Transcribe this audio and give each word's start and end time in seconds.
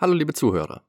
Hallo 0.00 0.14
liebe 0.14 0.32
Zuhörer. 0.32 0.82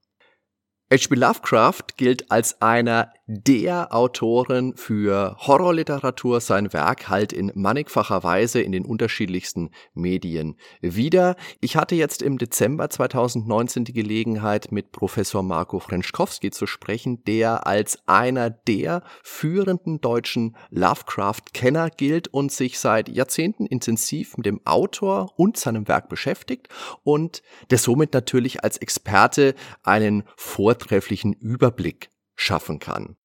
H.P. 0.90 1.16
Lovecraft 1.16 1.98
gilt 1.98 2.30
als 2.30 2.62
einer 2.62 3.12
der 3.34 3.94
Autoren 3.94 4.76
für 4.76 5.36
Horrorliteratur. 5.38 6.40
Sein 6.40 6.72
Werk 6.72 7.08
halt 7.08 7.32
in 7.32 7.50
mannigfacher 7.54 8.22
Weise 8.22 8.60
in 8.60 8.72
den 8.72 8.84
unterschiedlichsten 8.84 9.70
Medien 9.94 10.56
wieder. 10.82 11.36
Ich 11.60 11.76
hatte 11.76 11.94
jetzt 11.94 12.20
im 12.20 12.36
Dezember 12.36 12.90
2019 12.90 13.84
die 13.84 13.94
Gelegenheit, 13.94 14.70
mit 14.70 14.92
Professor 14.92 15.42
Marco 15.42 15.78
Frenschkowski 15.78 16.50
zu 16.50 16.66
sprechen, 16.66 17.24
der 17.24 17.66
als 17.66 17.98
einer 18.06 18.50
der 18.50 19.02
führenden 19.22 20.00
deutschen 20.00 20.56
Lovecraft-Kenner 20.70 21.88
gilt 21.90 22.28
und 22.28 22.52
sich 22.52 22.78
seit 22.78 23.08
Jahrzehnten 23.08 23.64
intensiv 23.66 24.36
mit 24.36 24.44
dem 24.44 24.60
Autor 24.66 25.32
und 25.36 25.56
seinem 25.56 25.88
Werk 25.88 26.10
beschäftigt 26.10 26.68
und 27.02 27.42
der 27.70 27.78
somit 27.78 28.12
natürlich 28.12 28.62
als 28.62 28.76
Experte 28.76 29.54
einen 29.82 30.24
vortrefflichen 30.36 31.32
Überblick 31.32 32.10
schaffen 32.34 32.78
kann. 32.78 33.16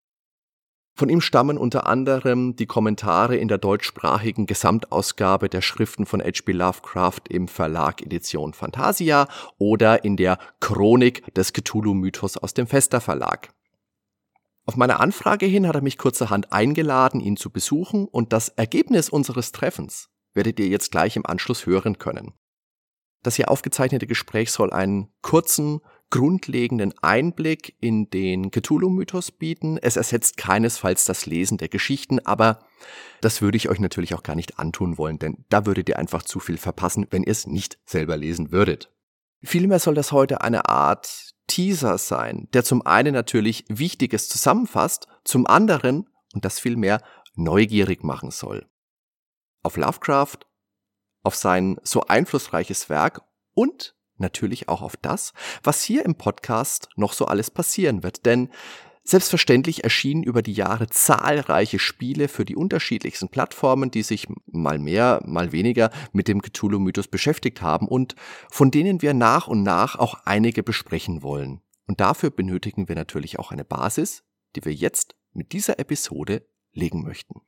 Von 0.98 1.10
ihm 1.10 1.22
stammen 1.22 1.60
unter 1.60 1.86
anderem 1.86 2.56
die 2.56 2.66
Kommentare 2.66 3.38
in 3.38 3.48
der 3.48 3.60
deutschsprachigen 3.60 4.48
Gesamtausgabe 4.48 5.48
der 5.48 5.62
Schriften 5.62 6.08
von 6.08 6.22
H.P. 6.22 6.54
Lovecraft 6.54 7.22
im 7.30 7.48
Verlag 7.48 8.02
Edition 8.02 8.54
Fantasia 8.54 9.28
oder 9.60 10.04
in 10.04 10.18
der 10.18 10.40
Chronik 10.60 11.32
des 11.36 11.54
Cthulhu-Mythos 11.54 12.38
aus 12.38 12.56
dem 12.56 12.66
Fester 12.66 13.00
Verlag. 13.00 13.54
Auf 14.66 14.76
meine 14.76 15.00
Anfrage 15.00 15.46
hin 15.46 15.68
hat 15.68 15.76
er 15.76 15.84
mich 15.84 16.00
kurzerhand 16.00 16.52
eingeladen, 16.52 17.22
ihn 17.22 17.38
zu 17.38 17.52
besuchen 17.52 18.08
und 18.08 18.34
das 18.34 18.50
Ergebnis 18.50 19.10
unseres 19.10 19.52
Treffens 19.52 20.10
werdet 20.34 20.60
ihr 20.60 20.68
jetzt 20.68 20.90
gleich 20.90 21.16
im 21.16 21.28
Anschluss 21.28 21.68
hören 21.68 22.00
können. 22.00 22.34
Das 23.22 23.36
hier 23.36 23.52
aufgezeichnete 23.52 24.08
Gespräch 24.08 24.52
soll 24.52 24.74
einen 24.74 25.10
kurzen, 25.22 25.82
grundlegenden 26.10 26.94
Einblick 27.02 27.76
in 27.80 28.10
den 28.10 28.52
Cthulhu-Mythos 28.52 29.32
bieten. 29.32 29.78
Es 29.78 29.98
ersetzt 29.98 30.38
keinesfalls 30.38 31.06
das 31.06 31.26
Lesen 31.26 31.58
der 31.58 31.70
Geschichten, 31.70 32.20
aber 32.26 32.60
das 33.22 33.42
würde 33.42 33.58
ich 33.58 33.70
euch 33.70 33.80
natürlich 33.80 34.14
auch 34.14 34.24
gar 34.24 34.36
nicht 34.36 34.60
antun 34.60 34.98
wollen, 34.98 35.20
denn 35.20 35.46
da 35.50 35.66
würdet 35.66 35.90
ihr 35.90 36.00
einfach 36.00 36.24
zu 36.24 36.40
viel 36.40 36.58
verpassen, 36.58 37.08
wenn 37.10 37.24
ihr 37.24 37.32
es 37.32 37.48
nicht 37.48 37.78
selber 37.86 38.16
lesen 38.16 38.52
würdet. 38.52 38.92
Vielmehr 39.44 39.80
soll 39.80 39.96
das 39.96 40.12
heute 40.12 40.42
eine 40.42 40.70
Art 40.70 41.34
Teaser 41.48 41.98
sein, 41.98 42.48
der 42.54 42.64
zum 42.64 42.86
einen 42.86 43.14
natürlich 43.14 43.66
Wichtiges 43.68 44.30
zusammenfasst, 44.30 45.08
zum 45.24 45.48
anderen, 45.48 46.10
und 46.34 46.46
das 46.46 46.60
vielmehr, 46.60 47.02
neugierig 47.36 48.04
machen 48.04 48.32
soll. 48.32 48.68
Auf 49.64 49.78
Lovecraft, 49.78 50.40
auf 51.24 51.36
sein 51.36 51.78
so 51.84 52.02
einflussreiches 52.02 52.90
Werk 52.90 53.22
und 53.54 53.97
natürlich 54.18 54.70
auch 54.70 54.82
auf 54.82 54.98
das, 54.98 55.34
was 55.64 55.82
hier 55.82 56.06
im 56.06 56.16
Podcast 56.16 56.90
noch 56.96 57.14
so 57.14 57.26
alles 57.26 57.52
passieren 57.52 58.04
wird. 58.04 58.26
Denn 58.26 58.50
Selbstverständlich 59.10 59.86
erschienen 59.86 60.22
über 60.22 60.42
die 60.42 60.52
Jahre 60.52 60.88
zahlreiche 60.88 61.80
Spiele 61.80 62.28
für 62.28 62.44
die 62.44 62.58
unterschiedlichsten 62.58 63.30
Plattformen, 63.30 63.90
die 63.90 64.04
sich 64.04 64.28
mal 64.48 64.80
mehr, 64.80 65.22
mal 65.26 65.54
weniger 65.54 65.92
mit 66.12 66.28
dem 66.28 66.42
Cthulhu-Mythos 66.42 67.08
beschäftigt 67.08 67.62
haben 67.62 67.88
und 67.88 68.16
von 68.52 68.70
denen 68.70 69.02
wir 69.02 69.14
nach 69.14 69.48
und 69.48 69.64
nach 69.64 69.96
auch 69.96 70.16
einige 70.26 70.62
besprechen 70.62 71.24
wollen. 71.24 71.62
Und 71.86 72.02
dafür 72.02 72.32
benötigen 72.32 72.90
wir 72.90 72.96
natürlich 72.96 73.40
auch 73.40 73.54
eine 73.54 73.64
Basis, 73.64 74.26
die 74.58 74.66
wir 74.66 74.74
jetzt 74.74 75.16
mit 75.32 75.54
dieser 75.54 75.80
Episode 75.80 76.46
legen 76.74 77.02
möchten. 77.02 77.40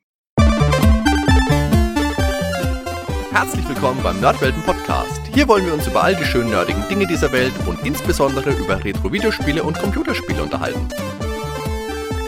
Herzlich 3.32 3.70
willkommen 3.70 4.02
beim 4.02 4.20
Nerdwelten 4.20 4.64
Podcast. 4.64 5.22
Hier 5.32 5.48
wollen 5.48 5.64
wir 5.64 5.74
uns 5.76 5.86
über 5.86 6.04
all 6.04 6.16
die 6.16 6.26
schönen 6.26 6.50
nerdigen 6.50 6.84
Dinge 6.90 7.06
dieser 7.06 7.32
Welt 7.32 7.54
und 7.68 7.86
insbesondere 7.86 8.52
über 8.54 8.84
Retro-Videospiele 8.84 9.62
und 9.62 9.78
Computerspiele 9.78 10.42
unterhalten. 10.42 10.88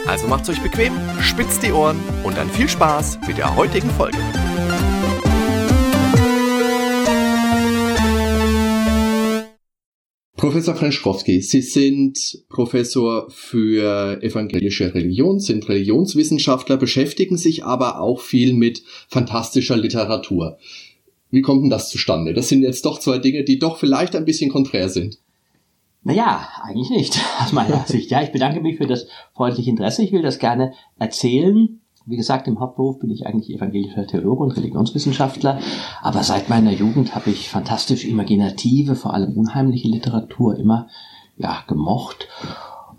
Also 0.06 0.28
macht's 0.28 0.48
euch 0.48 0.62
bequem, 0.62 0.92
spitzt 1.20 1.64
die 1.64 1.72
Ohren 1.72 1.98
und 2.22 2.36
dann 2.36 2.48
viel 2.48 2.68
Spaß 2.68 3.18
mit 3.26 3.36
der 3.36 3.56
heutigen 3.56 3.90
Folge. 3.90 4.16
Professor 10.36 10.76
Frenschkowski, 10.76 11.40
Sie 11.40 11.62
sind 11.62 12.18
Professor 12.48 13.28
für 13.30 14.22
evangelische 14.22 14.94
Religion, 14.94 15.40
sind 15.40 15.68
Religionswissenschaftler, 15.68 16.76
beschäftigen 16.76 17.36
sich 17.36 17.64
aber 17.64 18.00
auch 18.00 18.20
viel 18.20 18.54
mit 18.54 18.82
fantastischer 19.08 19.76
Literatur. 19.76 20.58
Wie 21.32 21.40
kommt 21.40 21.62
denn 21.62 21.70
das 21.70 21.88
zustande? 21.88 22.34
Das 22.34 22.48
sind 22.48 22.62
jetzt 22.62 22.84
doch 22.84 23.00
zwei 23.00 23.18
Dinge, 23.18 23.42
die 23.42 23.58
doch 23.58 23.78
vielleicht 23.78 24.14
ein 24.14 24.26
bisschen 24.26 24.50
konträr 24.50 24.90
sind. 24.90 25.18
Naja, 26.04 26.46
eigentlich 26.62 26.90
nicht, 26.90 27.18
aus 27.40 27.52
meiner 27.52 27.84
Sicht. 27.86 28.10
Ja, 28.10 28.22
ich 28.22 28.32
bedanke 28.32 28.60
mich 28.60 28.76
für 28.76 28.86
das 28.86 29.06
freundliche 29.34 29.70
Interesse. 29.70 30.02
Ich 30.02 30.12
will 30.12 30.22
das 30.22 30.38
gerne 30.38 30.74
erzählen. 30.98 31.80
Wie 32.04 32.16
gesagt, 32.16 32.48
im 32.48 32.60
Hauptberuf 32.60 32.98
bin 32.98 33.10
ich 33.10 33.26
eigentlich 33.26 33.54
evangelischer 33.54 34.06
Theologe 34.06 34.42
und 34.42 34.56
Religionswissenschaftler, 34.56 35.60
aber 36.02 36.22
seit 36.24 36.48
meiner 36.48 36.72
Jugend 36.72 37.14
habe 37.14 37.30
ich 37.30 37.48
fantastisch 37.48 38.04
imaginative, 38.04 38.96
vor 38.96 39.14
allem 39.14 39.32
unheimliche 39.38 39.88
Literatur 39.88 40.58
immer 40.58 40.88
ja, 41.38 41.62
gemocht. 41.66 42.28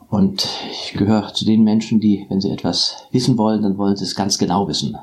Und 0.10 0.48
ich 0.72 0.94
gehöre 0.94 1.34
zu 1.34 1.46
den 1.46 1.64
Menschen, 1.64 2.00
die, 2.00 2.26
wenn 2.30 2.40
sie 2.40 2.50
etwas 2.50 3.08
wissen 3.12 3.38
wollen, 3.38 3.62
dann 3.62 3.78
wollen 3.78 3.98
sie 3.98 4.06
es 4.06 4.16
ganz 4.16 4.38
genau 4.38 4.68
wissen. 4.70 4.98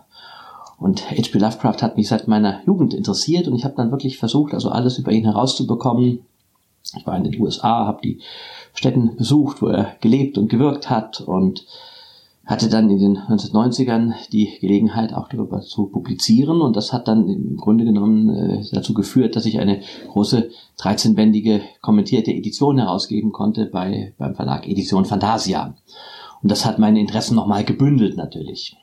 Und 0.81 1.11
H.P. 1.11 1.39
Lovecraft 1.39 1.83
hat 1.83 1.97
mich 1.99 2.09
seit 2.09 2.27
meiner 2.27 2.63
Jugend 2.67 2.95
interessiert 2.95 3.47
und 3.47 3.55
ich 3.55 3.65
habe 3.65 3.75
dann 3.77 3.91
wirklich 3.91 4.19
versucht, 4.19 4.55
also 4.55 4.71
alles 4.71 4.99
über 4.99 5.13
ihn 5.13 5.25
herauszubekommen. 5.25 6.21
Ich 6.97 7.07
war 7.07 7.17
in 7.17 7.25
den 7.25 7.41
USA, 7.41 7.87
habe 7.87 8.01
die 8.03 8.21
Städten 8.73 9.15
besucht, 9.15 9.61
wo 9.61 9.67
er 9.67 9.95
gelebt 10.01 10.39
und 10.39 10.49
gewirkt 10.49 10.89
hat 10.89 11.21
und 11.21 11.67
hatte 12.47 12.71
dann 12.71 12.89
in 12.89 12.99
den 12.99 13.19
1990ern 13.19 14.15
die 14.33 14.59
Gelegenheit, 14.59 15.13
auch 15.13 15.29
darüber 15.29 15.61
zu 15.61 15.87
publizieren. 15.87 16.63
Und 16.63 16.75
das 16.75 16.95
hat 16.95 17.07
dann 17.07 17.29
im 17.29 17.57
Grunde 17.59 17.85
genommen 17.85 18.31
äh, 18.31 18.65
dazu 18.73 18.95
geführt, 18.95 19.37
dass 19.37 19.45
ich 19.45 19.61
eine 19.61 19.83
große 20.09 20.49
13-bändige 20.81 21.61
kommentierte 21.83 22.33
Edition 22.33 22.79
herausgeben 22.79 23.33
konnte 23.33 23.67
bei, 23.67 24.15
beim 24.19 24.35
Verlag 24.35 24.67
Edition 24.67 25.05
Fantasia. 25.05 25.77
Und 26.43 26.51
das 26.51 26.65
hat 26.65 26.79
meine 26.79 26.99
Interessen 26.99 27.37
nochmal 27.37 27.65
gebündelt 27.65 28.17
natürlich. 28.17 28.77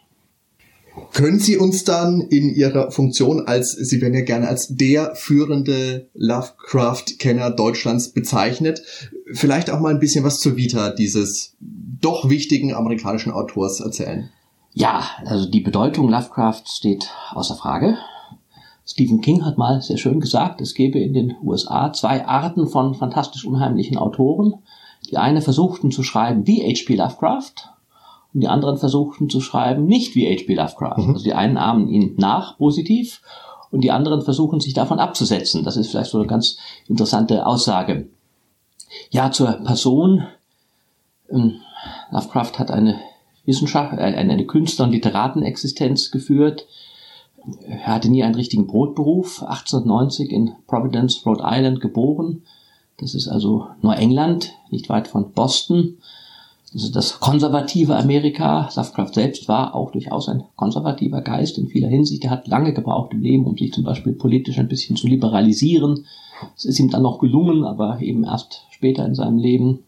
Können 1.13 1.40
Sie 1.40 1.58
uns 1.58 1.84
dann 1.84 2.22
in 2.22 2.53
Ihrer 2.53 2.91
Funktion 2.91 3.47
als, 3.47 3.72
Sie 3.72 4.02
werden 4.02 4.13
ja 4.13 4.22
gerne 4.22 4.47
als 4.47 4.68
der 4.69 5.16
führende 5.16 6.09
Lovecraft-Kenner 6.13 7.52
Deutschlands 7.52 8.13
bezeichnet, 8.13 8.81
vielleicht 9.34 9.69
auch 9.69 9.80
mal 9.80 9.94
ein 9.94 10.00
bisschen 10.00 10.24
was 10.24 10.40
zur 10.40 10.58
Vita 10.58 10.90
dieses 10.90 11.56
doch 11.59 12.30
wichtigen 12.30 12.74
amerikanischen 12.74 13.31
Autors 13.31 13.80
erzählen? 13.80 14.30
Ja, 14.74 15.03
also 15.25 15.50
die 15.50 15.62
Bedeutung 15.62 16.09
Lovecraft 16.09 16.63
steht 16.68 17.09
außer 17.31 17.56
Frage. 17.56 17.97
Stephen 18.85 19.22
King 19.22 19.44
hat 19.44 19.58
mal 19.58 19.81
sehr 19.81 19.97
schön 19.97 20.19
gesagt, 20.19 20.62
es 20.62 20.74
gäbe 20.74 21.00
in 21.00 21.14
den 21.14 21.35
USA 21.44 21.91
zwei 21.91 22.25
Arten 22.25 22.68
von 22.68 22.94
fantastisch 22.94 23.46
unheimlichen 23.46 23.97
Autoren. 23.97 24.56
Die 25.09 25.18
eine 25.18 25.41
versuchten 25.41 25.91
zu 25.91 26.03
schreiben 26.03 26.47
wie 26.47 26.62
H.P. 26.62 26.96
Lovecraft 26.96 27.74
und 28.34 28.42
die 28.42 28.48
anderen 28.48 28.78
versuchten 28.78 29.30
zu 29.30 29.42
schreiben 29.42 29.86
nicht 29.86 30.16
wie 30.16 30.28
H.P. 30.28 30.54
Lovecraft. 30.54 30.98
Mhm. 30.98 31.14
Also 31.14 31.24
die 31.24 31.34
einen 31.34 31.58
ahmen 31.58 31.88
ihn 31.88 32.16
nach 32.18 32.58
positiv 32.58 33.22
und 33.72 33.82
die 33.82 33.92
anderen 33.92 34.22
versuchen 34.22 34.60
sich 34.60 34.74
davon 34.74 35.00
abzusetzen. 35.00 35.64
Das 35.64 35.78
ist 35.78 35.90
vielleicht 35.90 36.12
so 36.12 36.20
eine 36.20 36.28
ganz 36.28 36.58
interessante 36.88 37.46
Aussage. 37.46 38.10
Ja, 39.12 39.32
zur 39.32 39.52
Person. 39.54 40.26
Ähm, 41.30 41.56
Lovecraft 42.12 42.54
hat 42.58 42.72
eine 42.72 43.00
Wissenschaft, 43.46 43.94
äh, 43.94 44.02
eine, 44.02 44.34
eine 44.34 44.46
Künstler- 44.46 44.86
und 44.86 44.92
Literatenexistenz 44.92 46.12
geführt. 46.12 46.68
Er 47.66 47.88
hatte 47.88 48.09
nie 48.09 48.24
einen 48.24 48.36
richtigen 48.36 48.68
Brotberuf. 48.68 49.44
1890 49.44 50.32
in 50.32 50.52
Providence, 50.68 51.26
Rhode 51.26 51.44
Island 51.46 51.82
geboren. 51.82 52.44
Das 52.98 53.14
ist 53.14 53.28
also 53.28 53.68
Neuengland, 53.82 54.54
nicht 54.70 54.90
weit 54.90 55.08
von 55.08 55.32
Boston 55.32 55.97
also 56.73 56.91
das 56.91 57.19
konservative 57.19 57.96
Amerika. 57.96 58.69
Lovecraft 58.75 59.14
selbst 59.14 59.47
war 59.47 59.73
auch 59.73 59.91
durchaus 59.91 60.28
ein 60.28 60.43
konservativer 60.55 61.22
Geist 61.22 61.58
in 61.58 61.67
vieler 61.67 61.87
Hinsicht. 61.87 62.25
Er 62.25 62.31
hat 62.31 62.47
lange 62.47 62.73
gebraucht 62.73 63.14
im 63.14 63.22
Leben, 63.22 63.46
um 63.46 63.58
sich 63.58 63.72
zum 63.73 63.84
Beispiel 63.84 64.14
politisch 64.14 64.59
ein 64.59 64.67
bisschen 64.67 64.96
zu 64.96 65.08
liberalisieren. 65.08 66.05
Es 66.55 66.66
ist 66.66 66.79
ihm 66.79 66.90
dann 66.90 67.03
noch 67.03 67.19
gelungen, 67.19 67.64
aber 67.64 67.99
eben 68.02 68.25
erst 68.25 68.66
später 68.69 69.05
in 69.05 69.16
seinem 69.16 69.37
Leben. 69.37 69.79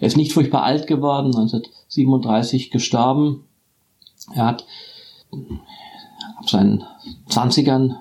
Er 0.00 0.08
ist 0.08 0.16
nicht 0.16 0.32
furchtbar 0.32 0.64
alt 0.64 0.86
geworden, 0.86 1.28
1937 1.28 2.70
gestorben. 2.70 3.44
Er 4.34 4.46
hat 4.46 4.66
ab 6.38 6.48
seinen 6.48 6.84
Zwanzigern 7.28 7.96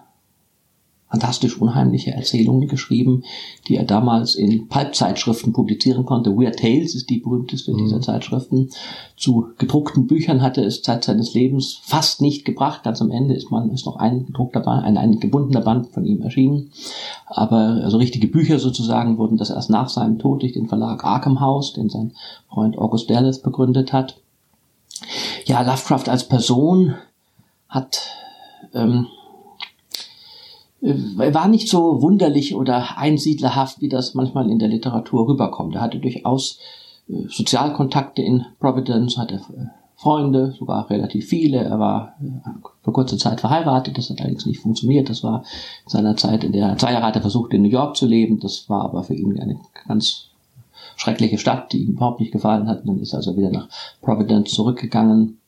fantastisch 1.10 1.60
unheimliche 1.60 2.12
Erzählungen 2.12 2.68
geschrieben, 2.68 3.24
die 3.68 3.78
er 3.78 3.86
damals 3.86 4.36
in 4.36 4.68
Pulp-Zeitschriften 4.68 5.54
publizieren 5.54 6.06
konnte. 6.06 6.36
Weird 6.36 6.60
Tales 6.60 6.96
ist 6.96 7.10
die 7.10 7.20
berühmteste 7.20 7.74
mhm. 7.74 7.78
dieser 7.78 8.02
Zeitschriften. 8.02 8.70
Zu 9.16 9.48
gedruckten 9.58 10.08
Büchern 10.08 10.42
hatte 10.42 10.62
es 10.64 10.82
Zeit 10.82 11.06
seines 11.06 11.34
Lebens 11.34 11.80
fast 11.82 12.22
nicht 12.22 12.44
gebracht. 12.44 12.84
Ganz 12.84 13.02
am 13.02 13.12
Ende 13.12 13.36
ist 13.36 13.52
man 13.52 13.72
ist 13.72 13.86
noch 13.86 13.96
ein 13.96 14.26
gedruckter 14.26 14.60
Band, 14.60 14.84
ein, 14.84 14.98
ein 14.98 15.20
gebundener 15.20 15.62
Band 15.62 15.88
von 15.88 16.06
ihm 16.06 16.22
erschienen. 16.22 16.72
Aber 17.26 17.82
also 17.84 17.98
richtige 17.98 18.28
Bücher 18.28 18.60
sozusagen 18.60 19.18
wurden 19.18 19.38
das 19.38 19.50
erst 19.50 19.70
nach 19.70 19.88
seinem 19.88 20.20
Tod 20.20 20.42
durch 20.42 20.54
den 20.54 20.68
Verlag 20.68 21.06
Arkham 21.06 21.40
House, 21.40 21.74
den 21.74 21.90
sein 21.90 22.14
Freund 22.50 22.78
August 22.78 23.10
Dallas 23.10 23.42
begründet 23.42 23.94
hat. 23.94 24.20
Ja, 25.46 25.62
Lovecraft 25.62 26.10
als 26.10 26.28
Person 26.28 26.96
hat 27.70 28.02
ähm, 28.74 29.08
war 30.82 31.48
nicht 31.48 31.70
so 31.70 32.02
wunderlich 32.02 32.56
oder 32.56 32.98
einsiedlerhaft, 32.98 33.82
wie 33.82 33.90
das 33.90 34.14
manchmal 34.14 34.50
in 34.50 34.60
der 34.60 34.70
Literatur 34.70 35.28
rüberkommt. 35.28 35.76
Er 35.76 35.82
hatte 35.82 36.00
durchaus 36.00 36.60
äh, 37.10 37.28
Sozialkontakte 37.30 38.22
in 38.22 38.46
Providence, 38.60 39.18
hatte 39.18 39.36
äh, 39.36 39.66
Freunde, 39.96 40.54
sogar 40.60 40.88
relativ 40.92 41.28
viele. 41.28 41.58
Er 41.58 41.80
war 41.80 42.16
äh, 42.22 42.50
für 42.84 42.92
kurze 42.92 43.18
Zeit 43.18 43.42
verheiratet, 43.42 43.98
das 43.98 44.10
hat 44.10 44.22
allerdings 44.22 44.46
nicht 44.46 44.62
funktioniert. 44.62 45.10
Das 45.10 45.24
war 45.24 45.44
in 45.86 45.90
seiner 45.90 46.16
Zeit, 46.16 46.44
in 46.44 46.52
der 46.52 46.78
zwei 46.78 46.94
Jahre 46.94 47.08
hat 47.08 47.16
er 47.16 47.22
versucht, 47.22 47.54
in 47.54 47.64
New 47.64 47.70
York 47.70 47.96
zu 47.96 48.06
leben. 48.06 48.40
Das 48.40 48.70
war 48.70 48.84
aber 48.84 49.04
für 49.04 49.16
ihn 49.16 49.40
eine 49.40 49.60
ganz 49.88 50.30
schreckliche 50.96 51.40
Stadt, 51.40 51.74
die 51.74 51.84
ihm 51.84 51.94
überhaupt 51.94 52.20
nicht 52.20 52.32
gefallen 52.32 52.68
hat. 52.68 52.88
Dann 52.88 53.00
ist 53.00 53.14
er 53.14 53.18
also 53.18 53.36
wieder 53.36 53.50
nach 53.50 53.68
Providence 54.02 54.52
zurückgegangen. 54.52 55.40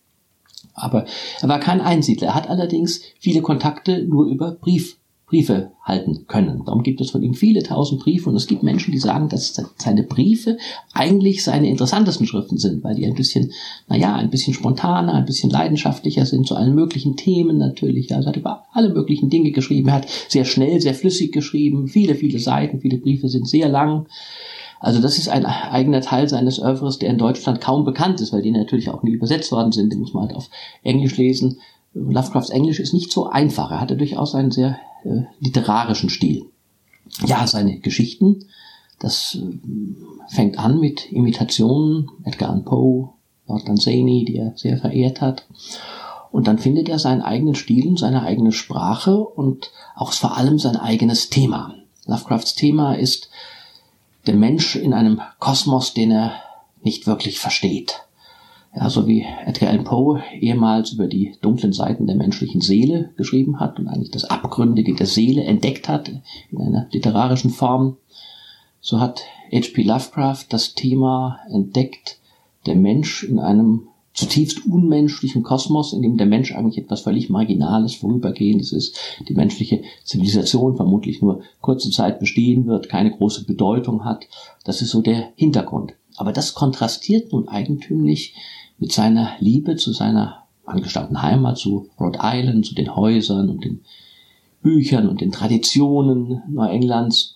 Aber 0.74 1.06
er 1.42 1.50
war 1.50 1.60
kein 1.60 1.82
Einsiedler. 1.82 2.30
Er 2.30 2.36
hat 2.36 2.50
allerdings 2.50 3.02
viele 3.20 3.42
Kontakte 3.42 4.04
nur 4.04 4.26
über 4.26 4.52
Brief 4.52 4.99
Briefe 5.30 5.72
halten 5.84 6.26
können. 6.28 6.64
Darum 6.66 6.82
gibt 6.82 7.02
es 7.02 7.12
von 7.12 7.22
ihm 7.22 7.36
viele 7.36 7.62
tausend 7.62 8.02
Briefe 8.02 8.30
und 8.30 8.36
es 8.36 8.48
gibt 8.48 8.64
Menschen, 8.64 8.92
die 8.92 8.98
sagen, 8.98 9.30
dass 9.30 9.54
seine 9.78 10.04
Briefe 10.04 10.58
eigentlich 10.94 11.44
seine 11.44 11.70
interessantesten 11.70 12.26
Schriften 12.26 12.58
sind, 12.58 12.84
weil 12.84 12.96
die 12.96 13.06
ein 13.06 13.14
bisschen, 13.14 13.52
naja, 13.88 14.16
ein 14.16 14.32
bisschen 14.32 14.56
spontaner, 14.56 15.14
ein 15.14 15.26
bisschen 15.26 15.52
leidenschaftlicher 15.52 16.26
sind 16.26 16.48
zu 16.48 16.56
allen 16.56 16.74
möglichen 16.74 17.16
Themen 17.16 17.60
natürlich. 17.60 18.14
Also 18.14 18.30
hat 18.30 18.38
über 18.38 18.66
alle 18.74 18.90
möglichen 18.90 19.30
Dinge 19.30 19.52
geschrieben. 19.52 19.90
Er 19.90 19.96
hat 19.96 20.10
sehr 20.28 20.46
schnell, 20.46 20.82
sehr 20.82 20.96
flüssig 20.96 21.32
geschrieben, 21.32 21.88
viele, 21.88 22.16
viele 22.16 22.40
Seiten, 22.40 22.80
viele 22.80 22.98
Briefe 22.98 23.30
sind 23.30 23.48
sehr 23.48 23.70
lang. 23.70 24.08
Also 24.80 25.02
das 25.02 25.18
ist 25.18 25.30
ein 25.30 25.46
eigener 25.46 26.02
Teil 26.02 26.28
seines 26.28 26.60
Oeuvres, 26.60 26.98
der 26.98 27.10
in 27.10 27.18
Deutschland 27.18 27.62
kaum 27.62 27.84
bekannt 27.84 28.22
ist, 28.22 28.34
weil 28.34 28.42
die 28.42 28.52
natürlich 28.52 28.90
auch 28.90 29.04
nie 29.04 29.12
übersetzt 29.12 29.52
worden 29.52 29.74
sind. 29.74 29.92
Den 29.92 30.00
muss 30.00 30.14
man 30.14 30.28
halt 30.28 30.36
auf 30.36 30.50
Englisch 30.84 31.18
lesen. 31.18 31.60
Lovecrafts 31.94 32.50
Englisch 32.50 32.80
ist 32.80 32.94
nicht 32.94 33.12
so 33.12 33.28
einfach. 33.28 33.72
Er 33.72 33.82
hatte 33.82 33.98
durchaus 33.98 34.36
einen 34.36 34.52
sehr 34.52 34.78
äh, 35.04 35.24
literarischen 35.40 36.10
Stil. 36.10 36.46
Ja, 37.26 37.48
seine 37.48 37.80
Geschichten, 37.80 38.46
das 39.00 39.38
äh, 39.42 40.34
fängt 40.34 40.60
an 40.60 40.80
mit 40.80 41.12
Imitationen, 41.12 42.10
Edgar 42.24 42.50
Allan 42.50 42.66
Poe, 42.66 43.10
Lord 43.48 43.68
Dunsany, 43.68 44.26
die 44.26 44.38
er 44.38 44.54
sehr 44.56 44.78
verehrt 44.78 45.22
hat. 45.22 45.46
Und 46.32 46.48
dann 46.48 46.60
findet 46.60 46.90
er 46.90 47.00
seinen 47.00 47.22
eigenen 47.22 47.56
Stil, 47.56 47.98
seine 47.98 48.22
eigene 48.22 48.52
Sprache 48.52 49.18
und 49.18 49.72
auch 49.96 50.14
vor 50.14 50.38
allem 50.38 50.60
sein 50.60 50.76
eigenes 50.76 51.30
Thema. 51.30 51.74
Lovecrafts 52.06 52.54
Thema 52.54 52.94
ist 52.94 53.30
der 54.28 54.36
Mensch 54.36 54.76
in 54.76 54.94
einem 54.94 55.22
Kosmos, 55.40 55.94
den 55.94 56.12
er 56.12 56.34
nicht 56.84 57.08
wirklich 57.08 57.40
versteht. 57.40 58.04
Ja, 58.76 58.90
so 58.90 59.08
wie 59.08 59.26
Edgar 59.46 59.72
Allan 59.72 59.84
Poe 59.84 60.22
ehemals 60.40 60.94
über 60.94 61.08
die 61.08 61.36
dunklen 61.42 61.74
Seiten 61.74 62.06
der 62.06 62.16
menschlichen 62.16 62.62
Seele 62.62 63.12
geschrieben 63.18 63.60
hat 63.60 63.80
und 63.80 63.88
eigentlich 63.88 64.12
das 64.12 64.26
Abgründige 64.26 64.94
der 64.94 65.08
Seele 65.08 65.44
entdeckt 65.44 65.90
hat 65.90 66.12
in 66.52 66.62
einer 66.62 66.88
literarischen 66.92 67.50
Form, 67.50 67.98
so 68.80 69.00
hat 69.00 69.24
H.P. 69.52 69.82
Lovecraft 69.82 70.46
das 70.50 70.76
Thema 70.76 71.40
entdeckt, 71.52 72.20
der 72.68 72.76
Mensch 72.76 73.24
in 73.24 73.40
einem 73.40 73.88
zutiefst 74.14 74.66
unmenschlichen 74.66 75.44
Kosmos, 75.44 75.94
in 75.94 76.02
dem 76.02 76.18
der 76.18 76.28
Mensch 76.28 76.54
eigentlich 76.54 76.78
etwas 76.78 77.02
völlig 77.02 77.30
Marginales, 77.30 77.96
Vorübergehendes 77.96 78.72
ist, 78.72 79.00
die 79.28 79.34
menschliche 79.34 79.82
Zivilisation 80.04 80.76
vermutlich 80.76 81.22
nur 81.22 81.42
kurze 81.62 81.90
Zeit 81.90 82.20
bestehen 82.20 82.68
wird, 82.68 82.90
keine 82.90 83.12
große 83.12 83.46
Bedeutung 83.46 84.06
hat. 84.06 84.28
Das 84.64 84.82
ist 84.82 84.90
so 84.90 85.02
der 85.02 85.32
Hintergrund. 85.36 85.94
Aber 86.18 86.34
das 86.34 86.54
kontrastiert 86.54 87.32
nun 87.32 87.48
eigentümlich 87.48 88.36
mit 88.80 88.92
seiner 88.92 89.34
Liebe 89.40 89.76
zu 89.76 89.94
seiner 89.94 90.44
angestammten 90.66 91.22
Heimat, 91.22 91.58
zu 91.58 91.90
Rhode 92.00 92.20
Island, 92.22 92.66
zu 92.66 92.76
den 92.76 92.96
Häusern 92.96 93.50
und 93.50 93.66
den 93.66 93.82
Büchern 94.62 95.08
und 95.08 95.22
den 95.22 95.32
Traditionen 95.32 96.44
Neuenglands, 96.48 97.36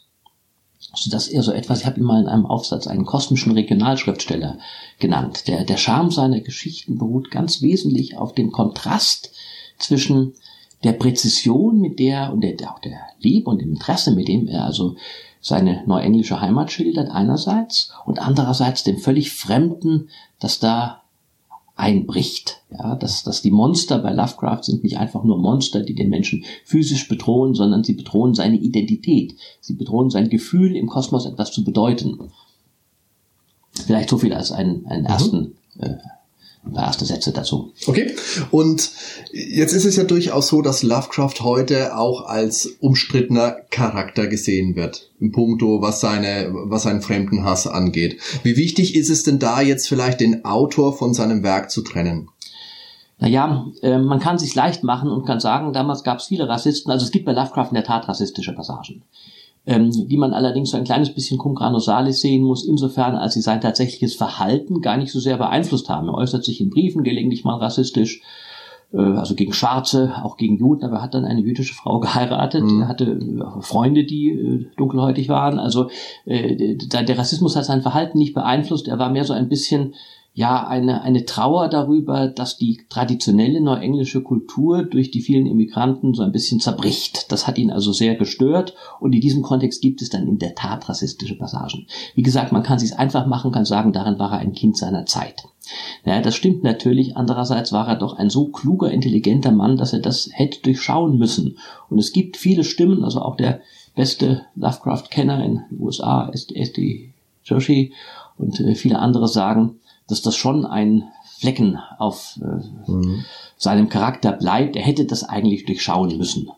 so 0.93 1.09
dass 1.09 1.27
er 1.27 1.41
so 1.41 1.51
etwas, 1.51 1.81
ich 1.81 1.85
habe 1.85 1.99
ihn 1.99 2.05
mal 2.05 2.21
in 2.21 2.27
einem 2.27 2.45
Aufsatz 2.45 2.87
einen 2.87 3.05
kosmischen 3.05 3.53
Regionalschriftsteller 3.53 4.59
genannt. 4.99 5.47
Der, 5.47 5.63
der 5.63 5.77
Charme 5.77 6.11
seiner 6.11 6.41
Geschichten 6.41 6.97
beruht 6.97 7.31
ganz 7.31 7.61
wesentlich 7.61 8.17
auf 8.17 8.33
dem 8.33 8.51
Kontrast 8.51 9.31
zwischen 9.79 10.33
der 10.83 10.93
Präzision, 10.93 11.79
mit 11.79 11.99
der 11.99 12.33
und 12.33 12.41
der, 12.41 12.55
auch 12.69 12.79
der 12.79 12.99
Liebe 13.19 13.49
und 13.49 13.61
dem 13.61 13.71
Interesse, 13.71 14.11
mit 14.11 14.27
dem 14.27 14.47
er 14.47 14.65
also 14.65 14.95
seine 15.39 15.83
neuenglische 15.85 16.39
Heimat 16.39 16.71
schildert 16.71 17.09
einerseits 17.09 17.91
und 18.05 18.19
andererseits 18.19 18.83
dem 18.83 18.97
völlig 18.97 19.31
Fremden, 19.31 20.09
das 20.39 20.59
da 20.59 21.02
einbricht. 21.75 22.61
Ja, 22.71 22.95
dass, 22.95 23.23
dass 23.23 23.41
die 23.41 23.51
Monster 23.51 23.99
bei 23.99 24.13
Lovecraft 24.13 24.63
sind 24.63 24.83
nicht 24.83 24.97
einfach 24.97 25.23
nur 25.23 25.37
Monster, 25.37 25.81
die 25.81 25.95
den 25.95 26.09
Menschen 26.09 26.43
physisch 26.65 27.07
bedrohen, 27.07 27.55
sondern 27.55 27.83
sie 27.83 27.93
bedrohen 27.93 28.33
seine 28.33 28.57
Identität. 28.57 29.35
Sie 29.59 29.73
bedrohen 29.73 30.09
sein 30.09 30.29
Gefühl, 30.29 30.75
im 30.75 30.87
Kosmos 30.87 31.25
etwas 31.25 31.51
zu 31.51 31.63
bedeuten. 31.63 32.31
Vielleicht 33.71 34.09
so 34.09 34.17
viel 34.17 34.33
als 34.33 34.51
einen, 34.51 34.85
einen 34.85 35.03
mhm. 35.03 35.07
ersten 35.07 35.55
äh, 35.79 35.89
ein 35.89 35.99
paar 35.99 36.22
erste 36.71 37.05
Sätze 37.05 37.31
dazu. 37.31 37.73
Okay. 37.87 38.15
Und 38.51 38.91
jetzt 39.31 39.73
ist 39.73 39.85
es 39.85 39.95
ja 39.95 40.03
durchaus 40.03 40.47
so, 40.47 40.61
dass 40.61 40.83
Lovecraft 40.83 41.41
heute 41.41 41.97
auch 41.97 42.25
als 42.25 42.77
umstrittener 42.79 43.57
Charakter 43.69 44.27
gesehen 44.27 44.75
wird. 44.75 45.09
Im 45.19 45.31
Punkto, 45.31 45.81
was 45.81 45.99
seine, 45.99 46.49
was 46.53 46.83
seinen 46.83 47.01
Fremdenhass 47.01 47.67
angeht. 47.67 48.19
Wie 48.43 48.57
wichtig 48.57 48.95
ist 48.95 49.09
es 49.09 49.23
denn 49.23 49.39
da 49.39 49.61
jetzt 49.61 49.87
vielleicht 49.87 50.19
den 50.19 50.45
Autor 50.45 50.97
von 50.97 51.13
seinem 51.13 51.43
Werk 51.43 51.69
zu 51.69 51.81
trennen? 51.81 52.29
Naja, 53.19 53.67
äh, 53.81 53.99
man 53.99 54.19
kann 54.19 54.37
sich 54.37 54.55
leicht 54.55 54.83
machen 54.83 55.09
und 55.09 55.25
kann 55.25 55.39
sagen, 55.39 55.71
damals 55.73 56.03
gab 56.03 56.19
es 56.19 56.25
viele 56.25 56.47
Rassisten, 56.49 56.91
also 56.91 57.05
es 57.05 57.11
gibt 57.11 57.25
bei 57.25 57.33
Lovecraft 57.33 57.69
in 57.69 57.75
der 57.75 57.83
Tat 57.83 58.07
rassistische 58.07 58.53
Passagen 58.53 59.03
ähm, 59.65 59.91
die 59.91 60.17
man 60.17 60.33
allerdings 60.33 60.71
so 60.71 60.77
ein 60.77 60.83
kleines 60.83 61.13
bisschen 61.13 61.37
cum 61.37 61.55
grano 61.55 61.79
salis 61.79 62.19
sehen 62.21 62.43
muss, 62.43 62.65
insofern 62.65 63.15
als 63.15 63.33
sie 63.33 63.41
sein 63.41 63.61
tatsächliches 63.61 64.13
Verhalten 64.13 64.81
gar 64.81 64.97
nicht 64.97 65.11
so 65.11 65.19
sehr 65.19 65.37
beeinflusst 65.37 65.89
haben. 65.89 66.09
Er 66.09 66.15
äußert 66.15 66.43
sich 66.43 66.59
in 66.59 66.69
Briefen 66.69 67.03
gelegentlich 67.03 67.45
mal 67.45 67.57
rassistisch, 67.57 68.21
äh, 68.91 68.97
also 68.97 69.35
gegen 69.35 69.53
Schwarze, 69.53 70.15
auch 70.21 70.35
gegen 70.35 70.57
Juden, 70.57 70.83
aber 70.83 70.97
er 70.97 71.01
hat 71.01 71.13
dann 71.13 71.23
eine 71.23 71.41
jüdische 71.41 71.73
Frau 71.73 71.99
geheiratet, 72.01 72.63
mhm. 72.63 72.81
er 72.81 72.87
hatte 72.89 73.05
äh, 73.05 73.61
Freunde, 73.61 74.03
die 74.03 74.31
äh, 74.31 74.65
dunkelhäutig 74.75 75.29
waren, 75.29 75.59
also 75.59 75.89
äh, 76.25 76.75
der 76.75 77.17
Rassismus 77.17 77.55
hat 77.55 77.65
sein 77.65 77.81
Verhalten 77.81 78.17
nicht 78.17 78.33
beeinflusst, 78.33 78.89
er 78.89 78.99
war 78.99 79.09
mehr 79.09 79.23
so 79.23 79.33
ein 79.33 79.47
bisschen 79.47 79.93
ja 80.35 80.65
eine, 80.65 81.03
eine 81.03 81.25
Trauer 81.25 81.69
darüber, 81.69 82.27
dass 82.27 82.57
die 82.57 82.81
traditionelle 82.89 83.61
neuenglische 83.61 84.23
Kultur 84.23 84.83
durch 84.83 85.11
die 85.11 85.21
vielen 85.21 85.45
Immigranten 85.45 86.15
so 86.15 86.23
ein 86.23 86.31
bisschen 86.31 86.59
zerbricht. 86.59 87.31
Das 87.31 87.45
hat 87.45 87.59
ihn 87.59 87.69
also 87.71 87.93
sehr 87.93 88.15
gestört 88.15 88.73
und 88.99 89.13
in 89.13 89.21
diesem 89.21 89.43
Kontext 89.43 89.81
gibt 89.81 90.01
es 90.01 90.09
dann 90.09 90.27
in 90.27 90.39
der 90.39 90.55
Tat 90.55 90.89
rassistische 90.89 91.37
Passagen. 91.37 91.85
Wie 92.15 92.23
gesagt, 92.23 92.51
man 92.51 92.63
kann 92.63 92.79
sich 92.79 92.97
einfach 92.97 93.27
machen, 93.27 93.51
kann 93.51 93.65
sagen, 93.65 93.93
darin 93.93 94.17
war 94.17 94.31
er 94.31 94.39
ein 94.39 94.53
Kind 94.53 94.75
seiner 94.75 95.05
Zeit. 95.05 95.43
Naja, 96.03 96.21
das 96.21 96.35
stimmt 96.35 96.63
natürlich. 96.63 97.15
Andererseits 97.15 97.71
war 97.71 97.87
er 97.87 97.95
doch 97.95 98.17
ein 98.17 98.29
so 98.31 98.47
kluger, 98.47 98.91
intelligenter 98.91 99.51
Mann, 99.51 99.77
dass 99.77 99.93
er 99.93 99.99
das 99.99 100.29
hätte 100.33 100.61
durchschauen 100.61 101.17
müssen. 101.17 101.57
Und 101.89 101.99
es 101.99 102.11
gibt 102.11 102.37
viele 102.37 102.63
Stimmen, 102.63 103.03
also 103.03 103.21
auch 103.21 103.37
der 103.37 103.61
beste 103.95 104.45
Lovecraft-Kenner 104.55 105.45
in 105.45 105.61
den 105.69 105.79
USA, 105.79 106.29
S.D. 106.33 107.13
Joshi 107.43 107.93
und 108.37 108.59
äh, 108.59 108.75
viele 108.75 108.99
andere 108.99 109.27
sagen, 109.27 109.79
dass 110.07 110.21
das 110.21 110.35
schon 110.35 110.65
ein 110.65 111.03
Flecken 111.37 111.77
auf 111.97 112.39
äh, 112.41 112.91
mhm. 112.91 113.25
seinem 113.57 113.89
Charakter 113.89 114.31
bleibt. 114.31 114.75
Er 114.75 114.83
hätte 114.83 115.05
das 115.05 115.23
eigentlich 115.23 115.65
durchschauen 115.65 116.17
müssen. 116.17 116.49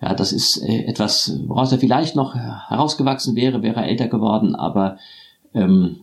Ja, 0.00 0.14
das 0.14 0.32
ist 0.32 0.62
äh, 0.62 0.84
etwas, 0.84 1.38
woraus 1.46 1.72
er 1.72 1.78
vielleicht 1.78 2.16
noch 2.16 2.34
herausgewachsen 2.34 3.36
wäre, 3.36 3.62
wäre 3.62 3.80
er 3.80 3.88
älter 3.88 4.08
geworden, 4.08 4.54
aber 4.54 4.98
ähm, 5.52 6.02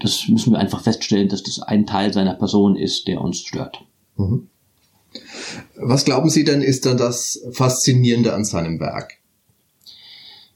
das 0.00 0.28
müssen 0.28 0.52
wir 0.52 0.58
einfach 0.58 0.82
feststellen, 0.82 1.28
dass 1.28 1.42
das 1.42 1.60
ein 1.60 1.86
Teil 1.86 2.12
seiner 2.12 2.34
Person 2.34 2.76
ist, 2.76 3.08
der 3.08 3.20
uns 3.20 3.40
stört. 3.40 3.80
Mhm. 4.16 4.48
Was 5.76 6.04
glauben 6.04 6.28
Sie 6.28 6.44
denn, 6.44 6.60
ist 6.60 6.86
dann 6.86 6.96
das 6.96 7.40
Faszinierende 7.52 8.34
an 8.34 8.44
seinem 8.44 8.78
Werk? 8.78 9.14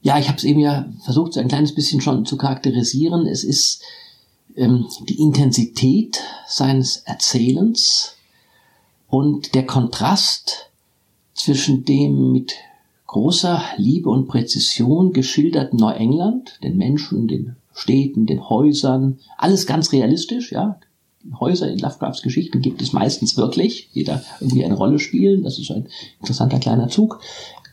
Ja, 0.01 0.19
ich 0.19 0.27
habe 0.27 0.37
es 0.37 0.43
eben 0.43 0.59
ja 0.59 0.85
versucht, 1.03 1.33
so 1.33 1.39
ein 1.39 1.47
kleines 1.47 1.73
bisschen 1.73 2.01
schon 2.01 2.25
zu 2.25 2.37
charakterisieren. 2.37 3.25
Es 3.25 3.43
ist 3.43 3.81
die 4.55 5.19
Intensität 5.19 6.21
seines 6.47 6.97
Erzählens 6.97 8.15
und 9.07 9.55
der 9.55 9.65
Kontrast 9.65 10.69
zwischen 11.33 11.85
dem 11.85 12.31
mit 12.31 12.53
großer 13.07 13.61
Liebe 13.77 14.09
und 14.09 14.27
Präzision 14.27 15.13
geschildert 15.13 15.73
Neuengland, 15.73 16.59
den 16.63 16.77
Menschen, 16.77 17.27
den 17.27 17.55
Städten, 17.73 18.25
den 18.25 18.49
Häusern, 18.49 19.19
alles 19.37 19.65
ganz 19.65 19.91
realistisch, 19.91 20.51
ja. 20.51 20.79
Häuser 21.39 21.71
in 21.71 21.79
Lovecrafts 21.79 22.21
Geschichten 22.21 22.61
gibt 22.61 22.81
es 22.81 22.91
meistens 22.91 23.37
wirklich, 23.37 23.87
jeder 23.93 24.21
irgendwie 24.41 24.65
eine 24.65 24.75
Rolle 24.75 24.99
spielen, 24.99 25.43
das 25.43 25.57
ist 25.57 25.71
ein 25.71 25.87
interessanter 26.19 26.59
kleiner 26.59 26.89
Zug. 26.89 27.21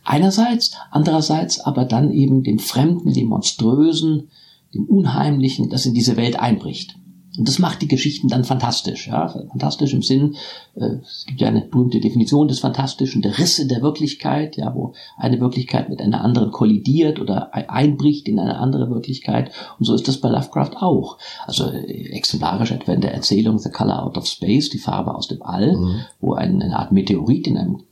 Einerseits, 0.04 0.72
andererseits 0.92 1.58
aber 1.58 1.84
dann 1.84 2.12
eben 2.12 2.44
dem 2.44 2.60
Fremden, 2.60 3.12
dem 3.12 3.26
Monströsen, 3.28 4.30
dem 4.74 4.86
Unheimlichen, 4.86 5.70
das 5.70 5.86
in 5.86 5.94
diese 5.94 6.16
Welt 6.16 6.38
einbricht. 6.38 6.96
Und 7.38 7.46
das 7.46 7.60
macht 7.60 7.80
die 7.80 7.88
Geschichten 7.88 8.28
dann 8.28 8.44
fantastisch. 8.44 9.06
Ja? 9.06 9.28
Fantastisch 9.28 9.94
im 9.94 10.02
Sinn, 10.02 10.36
äh, 10.74 10.96
es 11.02 11.24
gibt 11.26 11.40
ja 11.40 11.48
eine 11.48 11.60
berühmte 11.60 12.00
Definition 12.00 12.48
des 12.48 12.58
Fantastischen, 12.58 13.22
der 13.22 13.38
Risse 13.38 13.66
der 13.66 13.82
Wirklichkeit, 13.82 14.56
ja, 14.56 14.74
wo 14.74 14.94
eine 15.16 15.40
Wirklichkeit 15.40 15.88
mit 15.88 16.00
einer 16.00 16.22
anderen 16.22 16.50
kollidiert 16.50 17.20
oder 17.20 17.54
einbricht 17.54 18.28
in 18.28 18.40
eine 18.40 18.58
andere 18.58 18.90
Wirklichkeit. 18.90 19.52
Und 19.78 19.84
so 19.84 19.94
ist 19.94 20.08
das 20.08 20.18
bei 20.18 20.28
Lovecraft 20.28 20.76
auch. 20.80 21.18
Also 21.46 21.70
äh, 21.70 22.10
exemplarisch 22.10 22.72
etwa 22.72 22.92
in 22.92 23.00
der 23.00 23.14
Erzählung 23.14 23.58
The 23.58 23.70
Color 23.70 24.02
Out 24.02 24.18
of 24.18 24.26
Space, 24.26 24.68
die 24.68 24.78
Farbe 24.78 25.14
aus 25.14 25.28
dem 25.28 25.42
All, 25.42 25.76
mhm. 25.76 26.00
wo 26.20 26.34
ein, 26.34 26.60
eine 26.60 26.76
Art 26.76 26.90
Meteorit 26.90 27.46
in 27.46 27.56
einem 27.56 27.82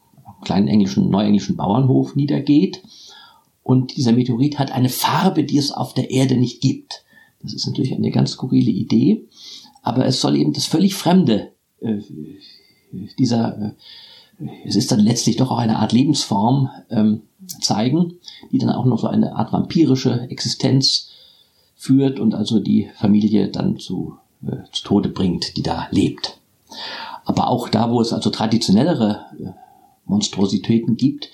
kleinen 0.42 0.68
englischen, 0.68 1.10
neuenglischen 1.10 1.56
Bauernhof 1.56 2.16
niedergeht. 2.16 2.82
Und 3.68 3.98
dieser 3.98 4.12
Meteorit 4.12 4.58
hat 4.58 4.72
eine 4.72 4.88
Farbe, 4.88 5.44
die 5.44 5.58
es 5.58 5.72
auf 5.72 5.92
der 5.92 6.10
Erde 6.10 6.38
nicht 6.38 6.62
gibt. 6.62 7.04
Das 7.42 7.52
ist 7.52 7.66
natürlich 7.66 7.94
eine 7.94 8.10
ganz 8.10 8.30
skurrile 8.30 8.70
Idee, 8.70 9.26
aber 9.82 10.06
es 10.06 10.22
soll 10.22 10.36
eben 10.36 10.54
das 10.54 10.64
völlig 10.64 10.94
Fremde 10.94 11.52
äh, 11.80 11.98
dieser, 13.18 13.74
äh, 14.38 14.48
es 14.64 14.74
ist 14.74 14.90
dann 14.90 15.00
letztlich 15.00 15.36
doch 15.36 15.50
auch 15.50 15.58
eine 15.58 15.80
Art 15.80 15.92
Lebensform 15.92 16.70
ähm, 16.88 17.24
zeigen, 17.60 18.14
die 18.50 18.56
dann 18.56 18.70
auch 18.70 18.86
noch 18.86 19.00
so 19.00 19.06
eine 19.06 19.36
Art 19.36 19.52
vampirische 19.52 20.28
Existenz 20.30 21.10
führt 21.76 22.20
und 22.20 22.34
also 22.34 22.60
die 22.60 22.88
Familie 22.94 23.48
dann 23.48 23.78
zu, 23.78 24.16
äh, 24.46 24.62
zu 24.72 24.82
Tode 24.82 25.10
bringt, 25.10 25.58
die 25.58 25.62
da 25.62 25.88
lebt. 25.90 26.38
Aber 27.26 27.48
auch 27.48 27.68
da, 27.68 27.90
wo 27.90 28.00
es 28.00 28.14
also 28.14 28.30
traditionellere 28.30 29.26
äh, 29.38 29.50
Monstrositäten 30.06 30.96
gibt, 30.96 31.28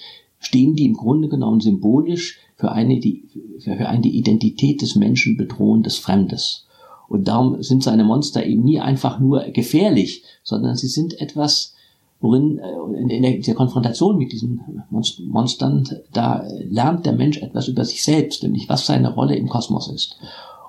stehen 0.45 0.77
die 0.77 0.87
im 0.87 0.95
Grunde 0.95 1.29
genommen 1.29 1.61
symbolisch 1.61 2.39
für 2.57 2.73
eine, 2.73 3.01
die, 3.01 3.25
für 3.61 3.89
eine 3.89 4.07
Identität 4.07 4.83
des 4.83 4.95
Menschen 4.95 5.37
bedrohen 5.37 5.83
des 5.83 5.97
Fremdes. 5.99 6.67
Und 7.09 7.29
darum 7.29 7.63
sind 7.63 7.83
seine 7.83 8.05
Monster 8.05 8.45
eben 8.45 8.63
nie 8.63 8.81
einfach 8.81 9.19
nur 9.21 9.43
gefährlich, 9.51 10.23
sondern 10.43 10.77
sie 10.77 10.89
sind 10.89 11.21
etwas, 11.21 11.75
worin 12.21 12.59
äh, 12.59 13.01
in 13.01 13.23
der, 13.23 13.37
in 13.37 13.43
der 13.43 13.55
Konfrontation 13.55 14.17
mit 14.17 14.33
diesen 14.33 14.83
Monstern, 14.91 15.89
da 16.13 16.47
lernt 16.69 17.07
der 17.07 17.13
Mensch 17.13 17.39
etwas 17.39 17.69
über 17.69 17.85
sich 17.85 18.03
selbst, 18.03 18.43
nämlich 18.43 18.69
was 18.69 18.87
seine 18.87 19.13
Rolle 19.13 19.37
im 19.37 19.49
Kosmos 19.49 19.89
ist. 19.89 20.17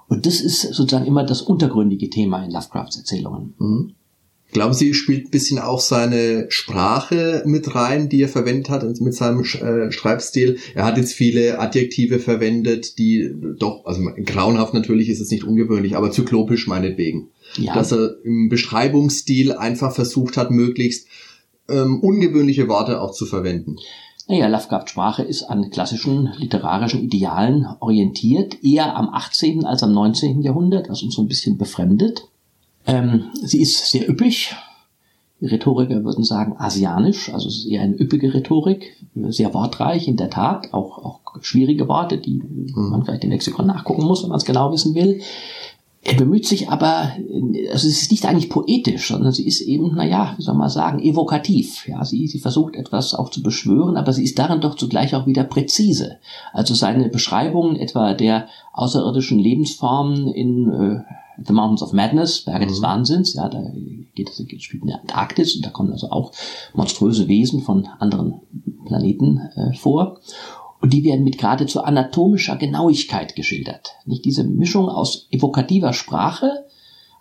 Und 0.08 0.26
das 0.26 0.40
ist 0.40 0.62
sozusagen 0.62 1.08
immer 1.08 1.24
das 1.24 1.42
untergründige 1.42 2.10
Thema 2.10 2.44
in 2.44 2.52
Lovecrafts 2.52 2.98
Erzählungen. 2.98 3.54
Mhm. 3.58 3.96
Glauben 4.52 4.74
Sie, 4.74 4.94
spielt 4.94 5.28
ein 5.28 5.32
bisschen 5.32 5.60
auch 5.60 5.82
seine 5.82 6.46
Sprache 6.50 7.44
mit 7.46 7.76
rein, 7.76 8.08
die 8.08 8.22
er 8.22 8.30
verwendet 8.30 8.70
hat 8.70 8.84
mit 9.02 9.14
seinem 9.14 9.42
äh, 9.42 9.92
Schreibstil? 9.92 10.60
Er 10.76 10.86
hat 10.86 10.98
jetzt 10.98 11.14
viele 11.14 11.60
Adjektive 11.60 12.20
verwendet, 12.20 12.98
die 12.98 13.34
doch, 13.60 13.86
also 13.86 14.02
grauenhaft 14.24 14.74
natürlich 14.74 15.10
ist 15.10 15.20
es 15.20 15.30
nicht 15.30 15.44
ungewöhnlich, 15.44 15.98
aber 15.98 16.12
zyklopisch 16.12 16.68
meinetwegen. 16.68 17.30
Ja. 17.58 17.74
Dass 17.74 17.92
er 17.92 18.16
im 18.24 18.48
Beschreibungsstil 18.48 19.52
einfach 19.52 19.94
versucht 19.94 20.38
hat, 20.38 20.52
möglichst 20.52 21.08
ähm, 21.68 22.00
ungewöhnliche 22.00 22.68
Worte 22.68 23.02
auch 23.02 23.12
zu 23.12 23.26
verwenden. 23.26 23.78
Naja, 24.28 24.48
Lovecraft 24.48 24.88
Sprache 24.88 25.24
ist 25.24 25.44
an 25.44 25.70
klassischen 25.70 26.34
literarischen 26.38 27.02
Idealen 27.04 27.68
orientiert, 27.80 28.64
eher 28.64 28.96
am 28.96 29.10
18. 29.10 29.66
als 29.66 29.84
am 29.84 29.94
19. 29.94 30.42
Jahrhundert, 30.42 30.90
was 30.90 31.04
uns 31.04 31.16
so 31.16 31.22
ein 31.22 31.28
bisschen 31.28 31.58
befremdet. 31.58 32.28
Ähm, 32.86 33.32
sie 33.34 33.62
ist 33.62 33.92
sehr 33.92 34.10
üppig. 34.10 34.56
Die 35.42 35.48
Rhetoriker 35.48 36.04
würden 36.04 36.24
sagen 36.24 36.56
asianisch, 36.58 37.34
also 37.34 37.50
es 37.50 37.58
ist 37.58 37.66
eher 37.66 37.82
eine 37.82 38.00
üppige 38.00 38.34
Rhetorik, 38.34 38.96
sehr 39.16 39.54
wortreich 39.54 40.08
in 40.08 40.16
der 40.16 40.30
Tat, 40.30 40.74
auch, 40.74 40.98
auch 41.00 41.20
schwierige 41.42 41.90
Worte, 41.90 42.18
die 42.18 42.42
mhm. 42.42 42.90
man 42.90 43.04
vielleicht 43.04 43.26
im 43.26 43.32
Lexikon 43.32 43.68
nachgucken 43.68 44.06
muss, 44.06 44.24
wenn 44.24 44.30
man 44.30 44.38
es 44.38 44.46
genau 44.46 44.72
wissen 44.72 44.96
will. 44.96 45.22
Er 46.08 46.14
bemüht 46.14 46.46
sich 46.46 46.70
aber, 46.70 47.14
also 47.72 47.88
es 47.88 48.02
ist 48.02 48.12
nicht 48.12 48.26
eigentlich 48.28 48.50
poetisch, 48.50 49.08
sondern 49.08 49.32
sie 49.32 49.46
ist 49.46 49.62
eben, 49.62 49.96
naja, 49.96 50.36
wie 50.38 50.44
soll 50.44 50.54
man 50.54 50.70
sagen, 50.70 51.00
evokativ. 51.00 51.88
Ja, 51.88 52.06
sie, 52.06 52.28
sie 52.28 52.40
versucht 52.40 52.76
etwas 52.76 53.16
auch 53.16 53.30
zu 53.30 53.42
beschwören, 53.42 53.98
aber 53.98 54.14
sie 54.14 54.24
ist 54.24 54.38
darin 54.38 54.62
doch 54.62 54.76
zugleich 54.76 55.16
auch 55.16 55.26
wieder 55.26 55.44
präzise. 55.44 56.18
Also 56.54 56.76
seine 56.76 57.10
Beschreibungen 57.10 57.76
etwa 57.76 58.14
der 58.14 58.48
außerirdischen 58.74 59.40
Lebensformen 59.40 60.28
in 60.28 60.70
äh, 60.70 61.02
The 61.44 61.54
Mountains 61.54 61.82
of 61.82 61.94
Madness, 61.94 62.42
Berge 62.42 62.66
mhm. 62.66 62.70
des 62.70 62.82
Wahnsinns, 62.82 63.34
ja, 63.34 63.50
da 63.50 63.62
geht 64.16 64.30
es, 64.30 64.38
spielt 64.64 64.84
in 64.84 64.90
der 64.90 65.02
Antarktis 65.02 65.56
und 65.56 65.66
da 65.66 65.70
kommen 65.70 65.92
also 65.92 66.10
auch 66.10 66.32
monströse 66.74 67.28
Wesen 67.28 67.62
von 67.62 67.88
anderen 68.00 68.42
Planeten 68.86 69.38
äh, 69.56 69.74
vor. 69.74 70.20
Und 70.82 70.94
die 70.94 71.04
werden 71.04 71.24
mit 71.24 71.38
geradezu 71.38 71.82
anatomischer 71.82 72.58
Genauigkeit 72.58 73.36
geschildert. 73.36 73.96
Nicht 74.06 74.26
diese 74.26 74.44
Mischung 74.44 74.88
aus 74.88 75.28
evokativer 75.32 75.94
Sprache, 75.94 76.66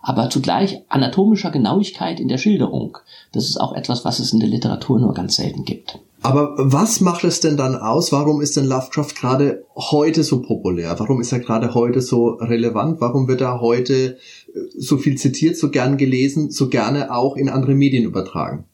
aber 0.01 0.29
zugleich 0.29 0.83
anatomischer 0.87 1.49
Genauigkeit 1.49 2.19
in 2.19 2.27
der 2.27 2.37
Schilderung. 2.37 2.99
Das 3.31 3.49
ist 3.49 3.59
auch 3.59 3.73
etwas, 3.73 4.05
was 4.05 4.19
es 4.19 4.33
in 4.33 4.39
der 4.39 4.49
Literatur 4.49 4.99
nur 4.99 5.15
ganz 5.15 5.37
selten 5.37 5.65
gibt. 5.65 5.97
Aber 6.25 6.55
was 6.57 7.01
macht 7.01 7.23
es 7.23 7.39
denn 7.39 7.55
dann 7.55 7.75
aus? 7.75 8.11
Warum 8.11 8.41
ist 8.41 8.57
denn 8.57 8.65
Lovecraft 8.65 9.13
gerade 9.15 9.63
heute 9.75 10.23
so 10.23 10.41
populär? 10.41 10.95
Warum 10.97 11.21
ist 11.21 11.31
er 11.31 11.39
gerade 11.39 11.75
heute 11.75 12.01
so 12.01 12.29
relevant? 12.29 12.99
Warum 12.99 13.27
wird 13.27 13.41
er 13.41 13.61
heute 13.61 13.93
äh, 13.93 14.59
so 14.75 14.97
viel 14.97 15.17
zitiert, 15.17 15.55
so 15.55 15.69
gern 15.69 15.97
gelesen, 15.97 16.49
so 16.49 16.67
gerne 16.67 17.13
auch 17.13 17.35
in 17.35 17.47
andere 17.47 17.75
Medien 17.75 18.05
übertragen? 18.05 18.65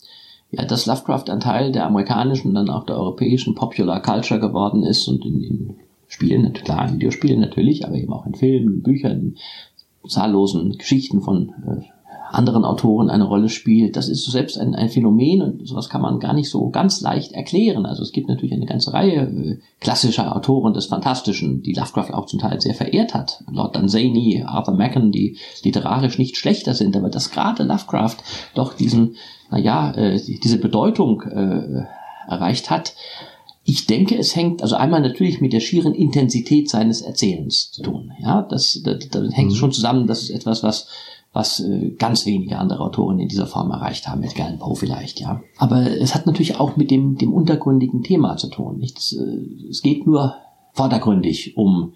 Ja, 0.52 0.64
dass 0.64 0.86
Lovecraft 0.86 1.26
ein 1.28 1.42
Teil 1.42 1.74
der 1.74 1.88
amerikanischen 1.88 2.54
dann 2.54 2.70
auch 2.70 2.86
der 2.86 2.98
europäischen 2.98 3.54
Popular 3.54 4.02
Culture 4.02 4.40
geworden 4.40 4.84
ist 4.84 5.10
und 5.10 5.26
in, 5.26 5.44
in 5.44 5.76
Spielen, 6.08 6.54
klar, 6.54 6.88
in 6.88 6.96
Videospielen 6.96 7.42
natürlich, 7.42 7.86
aber 7.86 7.96
eben 7.96 8.14
auch 8.14 8.26
in 8.26 8.36
Filmen, 8.36 8.82
Büchern, 8.82 9.36
zahllosen 10.08 10.78
Geschichten 10.78 11.22
von 11.22 11.50
äh, 11.68 11.82
anderen 12.34 12.66
Autoren 12.66 13.10
eine 13.10 13.26
Rolle 13.26 13.50
spielt. 13.50 13.96
Das 13.96 14.08
ist 14.08 14.30
selbst 14.30 14.58
ein, 14.58 14.76
ein 14.76 14.90
Phänomen 14.90 15.42
und 15.42 15.68
sowas 15.68 15.90
kann 15.90 16.02
man 16.02 16.20
gar 16.20 16.34
nicht 16.34 16.50
so 16.50 16.70
ganz 16.70 17.02
leicht 17.02 17.34
erklären. 17.34 17.86
Also 17.86 18.04
es 18.04 18.12
gibt 18.12 18.30
natürlich 18.30 18.54
eine 18.54 18.66
ganze 18.66 18.94
Reihe 18.94 19.22
äh, 19.22 19.58
klassischer 19.80 20.36
Autoren 20.36 20.74
des 20.74 20.86
Fantastischen, 20.86 21.62
die 21.62 21.74
Lovecraft 21.74 22.14
auch 22.14 22.26
zum 22.26 22.40
Teil 22.40 22.62
sehr 22.62 22.74
verehrt 22.74 23.14
hat. 23.14 23.44
Lord 23.52 23.76
Dunsany, 23.76 24.44
Arthur 24.46 24.76
Machen, 24.76 25.12
die 25.12 25.38
literarisch 25.64 26.18
nicht 26.18 26.38
schlechter 26.38 26.74
sind, 26.74 26.96
aber 26.96 27.10
dass 27.10 27.32
gerade 27.32 27.64
Lovecraft 27.64 28.18
doch 28.56 28.74
diesen, 28.74 29.16
naja, 29.50 29.92
äh, 29.92 30.20
diese 30.20 30.58
Bedeutung 30.58 31.22
äh, 31.24 31.86
erreicht 32.28 32.70
hat, 32.70 32.94
ich 33.64 33.86
denke, 33.86 34.18
es 34.18 34.36
hängt 34.36 34.64
also 34.64 34.76
einmal 34.76 35.02
natürlich 35.02 35.40
mit 35.40 35.54
der 35.54 35.60
schieren 35.60 35.94
Intensität 35.94 36.70
seines 36.70 37.02
Erzählens 37.02 37.72
zu 37.72 37.84
tun. 37.84 38.12
Ja, 38.20 38.42
das, 38.42 38.82
das, 38.84 39.08
das 39.10 39.36
hängt 39.36 39.52
mhm. 39.52 39.56
schon 39.56 39.72
zusammen. 39.72 40.08
Das 40.08 40.24
ist 40.24 40.32
etwas, 40.32 40.64
was 40.64 40.88
was 41.34 41.62
äh, 41.62 41.92
ganz 41.98 42.26
wenige 42.26 42.58
andere 42.58 42.82
Autoren 42.82 43.20
in 43.20 43.30
dieser 43.30 43.48
Form 43.48 43.72
erreicht 43.72 44.08
haben, 44.08 44.22
mit 44.22 44.36
Galen 44.36 44.60
Poe 44.60 44.76
vielleicht, 44.76 45.22
ja. 45.22 45.42
Aber 45.58 45.90
es 45.90 46.14
hat 46.14 46.26
natürlich 46.26 46.60
auch 46.60 46.76
mit 46.76 46.92
dem, 46.92 47.18
dem 47.18 47.34
untergründigen 47.34 48.04
Thema 48.04 48.36
zu 48.36 48.50
tun. 48.50 48.80
Nicht? 48.80 48.98
Es, 48.98 49.14
äh, 49.14 49.70
es 49.70 49.82
geht 49.82 50.06
nur 50.06 50.36
vordergründig 50.74 51.56
um 51.56 51.94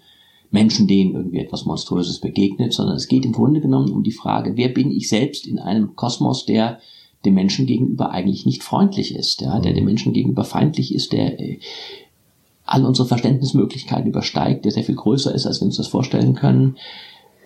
Menschen, 0.50 0.86
denen 0.86 1.14
irgendwie 1.14 1.38
etwas 1.38 1.66
Monströses 1.66 2.20
begegnet, 2.20 2.72
sondern 2.72 2.96
es 2.96 3.08
geht 3.08 3.24
im 3.24 3.32
Grunde 3.32 3.60
genommen 3.60 3.90
um 3.90 4.02
die 4.02 4.12
Frage, 4.12 4.56
wer 4.56 4.68
bin 4.68 4.90
ich 4.90 5.08
selbst 5.08 5.46
in 5.46 5.58
einem 5.58 5.96
Kosmos, 5.96 6.46
der 6.46 6.78
dem 7.24 7.34
Menschen 7.34 7.66
gegenüber 7.66 8.10
eigentlich 8.10 8.46
nicht 8.46 8.62
freundlich 8.62 9.14
ist, 9.14 9.40
ja, 9.40 9.58
der 9.58 9.74
dem 9.74 9.84
Menschen 9.84 10.12
gegenüber 10.12 10.44
feindlich 10.44 10.94
ist, 10.94 11.12
der 11.12 11.40
äh, 11.40 11.58
all 12.64 12.84
unsere 12.84 13.06
Verständnismöglichkeiten 13.08 14.08
übersteigt, 14.08 14.64
der 14.64 14.72
sehr 14.72 14.84
viel 14.84 14.94
größer 14.94 15.34
ist, 15.34 15.46
als 15.46 15.60
wir 15.60 15.66
uns 15.66 15.76
das 15.76 15.88
vorstellen 15.88 16.34
können, 16.34 16.76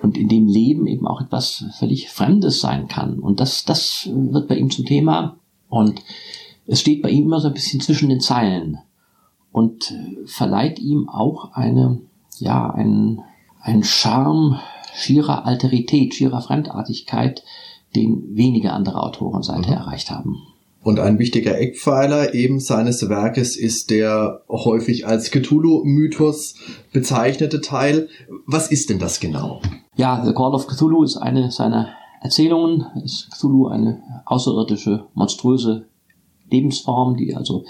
und 0.03 0.17
in 0.17 0.29
dem 0.29 0.47
Leben 0.47 0.87
eben 0.87 1.07
auch 1.07 1.21
etwas 1.21 1.65
völlig 1.79 2.09
Fremdes 2.11 2.61
sein 2.61 2.89
kann. 2.89 3.19
Und 3.19 3.41
das, 3.41 3.65
das 3.65 4.09
wird 4.13 4.49
bei 4.49 4.57
ihm 4.57 4.71
zum 4.71 4.87
Thema 4.87 5.37
und 5.69 6.03
es 6.67 6.81
steht 6.81 7.03
bei 7.03 7.11
ihm 7.11 7.25
immer 7.25 7.41
so 7.41 7.49
ein 7.49 7.55
bisschen 7.55 7.81
zwischen 7.81 8.09
den 8.09 8.21
Zeilen 8.21 8.79
und 9.53 9.95
verleiht 10.27 10.79
ihm 10.79 11.09
auch 11.09 11.53
eine, 11.53 12.01
ja, 12.39 12.71
ein, 12.71 13.23
ein 13.61 13.83
Charme 13.83 14.61
schierer 14.95 15.47
Alterität, 15.47 16.15
schierer 16.15 16.43
Fremdartigkeit, 16.43 17.43
den 17.97 18.37
wenige 18.37 18.73
andere 18.73 19.03
Autoren 19.03 19.43
seither 19.43 19.81
mhm. 19.81 19.87
erreicht 19.87 20.11
haben. 20.11 20.39
Und 20.83 20.99
ein 20.99 21.19
wichtiger 21.19 21.59
Eckpfeiler 21.59 22.33
eben 22.35 22.59
seines 22.59 23.07
Werkes 23.09 23.57
ist 23.57 23.91
der 23.91 24.43
häufig 24.49 25.07
als 25.07 25.31
Cthulhu-Mythos 25.31 26.55
bezeichnete 26.93 27.61
Teil. 27.61 28.09
Was 28.47 28.71
ist 28.71 28.89
denn 28.89 28.99
das 28.99 29.21
genau? 29.21 29.61
Ja, 30.01 30.25
The 30.25 30.33
Call 30.33 30.55
of 30.55 30.67
Cthulhu 30.67 31.03
ist 31.03 31.19
eine 31.19 31.51
seiner 31.51 31.89
Erzählungen. 32.23 32.87
Ist 33.05 33.31
Cthulhu 33.33 33.67
eine 33.67 34.03
außerirdische, 34.25 35.05
monströse 35.13 35.89
Lebensform, 36.51 37.19
die 37.19 37.37
also 37.37 37.65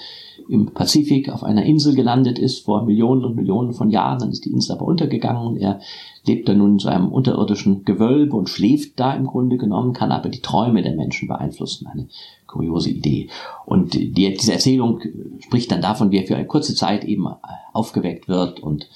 im 0.49 0.66
Pazifik 0.66 1.28
auf 1.28 1.42
einer 1.42 1.64
Insel 1.64 1.96
gelandet 1.96 2.38
ist 2.38 2.64
vor 2.64 2.84
Millionen 2.84 3.25
und 3.25 3.34
Millionen 3.34 3.72
von 3.72 3.90
Jahren. 3.90 4.20
Dann 4.20 4.30
ist 4.30 4.44
die 4.44 4.52
Insel 4.52 4.76
aber 4.76 4.87
untergegangen 4.87 5.44
und 5.44 5.56
er 5.56 5.80
lebt 6.25 6.49
da 6.49 6.54
nun 6.54 6.75
in 6.75 6.78
so 6.78 6.88
einem 6.88 7.08
unterirdischen 7.08 7.84
Gewölbe 7.84 8.37
und 8.37 8.49
schläft 8.49 9.00
da 9.00 9.12
im 9.12 9.26
Grunde 9.26 9.56
genommen, 9.56 9.92
kann 9.92 10.12
aber 10.12 10.28
die 10.28 10.40
Träume 10.40 10.82
der 10.82 10.94
Menschen 10.94 11.26
beeinflussen. 11.26 11.88
Eine 11.88 12.06
kuriose 12.46 12.90
Idee. 12.90 13.28
Und 13.66 13.94
die, 13.94 14.12
diese 14.12 14.52
Erzählung 14.52 15.00
spricht 15.40 15.72
dann 15.72 15.82
davon, 15.82 16.12
wie 16.12 16.18
er 16.18 16.28
für 16.28 16.37
eine 16.37 16.46
kurze 16.46 16.76
Zeit 16.76 17.04
eben 17.04 17.26
aufgeweckt 17.72 18.28
wird 18.28 18.60
und 18.60 18.88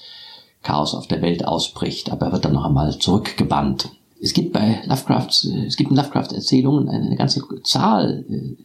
Chaos 0.65 0.95
auf 0.95 1.07
der 1.07 1.21
Welt 1.21 1.47
ausbricht, 1.47 2.11
aber 2.11 2.27
er 2.27 2.31
wird 2.33 2.45
dann 2.45 2.53
noch 2.53 2.65
einmal 2.65 2.97
zurückgebannt. 2.97 3.91
Es 4.19 4.33
gibt 4.33 4.51
bei 4.51 4.81
Lovecrafts, 4.85 5.45
es 5.45 5.77
gibt 5.77 5.91
in 5.91 5.95
Lovecrafts 5.95 6.33
Erzählungen 6.33 6.89
eine 6.89 7.15
ganze 7.15 7.43
Zahl 7.63 8.25
äh, 8.27 8.55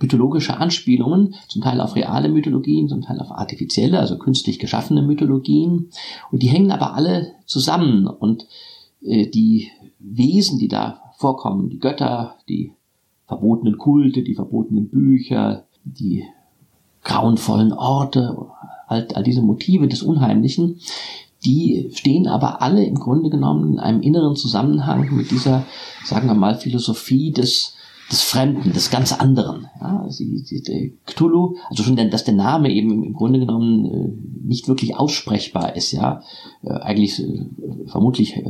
mythologische 0.00 0.56
Anspielungen, 0.56 1.34
zum 1.48 1.62
Teil 1.62 1.80
auf 1.80 1.94
reale 1.94 2.28
Mythologien, 2.28 2.88
zum 2.88 3.02
Teil 3.02 3.20
auf 3.20 3.30
artifizielle, 3.30 3.98
also 3.98 4.18
künstlich 4.18 4.58
geschaffene 4.58 5.02
Mythologien. 5.02 5.90
Und 6.30 6.42
die 6.42 6.48
hängen 6.48 6.70
aber 6.70 6.94
alle 6.94 7.32
zusammen. 7.44 8.06
Und 8.06 8.46
äh, 9.02 9.28
die 9.28 9.68
Wesen, 9.98 10.58
die 10.58 10.68
da 10.68 11.02
vorkommen, 11.18 11.68
die 11.68 11.78
Götter, 11.78 12.36
die 12.48 12.72
verbotenen 13.26 13.76
Kulte, 13.76 14.22
die 14.22 14.34
verbotenen 14.34 14.88
Bücher, 14.88 15.66
die 15.84 16.24
grauenvollen 17.02 17.72
Orte, 17.72 18.36
all, 18.86 19.06
all 19.14 19.22
diese 19.22 19.42
Motive 19.42 19.88
des 19.88 20.02
Unheimlichen, 20.02 20.80
die 21.44 21.90
stehen 21.92 22.26
aber 22.26 22.62
alle 22.62 22.84
im 22.84 22.96
Grunde 22.96 23.30
genommen 23.30 23.74
in 23.74 23.78
einem 23.78 24.02
inneren 24.02 24.36
Zusammenhang 24.36 25.14
mit 25.14 25.30
dieser, 25.30 25.64
sagen 26.04 26.28
wir 26.28 26.34
mal, 26.34 26.54
Philosophie 26.56 27.32
des 27.32 27.76
des 28.10 28.22
Fremden, 28.22 28.72
des 28.72 28.90
ganz 28.90 29.12
anderen. 29.12 29.68
Ja, 29.80 30.06
die, 30.18 30.42
die 30.42 30.96
Cthulhu, 31.06 31.56
also 31.68 31.82
schon, 31.82 31.96
dass 31.96 32.24
der 32.24 32.34
Name 32.34 32.70
eben 32.70 33.02
im 33.02 33.12
Grunde 33.14 33.40
genommen 33.40 33.84
äh, 33.84 34.46
nicht 34.46 34.68
wirklich 34.68 34.96
aussprechbar 34.96 35.74
ist, 35.74 35.92
ja. 35.92 36.22
Äh, 36.62 36.72
eigentlich 36.72 37.20
äh, 37.20 37.46
vermutlich 37.86 38.40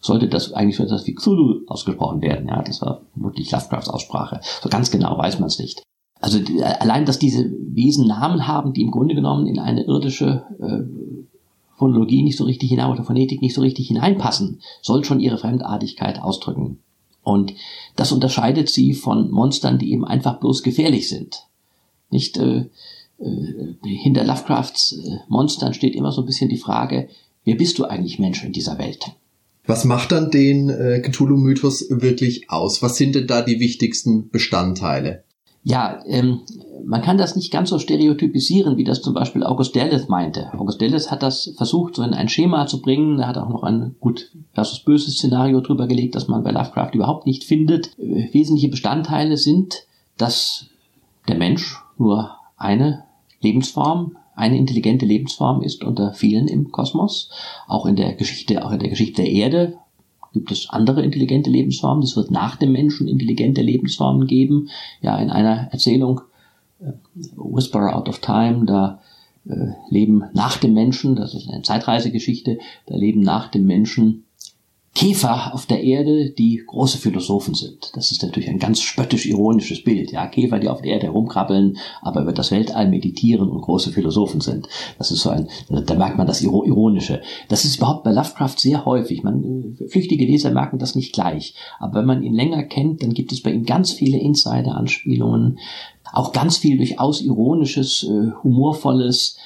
sollte 0.00 0.28
das 0.28 0.52
eigentlich 0.52 0.76
so 0.76 0.84
etwas 0.84 1.06
wie 1.06 1.14
Cthulhu 1.14 1.60
ausgesprochen 1.66 2.22
werden, 2.22 2.48
ja. 2.48 2.62
Das 2.62 2.80
war 2.80 3.02
vermutlich 3.12 3.50
Lovecrafts 3.50 3.90
Aussprache. 3.90 4.40
So 4.62 4.68
ganz 4.68 4.90
genau 4.90 5.18
weiß 5.18 5.40
man 5.40 5.48
es 5.48 5.58
nicht. 5.58 5.82
Also 6.18 6.40
allein, 6.80 7.04
dass 7.04 7.18
diese 7.18 7.44
Wesen 7.44 8.08
Namen 8.08 8.48
haben, 8.48 8.72
die 8.72 8.80
im 8.82 8.90
Grunde 8.90 9.14
genommen 9.14 9.46
in 9.46 9.58
eine 9.58 9.84
irdische 9.84 10.44
äh, 10.58 10.82
Phonologie 11.78 12.22
nicht 12.22 12.36
so 12.36 12.44
richtig 12.44 12.70
hinein 12.70 12.90
oder 12.90 13.04
Phonetik 13.04 13.42
nicht 13.42 13.54
so 13.54 13.60
richtig 13.60 13.88
hineinpassen, 13.88 14.60
soll 14.82 15.04
schon 15.04 15.20
ihre 15.20 15.38
Fremdartigkeit 15.38 16.20
ausdrücken. 16.20 16.78
Und 17.22 17.54
das 17.96 18.12
unterscheidet 18.12 18.68
sie 18.68 18.94
von 18.94 19.30
Monstern, 19.30 19.78
die 19.78 19.92
eben 19.92 20.04
einfach 20.04 20.38
bloß 20.38 20.62
gefährlich 20.62 21.08
sind. 21.08 21.42
Nicht 22.10 22.38
äh, 22.38 22.66
äh, 23.18 23.74
hinter 23.82 24.24
Lovecrafts 24.24 24.92
äh, 24.92 25.18
Monstern 25.28 25.74
steht 25.74 25.94
immer 25.94 26.12
so 26.12 26.22
ein 26.22 26.26
bisschen 26.26 26.48
die 26.48 26.56
Frage, 26.56 27.08
wer 27.44 27.56
bist 27.56 27.78
du 27.78 27.84
eigentlich 27.84 28.18
Mensch 28.18 28.44
in 28.44 28.52
dieser 28.52 28.78
Welt? 28.78 29.12
Was 29.66 29.84
macht 29.84 30.12
dann 30.12 30.30
den 30.30 30.68
äh, 30.68 31.00
Cthulhu-Mythos 31.00 31.86
wirklich 31.90 32.48
aus? 32.50 32.82
Was 32.82 32.96
sind 32.96 33.16
denn 33.16 33.26
da 33.26 33.42
die 33.42 33.58
wichtigsten 33.58 34.30
Bestandteile? 34.30 35.24
Ja, 35.68 36.00
ähm, 36.06 36.42
man 36.84 37.02
kann 37.02 37.18
das 37.18 37.34
nicht 37.34 37.50
ganz 37.50 37.70
so 37.70 37.80
stereotypisieren, 37.80 38.76
wie 38.76 38.84
das 38.84 39.02
zum 39.02 39.14
Beispiel 39.14 39.42
August 39.42 39.74
Derleth 39.74 40.08
meinte. 40.08 40.52
August 40.56 40.80
Derleth 40.80 41.10
hat 41.10 41.24
das 41.24 41.52
versucht, 41.56 41.96
so 41.96 42.04
in 42.04 42.14
ein 42.14 42.28
Schema 42.28 42.68
zu 42.68 42.80
bringen. 42.80 43.18
Er 43.18 43.26
hat 43.26 43.36
auch 43.36 43.48
noch 43.48 43.64
ein 43.64 43.96
gut 43.98 44.30
versus 44.52 44.78
böses 44.78 45.14
Szenario 45.14 45.60
drüber 45.60 45.88
gelegt, 45.88 46.14
das 46.14 46.28
man 46.28 46.44
bei 46.44 46.52
Lovecraft 46.52 46.92
überhaupt 46.92 47.26
nicht 47.26 47.42
findet. 47.42 47.98
Äh, 47.98 48.32
wesentliche 48.32 48.68
Bestandteile 48.68 49.36
sind, 49.36 49.88
dass 50.16 50.66
der 51.26 51.36
Mensch 51.36 51.82
nur 51.98 52.30
eine 52.56 53.02
Lebensform, 53.40 54.18
eine 54.36 54.58
intelligente 54.58 55.04
Lebensform 55.04 55.62
ist 55.62 55.82
unter 55.82 56.12
vielen 56.12 56.46
im 56.46 56.70
Kosmos. 56.70 57.28
Auch 57.66 57.86
in 57.86 57.96
der 57.96 58.14
Geschichte, 58.14 58.64
auch 58.64 58.70
in 58.70 58.78
der 58.78 58.90
Geschichte 58.90 59.22
der 59.22 59.32
Erde 59.32 59.78
gibt 60.36 60.52
es 60.52 60.68
andere 60.68 61.02
intelligente 61.02 61.48
Lebensformen. 61.48 62.02
Es 62.02 62.14
wird 62.14 62.30
nach 62.30 62.56
dem 62.56 62.72
Menschen 62.72 63.08
intelligente 63.08 63.62
Lebensformen 63.62 64.26
geben. 64.26 64.68
Ja, 65.00 65.16
in 65.18 65.30
einer 65.30 65.68
Erzählung, 65.72 66.20
äh, 66.80 66.92
Whisperer 67.36 67.96
Out 67.96 68.10
of 68.10 68.18
Time, 68.18 68.66
da 68.66 69.00
äh, 69.48 69.72
leben 69.88 70.24
nach 70.34 70.58
dem 70.58 70.74
Menschen, 70.74 71.16
das 71.16 71.34
ist 71.34 71.48
eine 71.48 71.62
Zeitreisegeschichte, 71.62 72.58
da 72.84 72.96
leben 72.96 73.20
nach 73.20 73.48
dem 73.48 73.64
Menschen 73.64 74.25
Käfer 74.96 75.52
auf 75.52 75.66
der 75.66 75.84
Erde, 75.84 76.30
die 76.30 76.62
große 76.66 76.96
Philosophen 76.96 77.52
sind. 77.52 77.90
Das 77.94 78.12
ist 78.12 78.22
natürlich 78.22 78.48
ein 78.48 78.58
ganz 78.58 78.80
spöttisch-ironisches 78.80 79.84
Bild. 79.84 80.10
Ja, 80.10 80.26
Käfer, 80.26 80.58
die 80.58 80.70
auf 80.70 80.80
der 80.80 80.92
Erde 80.92 81.08
herumkrabbeln, 81.08 81.76
aber 82.00 82.22
über 82.22 82.32
das 82.32 82.50
Weltall 82.50 82.88
meditieren 82.88 83.50
und 83.50 83.60
große 83.60 83.92
Philosophen 83.92 84.40
sind. 84.40 84.70
Das 84.96 85.10
ist 85.10 85.20
so 85.20 85.28
ein, 85.28 85.50
da 85.68 85.94
merkt 85.96 86.16
man 86.16 86.26
das 86.26 86.40
Ironische. 86.40 87.20
Das 87.48 87.66
ist 87.66 87.76
überhaupt 87.76 88.04
bei 88.04 88.10
Lovecraft 88.10 88.54
sehr 88.56 88.86
häufig. 88.86 89.22
Man, 89.22 89.76
äh, 89.78 89.86
flüchtige 89.86 90.24
Leser 90.24 90.50
merken 90.50 90.78
das 90.78 90.94
nicht 90.94 91.12
gleich. 91.12 91.52
Aber 91.78 91.98
wenn 91.98 92.06
man 92.06 92.22
ihn 92.22 92.32
länger 92.32 92.62
kennt, 92.62 93.02
dann 93.02 93.12
gibt 93.12 93.32
es 93.32 93.42
bei 93.42 93.52
ihm 93.52 93.66
ganz 93.66 93.92
viele 93.92 94.18
Insider-Anspielungen, 94.18 95.58
auch 96.10 96.32
ganz 96.32 96.56
viel 96.56 96.78
durchaus 96.78 97.20
ironisches, 97.20 98.02
äh, 98.04 98.32
humorvolles, 98.42 99.36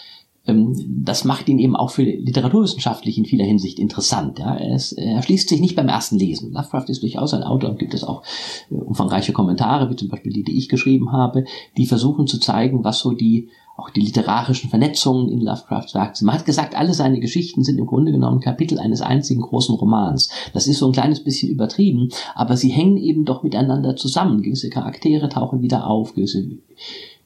das 0.46 1.24
macht 1.24 1.48
ihn 1.48 1.58
eben 1.58 1.76
auch 1.76 1.90
für 1.90 2.02
literaturwissenschaftlich 2.02 3.18
in 3.18 3.26
vieler 3.26 3.44
Hinsicht 3.44 3.78
interessant. 3.78 4.38
Ja. 4.38 4.54
Ist, 4.54 4.92
er 4.92 5.22
schließt 5.22 5.48
sich 5.48 5.60
nicht 5.60 5.76
beim 5.76 5.88
ersten 5.88 6.18
Lesen. 6.18 6.52
Lovecraft 6.52 6.86
ist 6.88 7.02
durchaus 7.02 7.34
ein 7.34 7.42
Autor 7.42 7.70
und 7.70 7.78
gibt 7.78 7.94
es 7.94 8.04
auch 8.04 8.22
äh, 8.70 8.74
umfangreiche 8.74 9.32
Kommentare, 9.32 9.90
wie 9.90 9.96
zum 9.96 10.08
Beispiel 10.08 10.32
die, 10.32 10.42
die 10.42 10.56
ich 10.56 10.68
geschrieben 10.68 11.12
habe, 11.12 11.44
die 11.76 11.86
versuchen 11.86 12.26
zu 12.26 12.38
zeigen, 12.38 12.84
was 12.84 13.00
so 13.00 13.12
die 13.12 13.48
auch 13.76 13.90
die 13.90 14.00
literarischen 14.00 14.68
Vernetzungen 14.68 15.30
in 15.30 15.40
Lovecrafts 15.40 15.94
Werk 15.94 16.16
sind. 16.16 16.26
Man 16.26 16.34
hat 16.36 16.44
gesagt, 16.44 16.76
alle 16.76 16.92
seine 16.92 17.18
Geschichten 17.18 17.64
sind 17.64 17.78
im 17.78 17.86
Grunde 17.86 18.12
genommen 18.12 18.40
Kapitel 18.40 18.78
eines 18.78 19.00
einzigen 19.00 19.40
großen 19.40 19.74
Romans. 19.74 20.28
Das 20.52 20.66
ist 20.66 20.78
so 20.78 20.86
ein 20.86 20.92
kleines 20.92 21.24
bisschen 21.24 21.48
übertrieben, 21.48 22.10
aber 22.34 22.58
sie 22.58 22.68
hängen 22.68 22.98
eben 22.98 23.24
doch 23.24 23.42
miteinander 23.42 23.96
zusammen. 23.96 24.42
Gewisse 24.42 24.68
Charaktere 24.68 25.30
tauchen 25.30 25.62
wieder 25.62 25.86
auf, 25.86 26.14
gewisse 26.14 26.58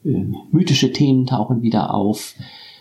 äh, 0.04 0.26
mythische 0.52 0.92
Themen 0.92 1.26
tauchen 1.26 1.62
wieder 1.62 1.92
auf. 1.92 2.36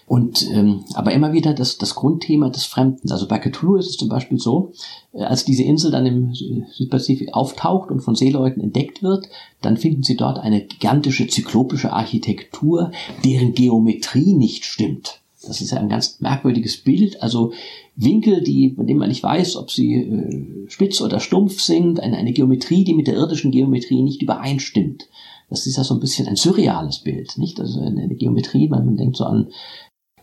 Und 0.05 0.49
ähm, 0.51 0.83
aber 0.93 1.13
immer 1.13 1.33
wieder 1.33 1.53
das, 1.53 1.77
das 1.77 1.95
Grundthema 1.95 2.49
des 2.49 2.65
Fremden. 2.65 3.11
Also 3.11 3.27
bei 3.27 3.39
Cthulhu 3.39 3.77
ist 3.77 3.89
es 3.89 3.97
zum 3.97 4.09
Beispiel 4.09 4.37
so, 4.37 4.73
äh, 5.13 5.23
als 5.23 5.45
diese 5.45 5.63
Insel 5.63 5.91
dann 5.91 6.05
im 6.05 6.33
Südpazifik 6.33 7.33
auftaucht 7.33 7.89
und 7.89 8.01
von 8.01 8.15
Seeleuten 8.15 8.61
entdeckt 8.61 9.01
wird, 9.01 9.29
dann 9.61 9.77
finden 9.77 10.03
sie 10.03 10.17
dort 10.17 10.39
eine 10.39 10.61
gigantische 10.61 11.27
zyklopische 11.27 11.93
Architektur, 11.93 12.91
deren 13.23 13.53
Geometrie 13.53 14.33
nicht 14.33 14.65
stimmt. 14.65 15.21
Das 15.45 15.61
ist 15.61 15.71
ja 15.71 15.77
ein 15.77 15.89
ganz 15.89 16.19
merkwürdiges 16.21 16.77
Bild. 16.77 17.21
Also 17.21 17.53
Winkel, 17.95 18.41
die, 18.41 18.71
von 18.75 18.87
denen 18.87 18.99
man 18.99 19.09
nicht 19.09 19.23
weiß, 19.23 19.57
ob 19.57 19.71
sie 19.71 19.95
äh, 19.95 20.69
spitz 20.69 21.01
oder 21.01 21.19
stumpf 21.19 21.61
sind, 21.61 21.99
eine, 21.99 22.17
eine 22.17 22.33
Geometrie, 22.33 22.83
die 22.83 22.93
mit 22.93 23.07
der 23.07 23.15
irdischen 23.15 23.51
Geometrie 23.51 24.01
nicht 24.01 24.21
übereinstimmt. 24.21 25.07
Das 25.49 25.67
ist 25.67 25.77
ja 25.77 25.83
so 25.83 25.93
ein 25.93 25.99
bisschen 25.99 26.27
ein 26.27 26.35
surreales 26.35 26.99
Bild, 26.99 27.37
nicht? 27.37 27.59
Also 27.59 27.79
eine 27.81 28.15
Geometrie, 28.15 28.69
man, 28.69 28.85
man 28.85 28.97
denkt 28.97 29.17
so 29.17 29.25
an 29.25 29.49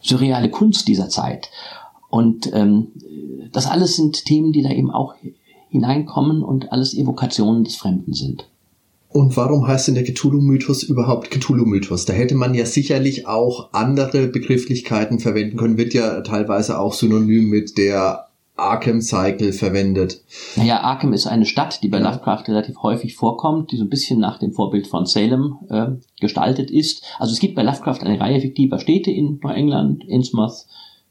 surreale 0.01 0.51
Kunst 0.51 0.89
dieser 0.89 1.09
Zeit. 1.09 1.51
Und 2.09 2.51
ähm, 2.53 2.89
das 3.53 3.67
alles 3.67 3.97
sind 3.97 4.25
Themen, 4.25 4.53
die 4.53 4.63
da 4.63 4.71
eben 4.71 4.91
auch 4.91 5.15
hineinkommen 5.69 6.43
und 6.43 6.73
alles 6.73 6.95
Evokationen 6.95 7.65
des 7.65 7.77
Fremden 7.77 8.13
sind. 8.13 8.49
Und 9.09 9.37
warum 9.37 9.67
heißt 9.67 9.89
denn 9.89 9.97
der 9.97 10.05
Cthulhu-Mythos 10.05 10.85
überhaupt 10.85 11.31
Cthulhu-Mythos? 11.31 12.05
Da 12.05 12.13
hätte 12.13 12.37
man 12.37 12.55
ja 12.55 12.65
sicherlich 12.65 13.27
auch 13.27 13.71
andere 13.73 14.29
Begrifflichkeiten 14.29 15.19
verwenden 15.19 15.57
können, 15.57 15.79
wird 15.79 15.95
ja 15.95 16.21
teilweise 16.21 16.79
auch 16.79 16.95
synonym 16.95 17.49
mit 17.49 17.77
der 17.77 18.30
Arkham 18.61 19.01
Cycle 19.01 19.53
verwendet. 19.53 20.23
Naja, 20.57 20.81
Arkham 20.81 21.13
ist 21.13 21.27
eine 21.27 21.47
Stadt, 21.47 21.83
die 21.83 21.89
bei 21.89 21.99
ja. 21.99 22.05
Lovecraft 22.05 22.45
relativ 22.49 22.83
häufig 22.83 23.17
vorkommt, 23.17 23.73
die 23.73 23.77
so 23.77 23.85
ein 23.85 23.89
bisschen 23.89 24.21
nach 24.21 24.39
dem 24.39 24.53
Vorbild 24.53 24.87
von 24.87 25.07
Salem 25.07 25.57
äh, 25.69 25.87
gestaltet 26.21 26.71
ist. 26.71 27.05
Also 27.19 27.33
es 27.33 27.41
gibt 27.41 27.55
bei 27.55 27.63
Lovecraft 27.63 28.01
eine 28.03 28.21
Reihe 28.21 28.41
fiktiver 28.41 28.79
Städte 28.79 29.11
in 29.11 29.41
Neuengland, 29.43 30.05
Innsmouth, 30.05 30.67